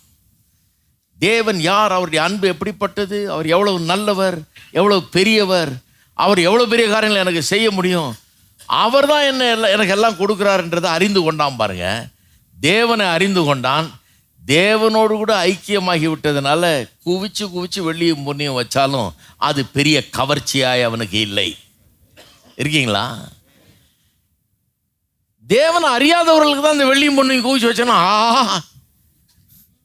[1.18, 1.92] தேவன் யார்?
[1.92, 3.30] அவருடைய அன்பு எப்படிப்பட்டது?
[3.30, 4.38] அவர் எவ்வளவு நல்லவர்?
[4.70, 5.72] எவ்வளவு பெரியவர்?
[6.14, 8.14] அவர் எவ்வளோ பெரிய காரியங்களை எனக்கு செய்ய முடியும்?
[8.66, 12.08] அவர் தான் என்ன எல்லாம் எனக்கு எல்லாம் கொடுக்குறாருன்றதை அறிந்து கொண்டான் பாருங்க.
[12.60, 14.00] தேவனை அறிந்து கொண்டான்.
[14.46, 16.62] தேவனோடு கூட ஐக்கியமாகி விட்டதுனால
[17.06, 21.56] குவிச்சு குவிச்சு வெள்ளியும் பொன்னியும் வச்சாலும் அது பெரிய கவர்ச்சியாய் அவனுக்கு இல்லை.
[22.56, 23.04] இருக்கீங்களா?
[25.54, 28.60] தேவனை அறியாதவர்களுக்கு தான் இந்த வெள்ளியும் பொண்ணையும் குவிச்சு வச்சேன்னா ஆ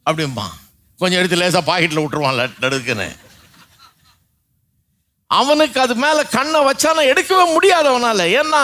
[0.09, 0.53] அப்படிம்பான்.
[0.99, 3.07] கொஞ்சம் எடுத்து லேசாக பாக்கெட்டில் விட்டுருவான்ல நடுக்குன்னு.
[5.39, 8.23] அவனுக்கு அது மேலே கண்ணை வச்சானா எடுக்கவே முடியாது அவனால்.
[8.41, 8.61] ஏன்னா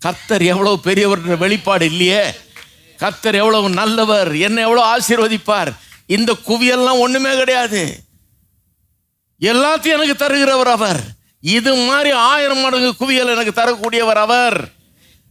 [0.00, 2.24] கர்த்தர் எவ்வளவு பெரியவர்ன்ற வெளிப்பாடு இல்லையே.
[3.02, 5.70] கர்த்தர் எவ்வளவு நல்லவர் என்ன எவ்வளோ ஆசீர்வதிப்பார்.
[6.16, 7.82] இந்த குவியெல்லாம் ஒன்றுமே கிடையாது.
[9.50, 11.00] எல்லாத்தையும் எனக்கு தருகிறவர் அவர்.
[11.56, 14.58] இது மாதிரி ஆயிரம் மடங்கு குவியல் எனக்கு தரக்கூடியவர் அவர்.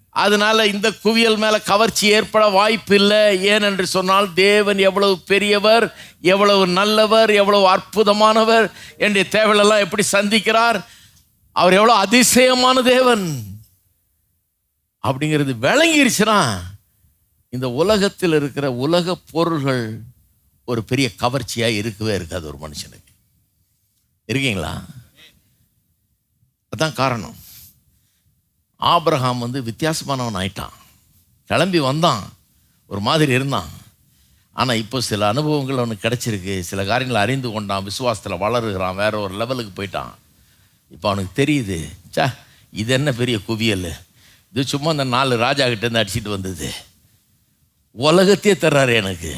[0.10, 7.30] அதனால் இந்த குவியல் மேலே கவர்ச்சி ஏற்பட வாய்ப்பு இல்லை ஏனென்று சொன்னால் தேவன் எவ்வளவு பெரியவர் எவ்வளவு நல்லவர்
[7.30, 10.86] எவ்வளவு அற்புதமானவர் என்னுடைய தேவையெல்லாம் எப்படி சந்திக்கிறார்?
[11.52, 13.44] அவர் எவ்வளோ அதிசயமான தேவன்.
[15.04, 16.60] அப்படிங்கிறது விளங்கிருச்சுன்னா
[17.50, 20.00] இந்த உலகத்தில் இருக்கிற உலக பொருள்கள்
[20.66, 23.14] ஒரு பெரிய கவர்ச்சியாக இருக்கவே இருக்காது ஒரு மனுஷனுக்கு.
[24.26, 24.84] இருக்கீங்களா?
[26.70, 27.38] அதுதான் காரணம்.
[28.80, 30.76] ஆபிரகாம் வந்து வித்தியாசமானவன் ஆயிட்டான்.
[31.46, 32.24] கிளம்பி வந்தான்.
[32.86, 33.68] ஒரு மாதிரி இருந்தான்.
[34.54, 36.60] ஆனால் இப்போ சில அனுபவங்கள் அவனுக்கு கிடச்சிருக்கு.
[36.60, 37.88] சில காரியங்களை அறிந்து கொண்டான்.
[37.88, 38.96] விசுவாசத்தில் வளருகிறான்.
[38.96, 40.14] வேற ஒரு லெவலுக்கு போயிட்டான்.
[40.90, 41.90] இப்போ அவனுக்கு தெரியுது.
[42.10, 42.34] சா
[42.72, 43.94] இது என்ன பெரிய குவியல்?
[44.54, 46.72] இது சும்மா அந்த நாலு ராஜா கிட்டேருந்து அடிச்சுட்டு வந்தது.
[47.92, 49.36] உலகத்தையே தர்றாரு எனக்கு.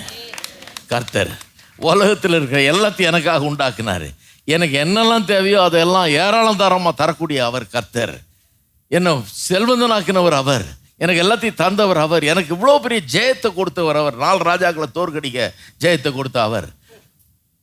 [0.87, 1.41] கர்த்தர்.
[1.75, 4.15] உலகத்தில் இருக்கிற எல்லாத்தையும் எனக்காக உண்டாக்குனாரு.
[4.43, 8.29] எனக்கு என்னெல்லாம் தேவையோ அதெல்லாம் ஏராளம் தரமாக தரக்கூடிய அவர் கர்த்தர்.
[8.97, 9.11] என்னை
[9.49, 10.65] செல்வந்தனாக்கினவர் அவர்.
[10.97, 12.23] எனக்கு எல்லாத்தையும் தந்தவர் அவர்.
[12.23, 14.15] எனக்கு இவ்வளோ பெரிய ஜெயத்தை கொடுத்தவர் அவர்.
[14.15, 15.39] நாலு ராஜாக்களை தோற்கடிக்க
[15.79, 16.67] ஜெயத்தை கொடுத்த அவர்.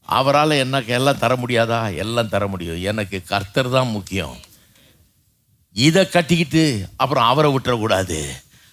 [0.03, 1.81] அவரால் எனக்கு எல்லாம் தர முடியாதா?
[1.97, 2.81] எல்லாம் தர முடியும்.
[2.83, 4.37] எனக்கு கர்த்தர் தான் முக்கியம்.
[5.72, 6.64] இதை கட்டிக்கிட்டு
[6.97, 8.20] அப்புறம் அவரை விட்டுறக்கூடாது.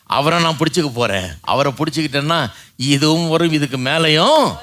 [0.09, 2.39] அவரை நான் பிடிச்சிக்க போகிறேன் அவரை பிடிச்சிக்கிட்டேன்னா
[2.75, 4.55] இதுவும் வரும் இதுக்கு மேலேயும்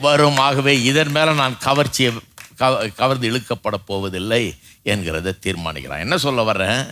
[0.00, 0.36] வரும்.
[0.36, 2.10] ஆகவே இதன் மேலே நான் கவர்ச்சியை
[2.58, 4.42] கவ கவர்ந்து இழுக்கப்பட போவதில்லை
[4.84, 6.04] என்கிறத தீர்மானிக்கிறான்.
[6.06, 6.82] என்ன சொல்ல வர்றேன்?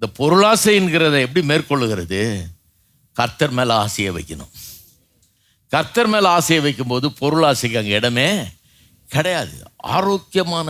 [0.00, 2.20] இந்த பொருளாசைங்கிறத எப்படி மேற்கொள்ளுகிறது?
[3.12, 4.50] கர்த்தர் மேலே ஆசையை வைக்கணும்.
[5.72, 8.26] கர்த்தர் மேலே ஆசையை வைக்கும்போது பொருளாசைக்கு அங்கே இடமே
[9.14, 9.56] கிடையாது.
[9.76, 10.68] ஆரோக்கியமான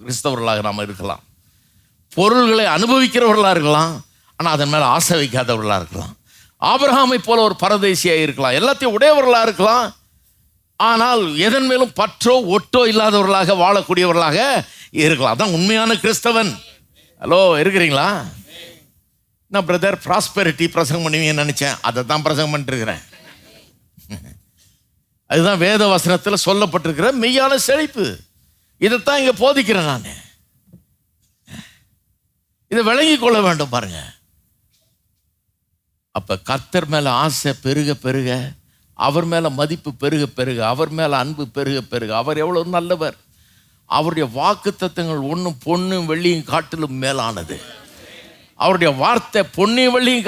[0.00, 1.22] கிறிஸ்தவர்களாக நாம் இருக்கலாம்.
[2.16, 3.94] பொருள்களை அனுபவிக்கிறவர்களாக இருக்கலாம்.
[4.36, 6.12] ஆனால் அதன் மேலே ஆசை வைக்காதவர்களாக இருக்கலாம்.
[6.72, 8.56] ஆபிரகாமை போல ஒரு பரதேசியாக இருக்கலாம்.
[8.60, 9.86] எல்லாத்தையும் உடையவர்களாக இருக்கலாம்.
[10.76, 14.38] ஆனால் எதன் மேலும் பற்றோ ஒட்டோ இல்லாதவர்களாக வாழக்கூடியவர்களாக
[14.90, 15.34] இருக்கலாம்.
[15.36, 16.52] அதான் உண்மையான கிறிஸ்தவன்.
[17.22, 18.06] ஹலோ இருக்கிறீங்களா?
[19.52, 21.78] நான் பிரதர் ப்ராஸ்பெரிட்டி பிரசங்கம் பண்ணுவீங்கன்னு நினச்சேன்.
[21.88, 23.02] அதை தான் பிரசங்கம் பண்ணிட்டுருக்கிறேன்.
[25.32, 28.06] அதுதான் வேத வசனத்தில் சொல்லப்பட்டிருக்கிற மெய்யான செழிப்பு.
[28.86, 30.08] இதைத்தான் இங்கே போதிக்கிறேன் நான்.
[32.72, 34.00] இதை விளங்கி கொள்ள வேண்டும் பாருங்க.
[36.18, 38.30] அப்போ கர்த்தர் மேலே ஆசை பெருக பெருக
[39.06, 43.16] அவர் மேலே மதிப்பு பெருக பெருக அவர் மேலே அன்பு பெருக பெருக அவர் எவ்வளோ நல்லவர்.
[43.98, 47.56] அவருடைய வாக்கு தத்துவங்கள் ஒன்றும் பொண்ணும் வெள்ளியும் காட்டிலும் மேலானது.
[48.64, 50.26] அவருடைய வார்த்தை பொன்னி வழியும்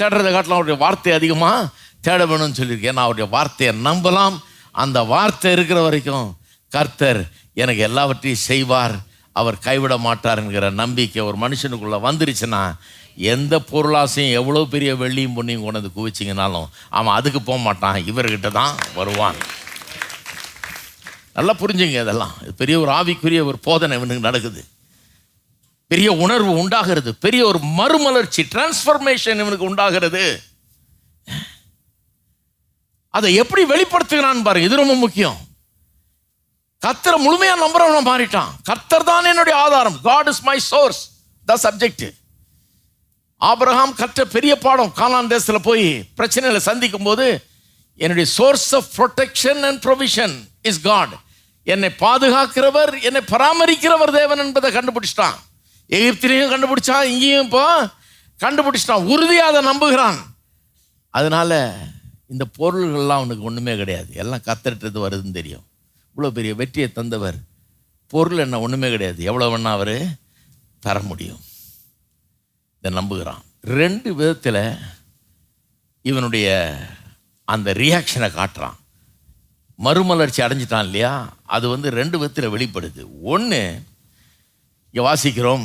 [0.00, 1.68] தேடுறதை காட்டிலும் அவருடைய வார்த்தை அதிகமாக
[2.06, 2.92] தேட வேணும்னு சொல்லியிருக்கேன்.
[2.94, 4.36] ஏன்னா அவருடைய வார்த்தையை நம்பலாம்.
[4.82, 6.28] அந்த வார்த்தை இருக்கிற வரைக்கும்
[6.72, 7.20] கர்த்தர்
[7.62, 8.96] எனக்கு எல்லாவற்றையும் செய்வார்.
[9.40, 12.62] அவர் கைவிட மாட்டார் என்கிற நம்பிக்கை ஒரு மனுஷனுக்குள்ளே வந்துருச்சுன்னா
[13.32, 16.68] எந்த பொருளாசையும் எவ்வளோ பெரிய வெள்ளியும் பொண்ணையும் கொண்டு வந்து குவிச்சிங்கனாலும்
[16.98, 17.98] அவன் அதுக்கு போக மாட்டான்.
[18.10, 19.38] இவர்கிட்ட தான் வருவான்.
[21.36, 22.34] நல்லா புரிஞ்சுங்க இதெல்லாம்.
[22.42, 24.60] இது பெரிய ஒரு ஆவிக்குரிய ஒரு போதனை இவனுக்கு நடக்குது.
[25.92, 27.10] பெரிய உணர்வு உண்டாகிறது.
[27.24, 30.24] பெரிய ஒரு மறுமலர்ச்சி டிரான்ஸ்ஃபர்மேஷன் இவனுக்கு உண்டாகிறது.
[33.16, 35.38] அதை எப்படி வெளிப்படுத்துகிறான் பாருங்க இது ரொம்ப முக்கியம்.
[36.82, 38.50] கர்த்தரை முழுமையா நம்புறவன மாறிட்டான்.
[38.68, 39.98] கத்தர் தான் என்னுடைய ஆதாரம்.
[40.08, 41.00] God is my source
[41.44, 42.06] the subject
[43.50, 45.86] Abraham கற்ற பெரிய பாடம் கானான் தேசத்தில் போய்
[46.18, 47.26] பிரச்சனைகளை சந்திக்கும் போது
[48.04, 51.14] என்னுடைய source of protection and provision is God
[51.72, 55.38] என்னை பாதுகாக்கிறவர் என்னை பராமரிக்கிறவர் தேவன் என்பதை கண்டுபிடிச்சிட்டான்.
[55.90, 57.90] எகிப்திலையும் கண்டுபிடிச்சான் இங்கேயும் இப்போ
[58.40, 59.04] கண்டுபிடிச்சிட்டான்.
[59.04, 60.18] உறுதியாக அதை நம்புகிறான்.
[61.10, 61.74] அதனால்
[62.28, 64.14] இந்த பொருள்கள்லாம் அவனுக்கு ஒன்றுமே கிடையாது.
[64.14, 65.64] எல்லாம் கத்தரிட்டது வருதுன்னு தெரியும்.
[66.16, 67.36] இவ்வளோ பெரிய வெற்றியை தந்தவர்.
[68.08, 69.22] பொருள் என்ன ஒன்றுமே கிடையாது.
[69.22, 70.06] எவ்வளோ வேணா அவர்
[70.80, 71.40] தர முடியும்.
[72.78, 73.42] இதை நம்புகிறான்.
[73.62, 74.76] ரெண்டு விதத்தில்
[76.02, 76.78] இவனுடைய
[77.44, 78.76] அந்த ரியாக்ஷனை காட்டுறான்.
[79.74, 81.32] மறுமலர்ச்சி அடைஞ்சிட்டான் இல்லையா?
[81.42, 83.06] அது வந்து ரெண்டு விதத்தில் வெளிப்படுது.
[83.22, 83.82] ஒன்று
[84.96, 85.64] இங்கே வாசிக்கிறோம்.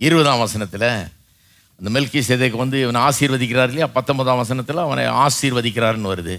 [0.00, 0.86] இருபதாம் வசனத்தில்
[1.78, 3.86] அந்த மெல்கி சேதைக்கு வந்து இவனை ஆசீர்வதிக்கிறார் இல்லையா?
[3.96, 6.36] பத்தொன்பதாம் வசனத்தில் அவனை ஆசீர்வதிக்கிறாருன்னு வருது.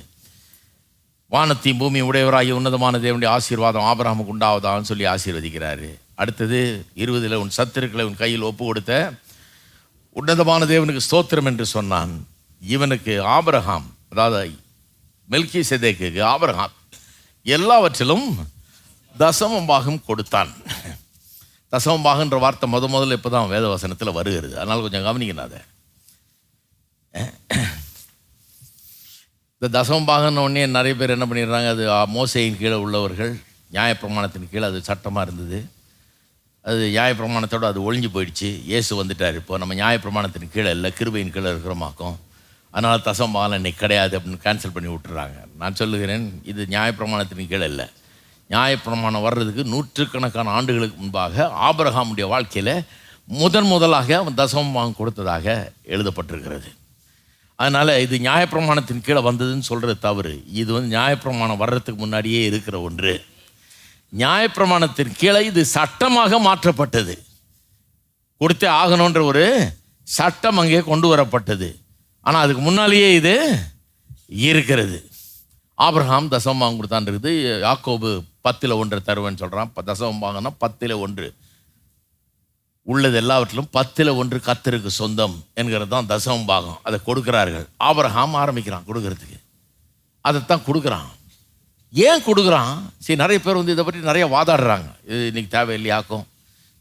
[1.33, 5.89] வானத்தையும் பூமி உடையவராகி உன்னதமான தேவனுடைய ஆசீர்வாதம் ஆபிரகாமுக்கு உண்டாவதான்னு சொல்லி ஆசீர்வதிக்கிறாரு.
[6.15, 6.61] அடுத்தது
[7.03, 9.13] இருபதில் உன் சத்துருக்களை உன் கையில் ஒப்பு கொடுத்த
[10.21, 12.15] உன்னதமான தேவனுக்கு ஸ்தோத்திரம் என்று சொன்னான்.
[12.61, 14.51] இவனுக்கு ஆபரகாம் அதாவது
[15.29, 16.75] மெல்கி செதேக்கு ஆபரகாம்
[17.43, 18.27] எல்லாவற்றிலும்
[19.21, 20.51] தசமம் பாகம் கொடுத்தான்.
[21.73, 24.53] தசமம் பாகன்ற வார்த்தை முத முதல்ல இப்போ தான் வேதவசனத்தில் வருகிறது.
[24.61, 25.61] அதனால் கொஞ்சம் கவனிக்கணும் அதை
[29.57, 31.83] இந்த தசமம் பாகம்னு உடனே நிறைய பேர் என்ன பண்ணிடுறாங்க அது
[32.15, 33.33] மோசையின் கீழே உள்ளவர்கள்
[33.75, 35.59] நியாயப்பிரமாணத்தின் கீழே அது சட்டமாக இருந்தது.
[36.69, 38.49] அது நியாயப்பிரமாணத்தோடு அது ஒழிஞ்சு போயிடுச்சு.
[38.69, 39.37] இயேசு வந்துட்டார்.
[39.41, 42.17] இப்போ நம்ம நியாயப்பிரமாணத்தின் கீழே இல்லை கிருபையின் கீழே இருக்கிறோமாக்கும்.
[42.73, 45.37] அதனால் தசமம் பாகம் இன்னைக்கு கிடையாது அப்படின்னு கேன்சல் பண்ணி விட்டுறாங்க.
[45.61, 47.87] நான் சொல்லுகிறேன் இது நியாயப்பிரமாணத்தின் கீழே இல்லை.
[48.49, 52.75] நியாயப்பிரமாணம் வர்றதுக்கு நூற்றுக்கணக்கான ஆண்டுகளுக்கு முன்பாக ஆபரகாமுடைய வாழ்க்கையில்
[53.27, 55.45] முதன் முதலாக அவன் தசமம் கொடுத்ததாக
[55.93, 56.69] எழுதப்பட்டிருக்கிறது.
[57.55, 60.33] அதனால் இது நியாயப்பிரமாணத்தின் கீழே வந்ததுன்னு சொல்கிறது தவறு.
[60.61, 63.13] இது வந்து நியாயப்பிரமாணம் வர்றதுக்கு முன்னாடியே இருக்கிற ஒன்று.
[64.17, 67.15] நியாயப்பிரமாணத்தின் கீழே இது சட்டமாக மாற்றப்பட்டது.
[68.41, 69.45] கொடுத்தே ஆகணுன்ற ஒரு
[70.03, 71.69] சட்டம் அங்கே கொண்டு வரப்பட்டது.
[72.21, 73.35] ஆனால் அதுக்கு முன்னாலேயே இது
[74.49, 75.09] இருக்கிறது.
[75.77, 77.31] ஆபிரகாம் தசமம் கொடுத்தான்றது
[77.65, 78.11] யாக்கோபு
[78.47, 81.27] பத்தில் ஒன்று தருவேன்னு சொல்கிறான் தசமம் வாங்கினா பத்தில் ஒன்று.
[82.91, 86.79] உள்ளது எல்லாவற்றிலும் பத்தில் ஒன்று கத்தருக்கு சொந்தம் என்கிறது தான் தசமம் பாகம்.
[86.87, 87.65] அதை கொடுக்குறார்கள்.
[87.87, 89.37] ஆபரகாம் ஆரம்பிக்கிறான் கொடுக்கறதுக்கு.
[90.27, 91.09] அதைத்தான் கொடுக்குறான்.
[91.93, 92.75] ஏன் கொடுக்குறான்?
[93.03, 94.87] சரி நிறைய பேர் வந்து இதை பற்றி நிறைய வாதாடுறாங்க.
[95.11, 96.25] இது இன்னைக்கு தேவையில்லையாக்கும்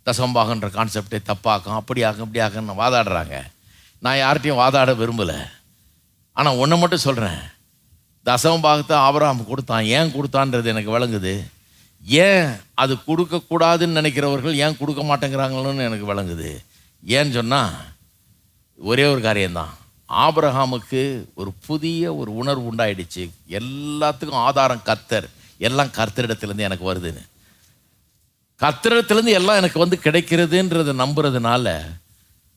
[0.06, 3.36] தசவம் பாகன்ற கான்செப்டே தப்பாக்கும் அப்படி ஆக்கும் இப்படி ஆக்குன்னு வாதாடுறாங்க.
[4.04, 5.38] நான் யார்கிட்டையும் வாதாட விரும்பலை.
[6.36, 7.42] ஆனால் ஒன்று மட்டும் சொல்கிறேன்
[8.26, 9.84] தசவம் பாகத்தை ஆபரகாம் கொடுத்தான்.
[9.96, 11.34] ஏன் கொடுத்தான்றது எனக்கு விளங்குது.
[12.04, 16.64] ஏன் அது கொடுக்கக்கூடாதுன்னு நினைக்கிறவர்கள் ஏன் கொடுக்க மாட்டேங்கிறாங்களோன்னு எனக்கு விளங்குது.
[17.06, 17.74] ஏன்னு சொன்னால்
[18.76, 19.72] ஒரே ஒரு காரியம்தான்.
[20.08, 23.30] ஆபரகாமுக்கு ஒரு புதிய ஒரு உணர்வு உண்டாயிடுச்சு.
[23.48, 25.28] எல்லாத்துக்கும் ஆதாரம் கர்த்தர்.
[25.58, 27.22] எல்லாம் கர்த்தரிடத்துலேருந்து எனக்கு வருதுன்னு.
[28.60, 31.82] கர்த்தரிடத்துலேருந்து எல்லாம் எனக்கு வந்து கிடைக்கிறதுன்றத நம்புறதுனால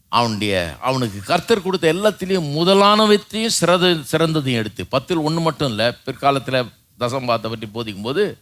[0.09, 6.69] அவனுடைய அவனுக்கு கர்த்தர் கொடுத்த எல்லாத்துலேயும் முதலானவற்றையும் சிறந்த சிறந்ததையும் எடுத்து பத்தில் ஒன்று மட்டும் இல்லை பிற்காலத்தில்
[6.99, 8.37] தசம்பாத்தை பற்றி போதிக்கும் போது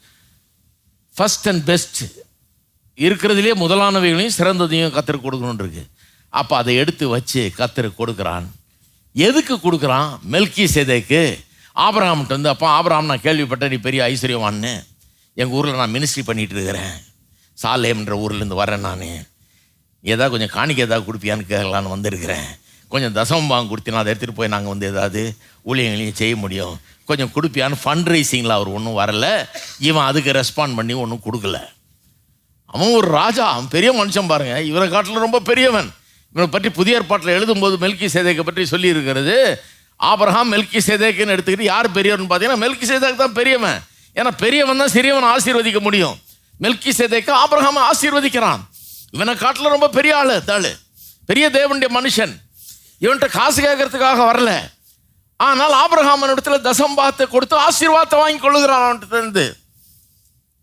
[1.18, 2.04] ஃபஸ்ட் அண்ட் பெஸ்ட்
[2.98, 5.84] இருக்கிறதுலே முதலானவைகளையும் சிறந்ததையும் கத்திர கொடுக்கணும்னு இருக்கு
[6.30, 8.46] அப்போ அதை எடுத்து வச்சு கத்திர கொடுக்குறான்.
[9.14, 10.10] எதுக்கு கொடுக்குறான்?
[10.32, 11.22] மெல்கி சேதைக்கு
[11.76, 14.74] ஆபராம்கிட்ட வந்து அப்போ ஆபராம் நான் கேள்விப்பட்டேன் நீ பெரிய ஐஸ்வர்யவான்னு.
[15.34, 16.94] எங்கள் ஊரில் நான் மினிஸ்ட்ரி பண்ணிகிட்டு இருக்கிறேன்.
[17.64, 19.08] சாலேம்ன்ற ஊர்லேருந்து வரேன் நான்.
[20.02, 22.48] ஏதாவது கொஞ்சம் காணிக்க ஏதாவது கொடுப்பியான்னு கேட்கலான்னு வந்திருக்கிறேன்.
[22.88, 25.36] கொஞ்சம் தசமம் வாங்க கொடுத்தினா அதை எடுத்துகிட்டு போய் நாங்கள் வந்து ஏதாவது
[25.66, 26.80] ஊழியங்களையும் செய்ய முடியும்.
[27.10, 29.26] கொஞ்சம் கொடுப்பியான்னு ஃபண்ட் ரைசிங்கில் அவர் ஒன்றும் வரல.
[29.90, 31.58] இவன் அதுக்கு ரெஸ்பாண்ட் பண்ணி ஒன்றும் கொடுக்கல.
[32.74, 35.90] அவன் ஒரு ராஜா அவன் பெரிய மனுஷன் பாருங்கள் இவரை காட்டில் ரொம்ப பெரியவன்.
[36.34, 39.36] இவனை பற்றி புதிய ஏற்பாட்டில் எழுதும்போது மெல்கி சேதைக்கை பற்றி சொல்லியிருக்கிறது.
[40.12, 43.78] ஆபரகாம் மெல்கி சேதைக்குன்னு எடுத்துக்கிட்டு யார் பெரியவர்னு பார்த்தீங்கன்னா மெல்கி சேதைக்கு தான் பெரியவன்.
[44.16, 46.16] ஏன்னா பெரியவன் தான் சிறியவன் ஆசீர்வதிக்க முடியும்.
[46.64, 48.62] மெல்கி சேதைக்கு ஆபரகாம ஆசீர்வதிக்கிறான்.
[49.16, 50.72] இவனை காட்டில் ரொம்ப பெரிய ஆள் தாளு.
[51.30, 52.34] பெரிய தேவனுடைய மனுஷன்.
[53.04, 54.52] இவன்கிட்ட காசு கேட்கறதுக்காக வரல.
[55.40, 59.58] ஆனால் ஆபிரகாமன் இடத்துல தசம்பாத்தை கொடுத்து ஆசீர்வாதத்தை வாங்கி கொள்ளுகிறான் அவன்கிட்ட இருந்து.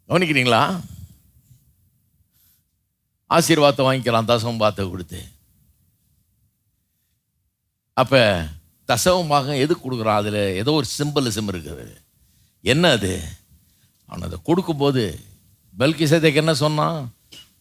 [0.08, 0.80] கவனிக்கிறீங்களா?
[3.30, 5.20] ஆசீர்வாதத்தை வாங்கிக்கலாம் தசம்பாத்தை கொடுத்து.
[7.92, 8.44] அப்ப
[8.88, 10.20] தசவமாக எது கொடுக்குறான்?
[10.22, 11.86] அதில் ஏதோ ஒரு சிம்பிளிசம் இருக்குது.
[12.60, 13.22] என்ன அது?
[14.06, 15.20] அவன் அதை கொடுக்கும்போது
[15.78, 17.14] பெல்கி சேதைக்கு என்ன சொன்னான்?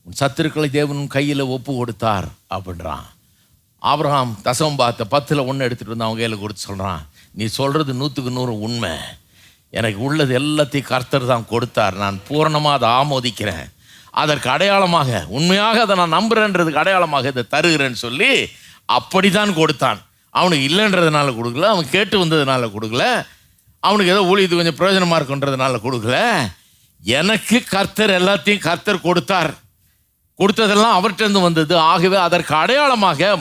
[0.03, 3.05] உன் சத்துருக்களை தேவன் கையில் ஒப்பு கொடுத்தார் அப்படின்றான்.
[3.89, 7.01] ஆப்ரஹாம் தசவம் பார்த்த பத்தில் ஒன்று எடுத்துகிட்டு வந்து அவங்க கையில் கொடுத்து சொல்கிறான்
[7.37, 8.91] நீ சொல்கிறது நூற்றுக்கு நூறு உண்மை.
[9.79, 11.95] எனக்கு உள்ளது எல்லாத்தையும் கர்த்தர் தான் கொடுத்தார்.
[12.03, 13.65] நான் பூரணமாக அதை ஆமோதிக்கிறேன்.
[14.21, 18.31] அதற்கு அடையாளமாக உண்மையாக அதை நான் நம்புகிறேன்றதுக்கு அடையாளமாக இதை தருகிறேன்னு சொல்லி
[18.97, 19.99] அப்படிதான் கொடுத்தான்.
[20.39, 23.05] அவனுக்கு இல்லைன்றதுனால கொடுக்கல அவன் கேட்டு வந்ததுனால கொடுக்கல
[23.83, 26.17] அவனுக்கு ஏதோ ஊழியது கொஞ்சம் பிரயோஜனமாக இருக்குன்றதுனால கொடுக்கல.
[27.03, 29.51] எனக்கு கர்த்தர் எல்லாத்தையும் கர்த்தர் கொடுத்தார்.
[30.39, 31.73] கொடுத்ததெல்லாம் அவர்கிட்டருந்து வந்தது.
[31.93, 33.31] ஆகவே அதற்கு அடையாளமாக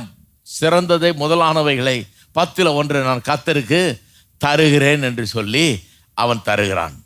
[0.61, 4.01] சிறந்ததை முதலானவைகளை பத்தில் ஒன்று நான் கத்தருக்கு
[4.39, 5.83] தருகிறேன் என்று சொல்லி
[6.15, 7.05] அவன் தருகிறான்.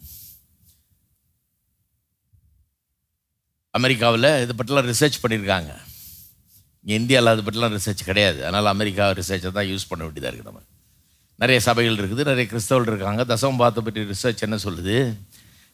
[3.70, 5.72] அமெரிக்காவில் இதை பற்றிலாம் ரிசர்ச் பண்ணியிருக்காங்க.
[6.80, 8.38] இங்கே இந்தியாவில் அது பற்றிலாம் ரிசர்ச் கிடையாது.
[8.42, 10.62] அதனால் அமெரிக்கா ரிசர்ச்சை தான் யூஸ் பண்ண வேண்டியதாக இருக்குது நம்ம.
[11.36, 13.24] நிறைய சபைகள் இருக்குது நிறைய கிறிஸ்தவர்கள் இருக்காங்க.
[13.34, 15.14] தசமபாத்தை பற்றி ரிசர்ச் என்ன சொல்லுது?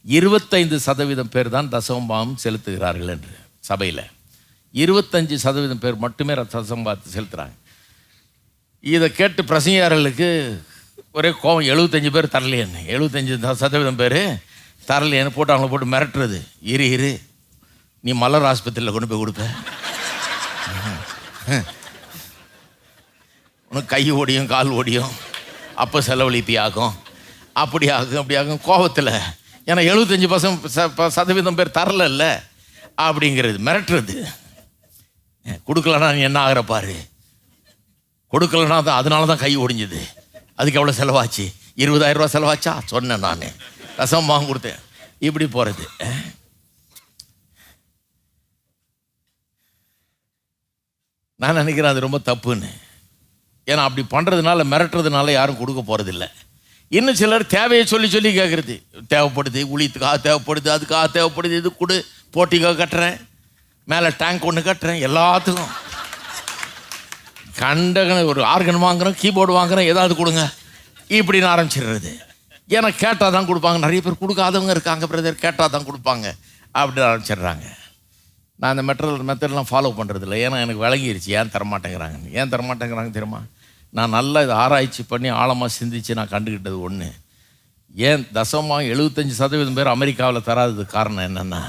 [0.04, 4.04] இருபத்தைந்து சதவீதம் பேர் தான் தசமபாம் செலுத்துகிறார்கள் என்று சபையில்.
[4.74, 7.56] இருபத்தஞ்சு சதவீதம் பேர் மட்டுமே தசமபாத்தை செலுத்துகிறாங்க
[8.80, 10.58] இதை கேட்டு பிரசங்கியாரர்களுக்கு
[11.12, 14.38] ஒரே கோவம் எழுபத்தஞ்சு பேர் தரலையேன்னு எழுபத்தஞ்சி சதவீதம் பேர்
[14.88, 16.48] தரலையேன்னு போட்டு அவங்கள போட்டு மிரட்டுறது.
[16.60, 17.20] இரு இரு.
[18.00, 19.50] நீ மலர் ஆஸ்பத்திரியில் கொண்டு போய் கொடுப்ப.
[23.68, 25.10] உனக்கு கை ஓடியும் கால் ஓடியும்.
[25.74, 26.94] அப்போ செலவழிப்பி ஆகும்.
[27.52, 28.60] அப்படி ஆகும் அப்படி ஆகும்.
[28.62, 29.10] கோபத்தில்.
[29.66, 32.40] ஏன்னா எழுபத்தஞ்சு பர்சன்ட் சதவீதம் பேர் தரல
[32.96, 34.32] அப்படிங்கிறது மிரட்டுறது.
[35.68, 36.96] கொடுக்கலன்னா நீ என்ன ஆகிற பாரு?
[38.32, 40.00] கொடுக்கலன்னா தான் அதனால தான் கை ஒடிஞ்சுது.
[40.58, 41.44] அதுக்கு எவ்வளோ செலவாச்சு?
[41.82, 42.72] இருபதாயிரம் ரூபா செலவாச்சா?
[42.92, 43.46] சொன்னேன் நான்.
[44.00, 44.80] ரசம் வாங்க கொடுத்தேன்.
[45.28, 45.84] இப்படி போகிறது
[51.40, 52.70] நான் நினைக்கிறேன் அது ரொம்ப தப்புன்னு.
[53.70, 56.24] ஏன்னா அப்படி பண்ணுறதுனால மிரட்டுறதுனால யாரும் கொடுக்க போகிறதில்ல
[56.96, 58.74] இன்னும் சிலர் தேவையை சொல்லி சொல்லி கேட்குறது
[59.12, 61.96] தேவைப்படுது உளித்துக்காக தேவைப்படுது அதுக்காக தேவைப்படுது இது கொடு
[62.34, 63.18] போட்டிக்காக கட்டுறேன்.
[63.84, 65.72] மேலே டேங்க் ஒன்று கட்டுறேன் எல்லாத்துக்கும்.
[67.60, 70.52] கண்டகன ஒரு ஆர்கன் வாங்குறோம் கீபோர்டு வாங்குறோம் ஏதாவது கொடுங்க.
[71.08, 72.12] இப்படின்னு ஆரம்பிச்சிடுறது.
[72.68, 73.78] ஏன்னா கேட்டால் தான் கொடுப்பாங்க.
[73.78, 76.26] நிறைய பேர் கொடுக்காதவங்க இருக்காங்க பிரதர் கேட்டால் தான் கொடுப்பாங்க.
[76.74, 77.66] அப்படின்னு ஆரம்பிச்சிடுறாங்க.
[78.56, 81.30] நான் அந்த மெட்டரல் மெத்தட்லாம் ஃபாலோ பண்ணுறதில்ல ஏன்னா எனக்கு விளங்கிருச்சு.
[81.38, 83.42] ஏன் தரமாட்டேங்கிறாங்க ஏன் தரமாட்டேங்கிறாங்க தெரியுமா?
[83.90, 87.08] நான் நல்லா இதை ஆராய்ச்சி பண்ணி ஆழமாக சிந்திச்சு நான் கண்டுக்கிட்டது ஒன்று
[87.94, 91.62] ஏன் தசமாக எழுபத்தஞ்சு சதவீதம் பேர் அமெரிக்காவில் தராதது காரணம் என்னென்னா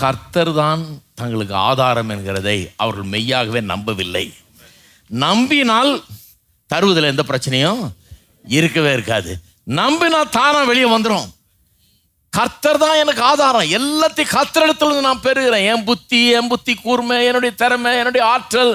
[0.00, 0.80] கர்த்தர் தான்
[1.14, 4.34] தங்களுக்கு ஆதாரம் என்கிறதை அவர்கள் மெய்யாகவே நம்பவில்லை.
[5.08, 5.92] நம்பினால்
[6.70, 7.80] தருவதில் எந்த பிரச்சனையும்
[8.44, 9.32] இருக்கவே இருக்காது.
[9.80, 11.28] நம்பினா தானா வெளியே வந்துடும்
[12.30, 13.70] கர்த்தர் தான் எனக்கு ஆதாரம்.
[13.78, 15.66] எல்லாத்தையும் கர்த்தரிடத்துல இருந்து நான் பெறுகிறேன்.
[15.72, 18.74] என் புத்தி என் புத்தி கூர்மை என்னுடைய திறமை என்னுடைய ஆற்றல்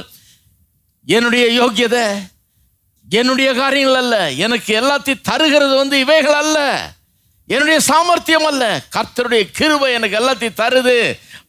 [1.05, 2.05] என்னுடைய யோக்கியதை
[3.09, 4.31] என்னுடைய காரியங்கள் அல்ல.
[4.31, 6.59] எனக்கு எல்லாத்தையும் தருகிறது வந்து இவைகள் அல்ல.
[7.51, 8.83] என்னுடைய சாமர்த்தியம் அல்ல.
[8.95, 10.97] கர்த்தருடைய கிருபை எனக்கு எல்லாத்தையும் தருது.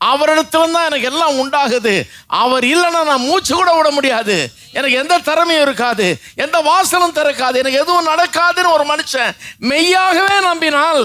[0.05, 2.09] அவரிடத்துல தான் எனக்கு எல்லாம் உண்டாகுது.
[2.27, 4.53] அவர் இல்லைன்னா நான் மூச்சு கூட விட முடியாது.
[4.73, 6.21] எனக்கு எந்த திறமையும் இருக்காது.
[6.35, 7.57] எந்த வாசலும் திறக்காது.
[7.63, 11.03] எனக்கு எதுவும் நடக்காதுன்னு ஒரு மனுஷன் மெய்யாகவே நம்பினால்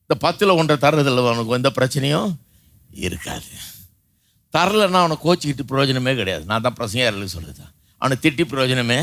[0.00, 1.58] இந்த பத்தில் ஒன்றை தர்றதில்ல அவனுக்கு.
[1.60, 2.32] எந்த பிரச்சனையும்
[2.90, 3.52] இருக்காது.
[4.56, 6.44] தரலைன்னா அவனை கோச்சிக்கிட்டு பிரயோஜனமே கிடையாது.
[6.44, 9.00] நான் தான் பிரசங்காரில் சொல்லுதான் அவனை திட்டி பிரயோஜனமே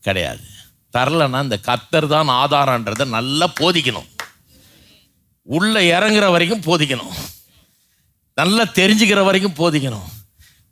[0.00, 0.52] கிடையாது.
[0.96, 4.08] தரலன்னா இந்த கத்தர் தான் ஆதாரன்றதை நல்லா போதிக்கணும்.
[5.56, 7.14] உள்ள இறங்குற வரைக்கும் போதிக்கணும்.
[8.40, 10.06] நல்லா தெரிஞ்சுக்கிற வரைக்கும் போதிக்கணும்.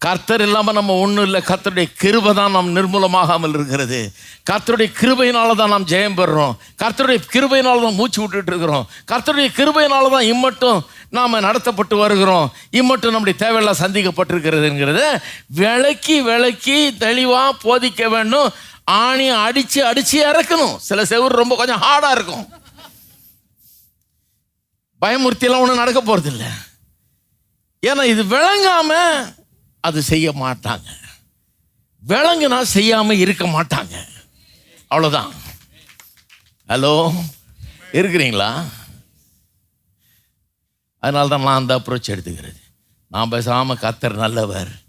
[0.04, 1.40] கர்த்தர் இல்லாமல் நம்ம ஒன்றும் இல்லை.
[1.48, 4.00] கர்த்தருடைய கிருபை தான் நாம் நிர்மூலமாகாமல் இருக்கிறது.
[4.48, 8.88] கர்த்தருடைய கிருபையினால தான் நாம் ஜெயம் பெறுறோம் கர்த்தருடைய கிருபையினால தான் மூச்சு விட்டுட்டு இருக்கிறோம்.
[9.10, 10.80] கர்த்தருடைய கிருபையினால தான் இம்மட்டும்
[11.18, 12.48] நாம் நடத்தப்பட்டு வருகிறோம்.
[12.80, 15.04] இம்மட்டும் நம்முடைய தேவையெல்லாம் சந்திக்கப்பட்டிருக்கிறதுங்கிறத
[15.60, 18.50] விளக்கி விளக்கி தெளிவாக போதிக்க வேண்டும்.
[18.84, 20.76] ஆணியை அடித்து அடித்து இறக்கணும்.
[20.76, 22.52] சில செவுர் ரொம்ப கொஞ்சம் ஹார்டாக இருக்கும்.
[25.00, 26.48] பயமுறுத்தியெல்லாம் ஒன்றும் நடக்க போகிறதில்ல
[27.86, 28.90] ஏன்னா இது விளங்காம
[29.80, 30.90] அது செய்ய மாட்டாங்க.
[32.06, 33.94] விளங்குனா செய்யாம இருக்க மாட்டாங்க.
[34.90, 35.32] அவ்வளோதான்
[36.68, 37.12] ஹலோ
[37.92, 38.64] இருக்கிறீங்களா?
[40.98, 42.60] அதனால தான் நான் அந்த அப்ரோச் எடுத்துக்கிறது.
[43.06, 44.81] நான் பேசாமல் கத்தர் நல்லவர்.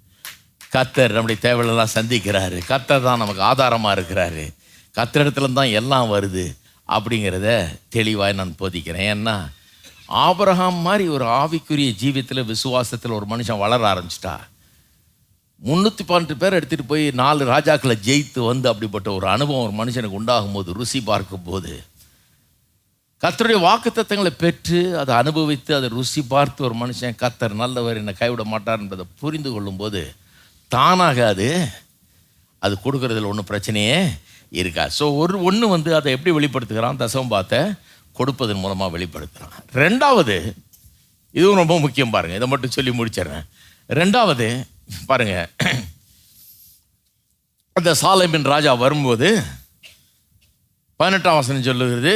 [0.75, 2.57] கத்தர் நம்முடைய தேவையெல்லாம் சந்திக்கிறாரு.
[2.71, 4.45] கத்தர் தான் நமக்கு ஆதாரமாக இருக்கிறாரு.
[4.95, 6.45] கத்தரிடத்துல தான் எல்லாம் வருது
[6.89, 7.49] அப்படிங்கிறத
[7.89, 9.09] தெளிவாக நான் போதிக்கிறேன்.
[9.15, 9.35] ஏன்னா
[10.07, 14.35] ஆபரகாம் மாதிரி ஒரு ஆவிக்குரிய ஜீவியத்தில் விசுவாசத்தில் ஒரு மனுஷன் வளர ஆரம்பிச்சிட்டா.
[15.61, 20.51] முந்நூற்றி பன்னெண்டு பேர் எடுத்துகிட்டு போய் நாலு ராஜாக்களை ஜெயித்து வந்து அப்படிப்பட்ட ஒரு அனுபவம் ஒரு மனுஷனுக்கு உண்டாகும்
[20.51, 21.73] போது ருசி பார்க்கும் போது
[23.21, 28.79] கத்தருடைய வாக்குத்தத்தங்களை பெற்று அதை அனுபவித்து அதை ருசி பார்த்து ஒரு மனுஷன் கத்தர் நல்லவர் என்னை கைவிட மாட்டார்
[28.79, 30.22] என்பதை புரிந்து கொள்ளும்போது போது
[30.75, 31.47] தானாகாது.
[32.61, 33.97] அது கொடுக்கறதுல ஒன்றும் பிரச்சனையே
[34.59, 36.99] இருக்கா ஸோ ஒரு ஒன்று வந்து அதை எப்படி வெளிப்படுத்துகிறான்?
[37.01, 37.61] தசவம் பார்த்த
[38.19, 40.35] கொடுப்பதன் மூலமாக வெளிப்படுத்துகிறான் ரெண்டாவது
[41.35, 43.45] இதுவும் ரொம்ப முக்கியம் பாருங்கள் இதை மட்டும் சொல்லி முடிச்சிடுறேன்.
[43.99, 44.47] ரெண்டாவது
[45.09, 45.35] பாருங்க.
[47.75, 49.29] அந்த சாலைமின் ராஜா வரும்போது
[50.99, 52.15] பதினெட்டாம் வசனம் சொல்லுகிறது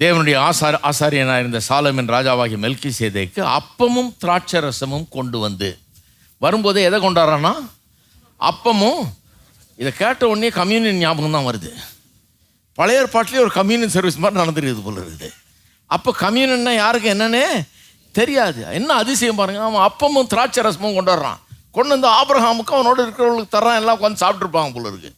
[0.00, 5.68] தேவனுடைய ஆசார் ஆசாரியனாக இருந்த சாலமின் ராஜாவாகிய மெல்கி சேதைக்கு அப்பமும் திராட்சரசமும் கொண்டு வந்து
[6.38, 7.52] வரும்போதே எதை கொண்டாடுறான்னா?
[8.40, 9.00] அப்பமும்
[9.76, 11.70] இதை கேட்ட உடனே கம்யூனியன் ஞாபகம் தான் வருது.
[12.74, 15.28] பழைய ஏற்பாட்டிலே ஒரு கம்யூனியன் சர்வீஸ் மாதிரி நடந்துருக்குது போல இருக்குது.
[15.86, 17.66] அப்போ கம்யூனியன்னா யாருக்கு என்னன்னே
[18.12, 18.60] தெரியாது.
[18.78, 19.60] என்ன அதிசயம் பாருங்க.
[19.62, 21.38] அவன் அப்பமும் திராட்சை ரசமும் கொண்டாடுறான்.
[21.70, 23.78] கொண்டு வந்து ஆபிரஹாமுக்கு அவனோட இருக்கிறவங்களுக்கு தர்றான்.
[23.80, 25.10] எல்லாம் உட்காந்து சாப்பிட்ருப்பாங்க போல இருக்கு.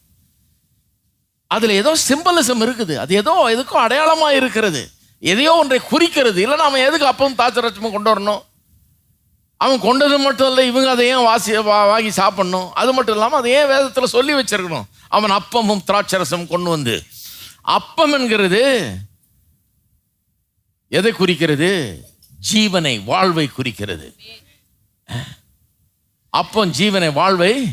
[1.46, 2.96] அதில் ஏதோ சிம்பலிசம் இருக்குது.
[2.96, 4.90] அது ஏதோ எதுக்கும் அடையாளமாக இருக்கிறது.
[5.18, 6.42] எதையோ ஒன்றை குறிக்கிறது.
[6.42, 8.42] இல்லை நம்ம எதுக்கு அப்பவும் திராட்சை ரசமும் கொண்டு வரணும்?
[9.60, 12.72] அவன் கொண்டது மட்டும் இல்லை இவங்க அதை ஏன் வாசி வா- வாங்கி சாப்பிடணும்?
[12.72, 14.84] அது மட்டும் இல்லாமல் அதை ஏன் வேதத்தில் சொல்லி வச்சிருக்கணும்?
[15.08, 17.04] அவன் அப்பமும் திராட்சரசம் கொண்டு வந்து.
[17.62, 18.94] அப்பம் என்கிறது
[20.88, 22.00] எதை குறிக்கிறது?
[22.52, 24.16] ஜீவனை வாழ்வை குறிக்கிறது.
[26.30, 27.66] அப்பம் ஜீவனை வாழ்வை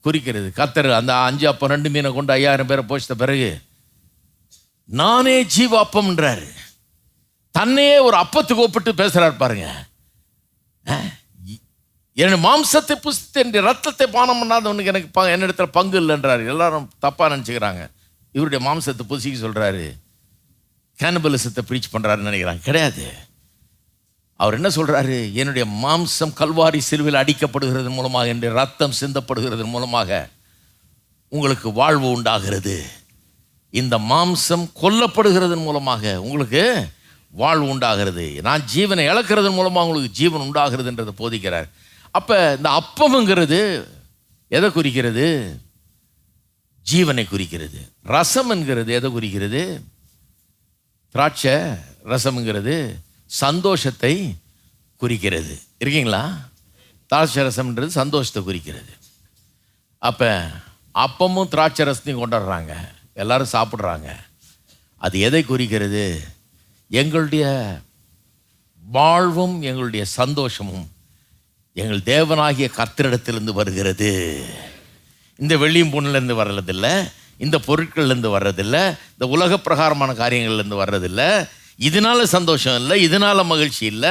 [0.00, 0.52] குறிக்கிறது.
[0.56, 3.60] கத்தர் அந்த அஞ்சு அப்பம் ரெண்டு மீனை கொண்டு ஐயாயிரம் பேரை போச்சிட்ட பிறகு
[4.84, 6.48] நானே ஜீவ அப்பம்ன்றாரு
[7.50, 9.88] தன்னையே ஒரு அப்பத்துக்கு ஒப்பிட்டு பேசுறாரு பாருங்க.
[12.20, 16.46] என்னுடைய மாம்சத்தை புசித்து என்னுடைய ரத்தத்தை பானம் பண்ணாதவனுக்கு எனக்கு ப- என்னிடத்துல பங்கு இல்லைன்றாரு.
[16.46, 17.90] எல்லாரும் தப்பாக நினச்சிக்கிறாங்க.
[18.32, 19.92] இவருடைய மாம்சத்தை புசிக்க சொல்கிறாரு
[21.02, 22.60] கேனபலிசத்தை ப்ரீச் பண்ணுறாருன்னு நினைக்கிறாங்க.
[22.60, 23.12] கிடையாது.
[24.34, 30.28] அவர் என்ன சொல்கிறாரு என்னுடைய மாம்சம் கல்வாரி சிலுவில் அடிக்கப்படுகிறது மூலமாக என்னுடைய ரத்தம் சிந்தப்படுகிறது மூலமாக
[31.28, 32.86] உங்களுக்கு வாழ்வு உண்டாகிறது.
[33.70, 36.88] இந்த மாம்சம் கொல்லப்படுகிறதன் மூலமாக உங்களுக்கு
[37.30, 38.38] வாழ்வு உண்டாகிறது.
[38.42, 41.68] நான் ஜீவனை இழக்கிறது மூலமாக உங்களுக்கு ஜீவன் உண்டாகிறதுன்றதை போதிக்கிறார்.
[42.10, 43.88] அப்போ இந்த அப்பம்ங்கிறது
[44.48, 45.58] எதை குறிக்கிறது?
[46.92, 47.92] ஜீவனை குறிக்கிறது.
[48.02, 49.84] ரசம் என்கிறது எதை குறிக்கிறது?
[51.10, 51.52] திராட்சை
[52.04, 52.94] ரசம்ங்கிறது
[53.26, 54.36] சந்தோஷத்தை
[54.96, 55.58] குறிக்கிறது.
[55.78, 56.38] இருக்கீங்களா?
[57.06, 58.92] திராட்சை ரசம்ன்றது சந்தோஷத்தை குறிக்கிறது.
[59.98, 60.50] அப்போ
[60.94, 62.76] அப்பமும் திராட்சை ரசத்தையும் கொண்டாடுறாங்க.
[63.12, 64.16] எல்லாரும் சாப்பிட்றாங்க.
[64.96, 66.24] அது எதை குறிக்கிறது?
[66.88, 67.76] எங்களுடைய
[68.82, 70.88] வாழ்வும் எங்களுடைய சந்தோஷமும்
[71.72, 74.44] எங்கள் தேவனாகிய கர்த்தரிடத்திலிருந்து வருகிறது.
[75.36, 77.10] இந்த வெள்ளியும் பொண்ணுலேருந்து வர்றதில்ல.
[77.36, 78.98] இந்த பொருட்கள்லேருந்து வர்றதில்ல.
[79.12, 81.48] இந்த உலக பிரகாரமான காரியங்கள்லேருந்து வர்றதில்ல.
[81.80, 84.10] இதனால சந்தோஷம் இல்லை இதனால மகிழ்ச்சி இல்லை.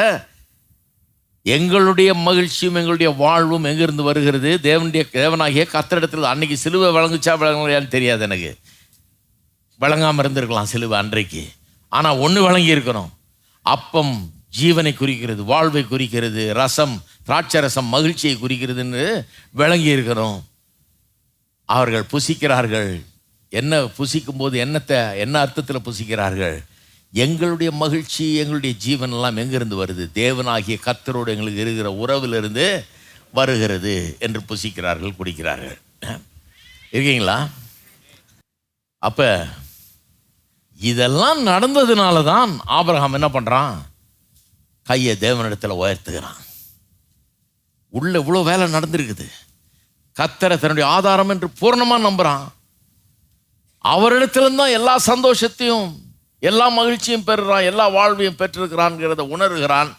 [1.43, 4.59] எங்களுடைய மகிழ்ச்சியும் எங்களுடைய வாழ்வும் எங்கிருந்து வருகிறது?
[4.63, 8.57] தேவனுடைய தேவனாகிய கத்திரிடத்தில் அன்னைக்கு சிலுவை வழங்குச்சா வழங்கலையான்னு தெரியாது எனக்கு.
[9.77, 11.47] வழங்காமல் இருந்திருக்கலாம் சிலுவை அன்றைக்கு.
[11.89, 13.09] ஆனால் ஒன்று வழங்கி இருக்கணும்
[13.61, 20.47] அப்பம் ஜீவனை குறிக்கிறது வாழ்வை குறிக்கிறது ரசம் திராட்சை ரசம் மகிழ்ச்சியை குறிக்கிறதுன்னு விளங்கி இருக்கிறோம்.
[21.65, 23.01] அவர்கள் புசிக்கிறார்கள்.
[23.49, 26.57] என்ன புசிக்கும் போது என்னத்தை என்ன அர்த்தத்தில் புசிக்கிறார்கள்?
[27.13, 30.03] எங்களுடைய மகிழ்ச்சி எங்களுடைய ஜீவன் எல்லாம் எங்கிருந்து வருது?
[30.13, 32.85] தேவனாகிய கத்தரோடு எங்களுக்கு இருக்கிற உறவிலிருந்து
[33.33, 35.77] வருகிறது என்று புசிக்கிறார்கள் குடிக்கிறார்கள்.
[36.91, 37.49] இருக்கீங்களா?
[38.97, 39.47] அப்போ
[40.79, 43.77] இதெல்லாம் நடந்ததுனால தான் ஆபரகம் என்ன பண்ணுறான்
[44.89, 46.41] கையை தேவனிடத்தில் உயர்த்துகிறான்.
[47.97, 49.27] உள்ள இவ்வளோ வேலை நடந்திருக்குது.
[50.15, 52.45] கத்தரை தன்னுடைய ஆதாரம் என்று பூர்ணமாக நம்புகிறான்.
[53.93, 55.87] அவரிடத்திலிருந்தான் எல்லா சந்தோஷத்தையும்
[56.49, 59.91] எல்லா மகிழ்ச்சியும் பெறுறான் எல்லா வாழ்வையும் பெற்றிருக்கிறான்ங்கிறத உணர்கிறான்.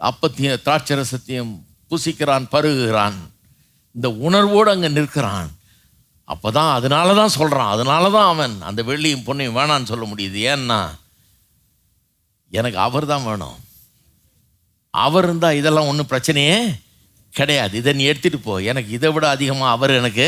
[0.00, 1.52] அப்பத்தையும் திராட்சரசத்தையும்
[1.90, 3.18] புசிக்கிறான் பருகுகிறான்.
[3.96, 5.50] இந்த உணர்வோடு அங்கே நிற்கிறான்.
[6.32, 10.38] அப்போ தான் அதனால தான் சொல்கிறான் அதனால தான் அவன் அந்த வெள்ளியும் பொண்ணையும் வேணான்னு சொல்ல முடியுது.
[10.52, 10.80] ஏன்னா
[12.58, 13.56] எனக்கு அவர் தான் வேணும்.
[15.04, 16.58] அவர் இருந்தால் இதெல்லாம் ஒன்றும் பிரச்சனையே
[17.38, 17.74] கிடையாது.
[17.80, 18.54] இதை நீ எடுத்துகிட்டு போ.
[18.70, 20.26] எனக்கு இதை விட அதிகமாக அவர் எனக்கு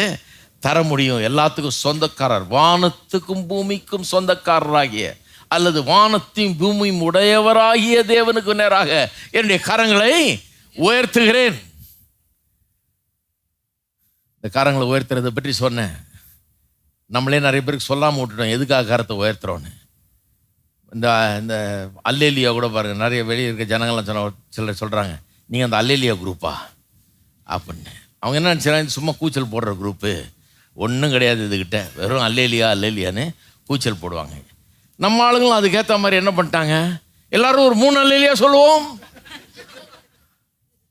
[0.64, 1.22] தர முடியும்.
[1.28, 2.46] எல்லாத்துக்கும் சொந்தக்காரர்.
[2.56, 5.06] வானத்துக்கும் பூமிக்கும் சொந்தக்காரராகிய
[5.54, 8.90] அல்லது வானத்தையும் பூமியும் உடையவராகிய தேவனுக்கு நேராக
[9.36, 10.12] என்னுடைய கரங்களை
[10.88, 11.56] உயர்த்துகிறேன்.
[14.40, 15.94] இந்த கரங்களை உயர்த்துறதை பற்றி சொன்னேன்.
[17.16, 18.54] நம்மளே நிறைய பேருக்கு சொல்லாமல் விட்டுட்டோம்.
[18.56, 19.72] எதுக்காக கரத்தை உயர்த்துறோன்னு
[20.94, 21.08] இந்த
[21.40, 21.54] இந்த
[22.10, 25.14] அல்லேலியா கூட பாருங்கள் நிறைய வெளியே இருக்க ஜனங்கள்லாம் சொன்ன சிலர் சொல்கிறாங்க
[25.50, 26.52] நீங்கள் அந்த அல்லேலியா குரூப்பா
[27.54, 27.92] அப்படின்னு.
[28.20, 30.12] அவங்க என்ன நினச்சாங்க சும்மா கூச்சல் போடுற குரூப்பு
[30.84, 31.78] ஒன்றும் கிடையாது இதுகிட்ட.
[31.98, 33.24] வெறும் அல்லேலியா அல்லேலியான்னு
[33.68, 34.34] கூச்சல் போடுவாங்க.
[35.04, 36.74] நம்ம ஆளுங்களும் அதுக்கேற்ற மாதிரி என்ன பண்ணிட்டாங்க?
[37.36, 38.86] எல்லாரும் ஒரு மூணு அல்லேலியா சொல்லுவோம்.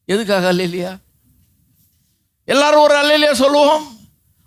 [0.06, 0.92] எதுக்காக அல்லேலியா?
[2.54, 3.86] எல்லாரும் ஒரு அல்லேலியா சொல்லுவோம்.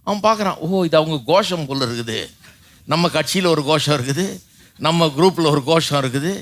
[0.05, 2.19] அவன் பார்க்குறான் ஓ இது அவங்க கோஷம் கொள்ள இருக்குது.
[2.93, 4.27] நம்ம கட்சியில் ஒரு கோஷம் இருக்குது.
[4.87, 6.33] நம்ம குரூப்பில் ஒரு கோஷம் இருக்குது.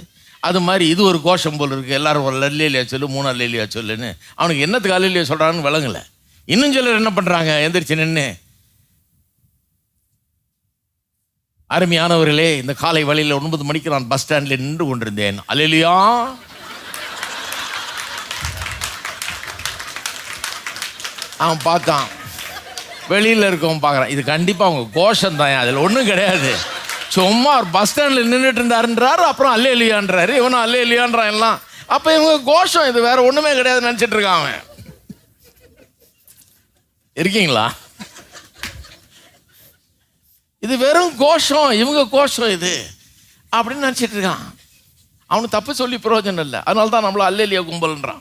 [0.49, 4.11] அது மாதிரி இது ஒரு கோஷம் போல் இருக்குது எல்லோரும் ஒரு அல்லையிலையா சொல்லு மூணு அல்லையிலையா சொல்லுன்னு.
[4.41, 6.03] அவனுக்கு என்னத்துக்கு அல்லையிலையா சொல்கிறான்னு விளங்கலை.
[6.53, 8.27] இன்னும் சிலர் என்ன பண்ணுறாங்க எந்திரிச்சு நின்று
[11.77, 15.41] அருமையானவர்களே இந்த காலை வழியில் ஒன்பது மணிக்கு நான் பஸ் ஸ்டாண்டில் நின்று கொண்டிருந்தேன்.
[15.53, 15.97] அல்லேலியா?
[21.45, 22.07] அவன் பார்த்தான்.
[23.11, 24.13] வெளியில் இருக்கவன் பார்க்குறான்.
[24.15, 26.53] இது கண்டிப்பாக அவங்க கோஷம் தான் அதில் ஒன்றும் கிடையாது.
[27.09, 30.37] சும்மா பஸ் ஸ்டாண்டில் நின்றுட்டு இருந்தாருன்றாரு அப்புறம் அல்லே இல்லையான்றாரு.
[30.37, 31.61] இவனும் அல்லே இல்லையான்றான் எல்லாம்.
[31.87, 34.63] அப்போ இவங்க கோஷம் இது வேற ஒன்றுமே கிடையாது நினச்சிட்டு இருக்கான் அவன்.
[37.15, 37.75] இருக்கீங்களா?
[40.61, 42.87] இது வெறும் கோஷம் இவங்க கோஷம் இது
[43.57, 44.45] அப்படின்னு நினச்சிட்டு இருக்கான்.
[45.27, 46.61] அவனுக்கு தப்பு சொல்லி பிரயோஜனம் இல்லை.
[46.65, 48.21] அதனால தான் நம்மள அல்லேலியா கும்பல்ன்றான்.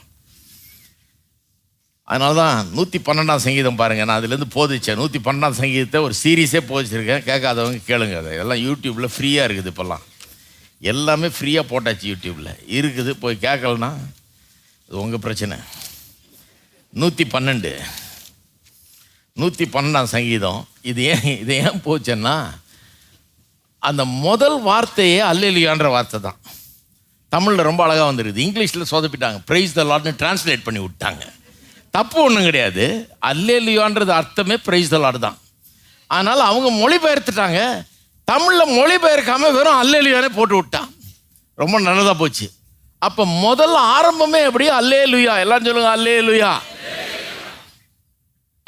[2.11, 4.99] அதனால தான் நூற்றி பன்னெண்டாம் சங்கீதம் பாருங்கள் நான் அதுலேருந்து போதிச்சேன்.
[4.99, 7.23] நூற்றி பன்னெண்டாம் சங்கீதத்தை ஒரு சீரீஸே போதிச்சிருக்கேன்.
[7.29, 8.33] கேட்காதவங்க கேளுங்க அதை.
[8.43, 10.05] எல்லாம் யூடியூப்பில் ஃப்ரீயாக இருக்குது இப்போல்லாம்.
[10.91, 13.91] எல்லாமே ஃப்ரீயாக போட்டாச்சு யூடியூப்பில் இருக்குது போய் கேட்கலனா
[14.87, 15.57] அது உங்கள் பிரச்சனை.
[17.01, 17.71] நூற்றி பன்னெண்டு.
[19.41, 20.61] நூற்றி பன்னெண்டாம் சங்கீதம்.
[20.91, 22.35] இது ஏன் இது ஏன் போச்சுன்னா
[23.89, 26.39] அந்த முதல் வார்த்தையே அல்லேலியான்ற வார்த்தை தான்.
[27.33, 28.45] தமிழில் ரொம்ப அழகாக வந்துருக்குது.
[28.47, 29.39] இங்கிலீஷில் சொதப்பிட்டாங்க.
[29.49, 31.23] ப்ரைஸ் த லாட்னு டிரான்ஸ்லேட் பண்ணி விட்டாங்க.
[31.97, 32.85] தப்பு ஒன்றும் கிடையாது.
[33.29, 35.37] அல்லேலியோன்றது அர்த்தமே பிரைஸ் தலாடு தான்.
[36.09, 37.59] அதனால் அவங்க மொழிபெயர்த்துட்டாங்க.
[38.27, 40.89] தமிழில் மொழிபெயர்க்காமல் வெறும் அல்லேலியானே போட்டு விட்டான்.
[41.61, 42.45] ரொம்ப நல்லதாக போச்சு.
[43.01, 44.65] அப்போ முதல்ல ஆரம்பமே எப்படி?
[44.79, 46.51] அல்லே லுயா எல்லாம் சொல்லுங்க அல்லே லுயா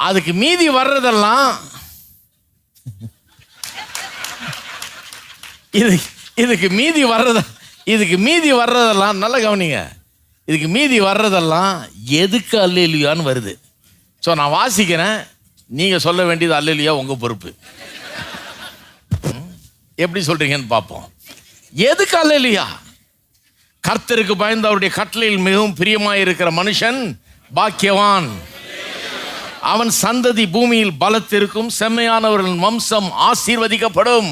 [0.00, 1.48] அதுக்கு மீதி வர்றதெல்லாம்
[5.80, 5.94] இது
[6.42, 7.38] இதுக்கு மீதி வர்றத
[7.94, 9.78] இதுக்கு மீதி வர்றதெல்லாம் நல்ல கவனிங்க.
[10.50, 11.74] இதுக்கு மீதி வர்றதெல்லாம்
[12.22, 13.52] எதுக்கு அல்லேலியான்னு வருது.
[14.24, 15.18] ஸோ நான் வாசிக்கிறேன்.
[15.78, 17.50] நீங்கள் சொல்ல வேண்டியது அல்லேலியா உங்கள் பொறுப்பு.
[20.04, 21.04] எப்படி சொல்கிறீங்கன்னு பார்ப்போம்.
[21.90, 22.64] எதுக்கு அல்லேலியா?
[23.88, 27.00] கர்த்தருக்கு பயந்து அவருடைய கட்டளையில் மிகவும் பிரியமாக இருக்கிற மனுஷன்
[27.58, 28.28] பாக்கியவான்.
[29.72, 34.30] அவன் சந்ததி பூமியில் பலத்திருக்கும் செம்மையானவர்களின் வம்சம் ஆசீர்வதிக்கப்படும்.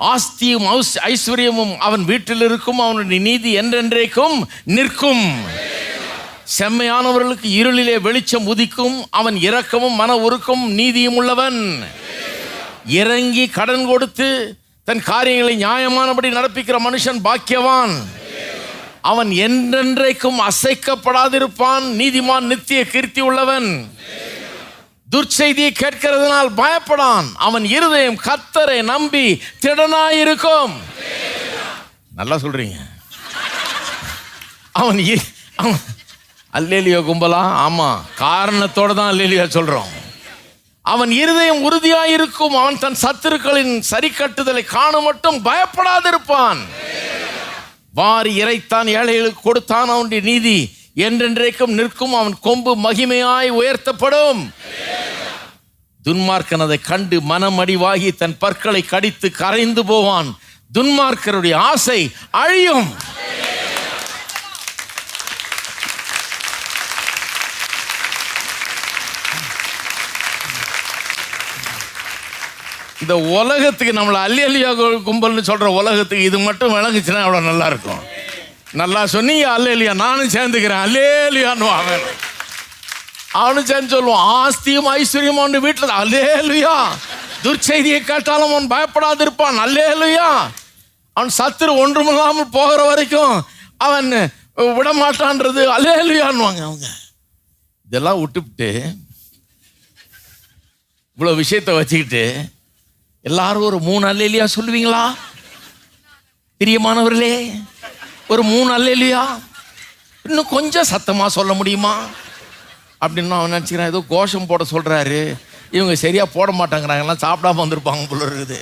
[0.00, 5.34] ஆஸ்தியும் ஐஸ்வர்யமும் அவன் வீட்டில் இருக்கும் அவனுடைய நீதி என்றென்றைக்கும் நிற்கும்.
[6.58, 11.84] செம்மையானவர்களுக்கு இருளிலே வெளிச்சம் உதிக்கும் அவன் இரக்கமும் மன உருக்கும் நீதியும் உள்ளவன்.
[12.86, 17.94] இறங்கி கடன் கொடுத்து தன் காரியங்களை நியாயமானபடி நடப்பிக்கிற மனுஷன் பாக்கியவான்.
[19.02, 23.90] அவன் என்றென்றைக்கும் அசைக்கப்படாதிருப்பான் நீதிமான் நித்திய கீர்த்தி உள்ளவன்.
[25.10, 27.24] துர்ச்செய்தியை கேட்கிறதுனால் பயப்படான்.
[27.34, 30.70] அவன் இருதயம் கத்தரை நம்பி திடனாயிருக்கும்.
[32.16, 32.74] நல்லா சொல்றீங்க.
[34.72, 35.80] அவன் இ- அவன்
[36.52, 37.68] அல்லேலியா கும்பலா?
[37.68, 38.00] ஆமா.
[38.18, 39.94] காரணத்தோட தான் அல்லேலியா சொல்றோம்.
[40.82, 42.60] அவன் இருதயம் உறுதியாயிருக்கும்.
[42.60, 46.58] அவன் தன் சத்துருக்களின் சரி கட்டுதலை காண மட்டும் பயப்படாதிருப்பான்.
[47.94, 50.76] வாரி இறைத்தான் ஏழைகளுக்கு கொடுத்தான் அவனுடைய நீதி.
[50.96, 54.40] என்றென்றைக்கும் நிற்கும் அவன் கொம்பு மகிமையாய் உயர்த்தப்படும்.
[56.04, 60.38] துன்மார்க்கன் அதை கண்டு மனமடிவாகி தன் பற்களை கடித்து கரைந்து போவான்.
[60.78, 62.00] துன்மார்க்கருடைய ஆசை
[62.30, 62.88] அழியும்.
[73.00, 74.70] இந்த உலகத்துக்கு நம்மளை அல்லி அல்லியா
[75.08, 78.02] கும்பல்னு சொல்ற உலகத்துக்கு இது மட்டும் விளங்குச்சுன்னா அவ்வளோ நல்லா இருக்கும்.
[78.80, 79.94] நல்லா சொன்னீங்க அல்லேலியா.
[79.94, 80.82] நானும் சேர்ந்துக்கிறேன்.
[80.86, 82.04] அல்லேலியான்னு அவன்.
[83.32, 85.96] அவனும் சேர்ந்து சொல்லுவான் ஆஸ்தியும் ஐஸ்வர்யமும் அவன் வீட்டில்.
[86.02, 86.74] அல்லேலுயா.
[87.42, 89.60] துர்ச்செய்தியை கேட்டாலும் அவன் பயப்படாதிருப்பான்.
[89.64, 90.30] அல்லேலுயா.
[91.12, 93.46] அவன் சத்துரு ஒன்றுமில்லாமல் போகிற வரைக்கும்
[93.76, 95.62] அவன் விடமாட்டான்றது.
[95.76, 96.88] அல்லே அல்லேலுயான்னுவாங்க அவங்க.
[97.86, 98.70] இதெல்லாம் விட்டுவிட்டு
[101.16, 102.24] இவ்வளோ விஷயத்தை வச்சுக்கிட்டு
[103.22, 105.04] எல்லாரும் ஒரு மூணு அல்லேலியா சொல்லுவீங்களா?
[106.58, 107.34] பிரியமானவர்களே.
[108.32, 109.24] ஒரு மூணு அல்லையா
[110.26, 111.92] இன்னும் கொஞ்சம் சத்தமாக சொல்ல முடியுமா?
[113.02, 113.92] அப்படின்னு அவன் நினச்சிக்கிறான்.
[113.92, 115.20] ஏதோ கோஷம் போட சொல்கிறாரு
[115.76, 118.60] இவங்க சரியாக போட மாட்டாங்கிறாங்கலாம் சாப்பிடாம வந்திருப்பாங்க போல இருக்குது.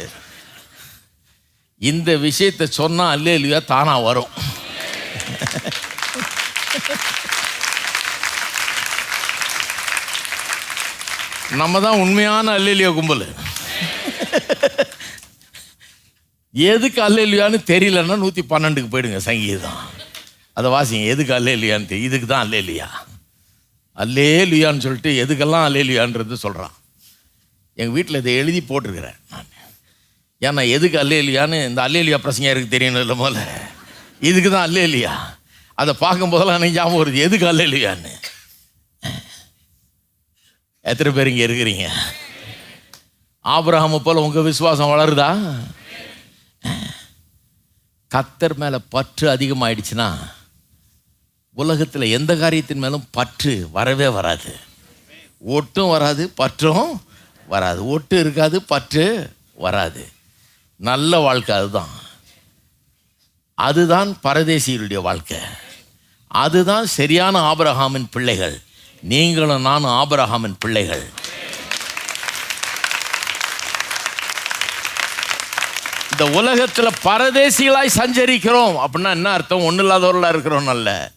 [1.90, 4.30] இந்த விஷயத்தை சொன்னால் அல்லேலியா தானாக வரும்.
[11.62, 13.26] நம்ம தான் உண்மையான அல்லேலியா கும்பல்.
[16.54, 19.78] எதுக்கு அல்லேலியான்னு தெரியலன்னா நூற்றி பன்னெண்டுக்கு போயிடுங்க சங்கீதம்.
[20.56, 22.88] அதை வாசிங்க எதுக்கு அல்லேலியான்னு தெரி- இதுக்கு தான் அல்லேலியா
[23.96, 26.74] அல்லேலியான்னு சொல்லிட்டு எதுக்கெல்லாம் அல்லேலியான்றது சொல்கிறான்
[27.78, 29.50] எங்கள் வீட்டில் இதை எழுதி போட்டிருக்கிறேன் நான்.
[30.42, 33.36] ஏன்னா எதுக்கு அல்லேலியான்னு இந்த அல்லேலியா பிரசங்க இருக்கு தெரியணும் இல்லை போல.
[34.20, 35.12] இதுக்கு தான் அல்லேலியா
[35.78, 38.12] அதை பார்க்கும்போதெல்லாம் எனக்கு ஞாபகம் வருது எதுக்கு அல்லேலியான்னு
[40.84, 41.84] எத்தனை பேர் இங்கே இருக்கிறீங்க?
[43.44, 45.28] ஆபிரகாமை போல் உங்கள் விசுவாசம் வளருதா?
[48.14, 50.32] கத்தர் மேலே பற்று அதிகமாயிடுச்சுன்னா
[51.52, 54.56] உலகத்தில் எந்த காரியத்தின் மேலும் பற்று வரவே வராது.
[55.38, 57.02] ஒட்டும் வராது பற்றும்
[57.46, 57.86] வராது.
[57.86, 60.08] ஒட்டு இருக்காது பற்று வராது.
[60.76, 61.88] நல்ல வாழ்க்கை அதுதான்.
[63.54, 65.38] அதுதான் பரதேசிகளுடைய வாழ்க்கை.
[66.26, 68.62] அதுதான் சரியான ஆபரகாமின் பிள்ளைகள்.
[69.00, 71.08] நீங்களும் நானும் ஆபரகாமின் பிள்ளைகள்.
[76.18, 78.84] இந்த உலகத்தில் பரதேசிகளாய் சஞ்சரிக்கிறோம்.
[78.84, 79.60] அப்படின்னா என்ன அர்த்தம்?
[79.60, 81.10] ஒன்றும் இல்லாதவர்களாக இருக்கிறோம் நல்ல.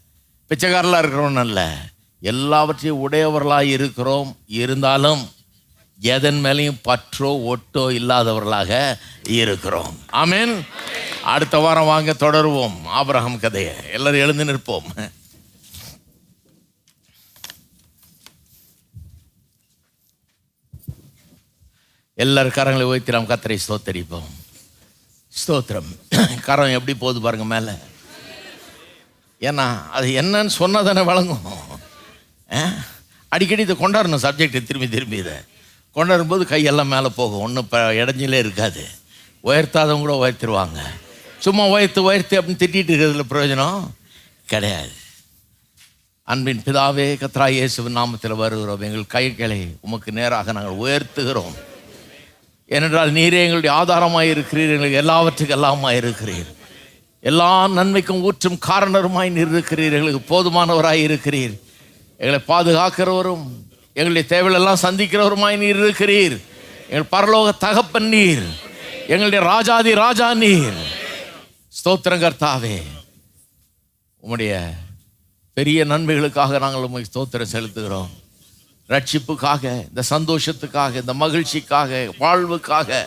[0.49, 1.77] பிச்சைக்காரலாக இருக்கிறோம் நல்ல.
[2.19, 4.37] எல்லாவற்றையும் உடையவர்களாக இருக்கிறோம்.
[4.47, 5.31] இருந்தாலும்
[5.99, 9.99] எதன் மேலேயும் பற்றோ ஒட்டோ இல்லாதவர்களாக இருக்கிறோம்.
[10.11, 10.61] ஆமீன்.
[11.23, 12.75] அடுத்த வாரம் வாங்க தொடருவோம்.
[12.95, 13.73] ஆபரகம் கதையை.
[13.91, 15.11] எல்லோரும் எழுந்து நிற்போம்.
[22.13, 24.45] எல்லார் கரங்களை உயர்த்தி நாம் கத்தரை ஸ்தோத்தரிப்போம்.
[25.47, 26.39] ஸ்தோத்திரம்.
[26.41, 27.71] கரம் எப்படி போகுது பாருங்க மேலே.
[29.41, 31.41] ஏன்னா அது என்னன்னு சொன்னா தானே வழங்கும்.
[32.53, 32.69] ஆ?
[33.27, 35.33] அடிக்கடி இதை கொண்டாடணும் சப்ஜெக்டை திரும்பி திரும்பி இதை.
[35.91, 37.41] கொண்டாடும் போது கையெல்லாம் மேலே போகும்.
[37.41, 38.87] ஒன்றும் இப்போ இடைஞ்சலே இருக்காது.
[39.43, 40.79] உயர்த்தாதவங்க கூட உயர்த்திடுவாங்க
[41.39, 43.87] சும்மா உயர்த்து உயர்த்து அப்படின்னு திட்டிட்டு இருக்கிறதுல பிரயோஜனம்
[44.45, 44.91] கிடையாது.
[46.23, 48.81] அன்பின் பிதாவே கத்ரா இயேசுவின் நாமத்தில் வருகிறோம்.
[48.81, 51.53] எங்கள் கைகளை உமக்கு நேராக நாங்கள் உயர்த்துகிறோம்.
[52.69, 56.49] ஏனென்றால் நீரே எங்களுடைய ஆதாரமாக இருக்கிறீர் எங்களுக்கு எல்லாவற்றுக்கும் எல்லாமாக இருக்கிறீர்
[57.23, 61.55] எல்லா நன்மைக்கும் ஊற்றும் காரணருமாய் நீர் இருக்கிறீர் எங்களுக்கு போதுமானவராய் இருக்கிறீர்
[62.19, 63.45] எங்களை பாதுகாக்கிறவரும்
[63.95, 66.37] எங்களுடைய தேவையெல்லாம் சந்திக்கிறவருமாய் நீர் இருக்கிறீர்
[66.89, 68.45] எங்கள் பரலோக தகப்பன் நீர்
[69.13, 70.79] எங்களுடைய ராஜாதி ராஜா நீர்.
[71.79, 72.77] ஸ்தோத்திரங்கர்த்தாவே
[74.23, 74.53] உம்முடைய
[75.57, 78.09] பெரிய நன்மைகளுக்காக நாங்கள் உண்மை ஸ்தோத்திரம் செலுத்துகிறோம்.
[78.89, 83.05] ரட்சிப்புக்காக இந்த சந்தோஷத்துக்காக இந்த மகிழ்ச்சிக்காக வாழ்வுக்காக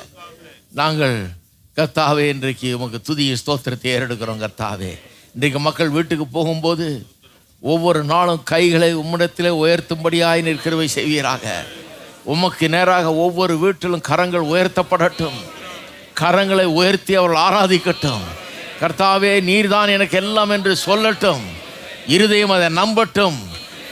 [0.73, 1.27] நாங்கள்
[1.77, 4.99] கர்த்தாவே இன்றைக்கு உமக்கு துதிய ஸ்தோத்திரத்தை ஏறெடுக்கிறோம் கர்த்தாவே.
[5.35, 7.07] இன்றைக்கு மக்கள் வீட்டுக்கு போகும்போது
[7.61, 11.65] ஒவ்வொரு நாளும் கைகளை உம்மிடத்திலே உயர்த்தும்படியாய் நிற்கிறவை செய்வீராக.
[12.25, 15.39] உமக்கு நேராக ஒவ்வொரு வீட்டிலும் கரங்கள் உயர்த்தப்படட்டும்.
[16.21, 18.25] கரங்களை உயர்த்தி அவர்கள் ஆராதிக்கட்டும்.
[18.81, 21.41] கர்த்தாவே நீர்தான் எனக்கு எல்லாம் என்று சொல்லட்டும்.
[22.07, 23.49] இருதயம் அதை நம்பட்டும்.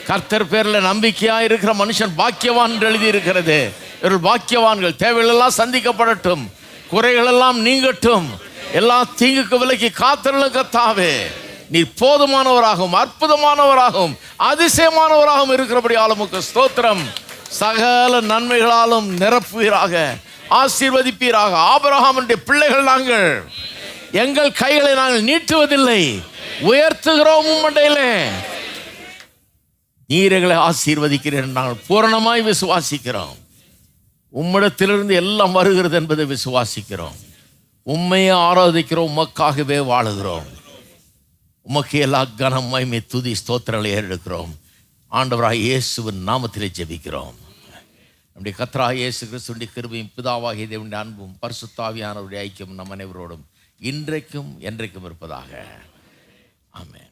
[0.09, 3.73] கர்த்தர் பேரில் நம்பிக்கையாக இருக்கிற மனுஷன் பாக்கியவான் என்று எழுதியிருக்கிறது.
[4.03, 4.95] இவர்கள் பாக்கியவான்கள்.
[4.99, 6.45] தேவைகளெல்லாம் சந்திக்கப்படட்டும்.
[6.93, 8.25] குறைகளெல்லாம் நீங்கட்டும்.
[8.73, 11.13] எல்லா தீங்குக்கு விலக்கி காத்திரலும் கத்தாவே
[11.69, 17.03] நீ போதுமானவராகவும் அற்புதமானவராகவும் அதிசயமானவராகவும் இருக்கிறபடி ஆளுமுக்கு ஸ்தோத்திரம்.
[17.49, 20.17] சகல நன்மைகளாலும் நிரப்புவீராக
[20.51, 21.75] ஆசீர்வதிப்பீராக.
[21.75, 23.45] ஆபரகாமனுடைய பிள்ளைகள் நாங்கள்.
[24.13, 26.23] எங்கள் கைகளை நாங்கள் நீட்டுவதில்லை.
[26.63, 28.29] உயர்த்துகிறோம் மண்டையிலே
[30.11, 33.37] நீர் எங்களை ஆசீர்வதிக்கிறேன் நாங்கள் பூரணமாய் விசுவாசிக்கிறோம்.
[34.41, 37.19] உம்மிடத்திலிருந்து எல்லாம் வருகிறது என்பதை விசுவாசிக்கிறோம்.
[37.83, 40.49] உண்மையை ஆராதிக்கிறோம் உமக்காகவே வாழுகிறோம்.
[41.63, 44.53] உமக்கு எல்லா கனம் மகிமை துதி ஸ்தோத்திரங்களை ஏறெடுக்கிறோம்.
[45.11, 47.37] ஆண்டவராக இயேசுவின் நாமத்திலே ஜெபிக்கிறோம்.
[48.33, 53.45] நம்முடைய கத்ரா இயேசு கிறிஸ்துடைய கிருபையும் பிதாவாகிய தேவனுடைய அன்பும் பரிசுத்தாவியானவருடைய ஐக்கியம் நம் அனைவரோடும்
[53.79, 55.51] இன்றைக்கும் என்றைக்கும் இருப்பதாக.
[56.81, 57.03] ஆமே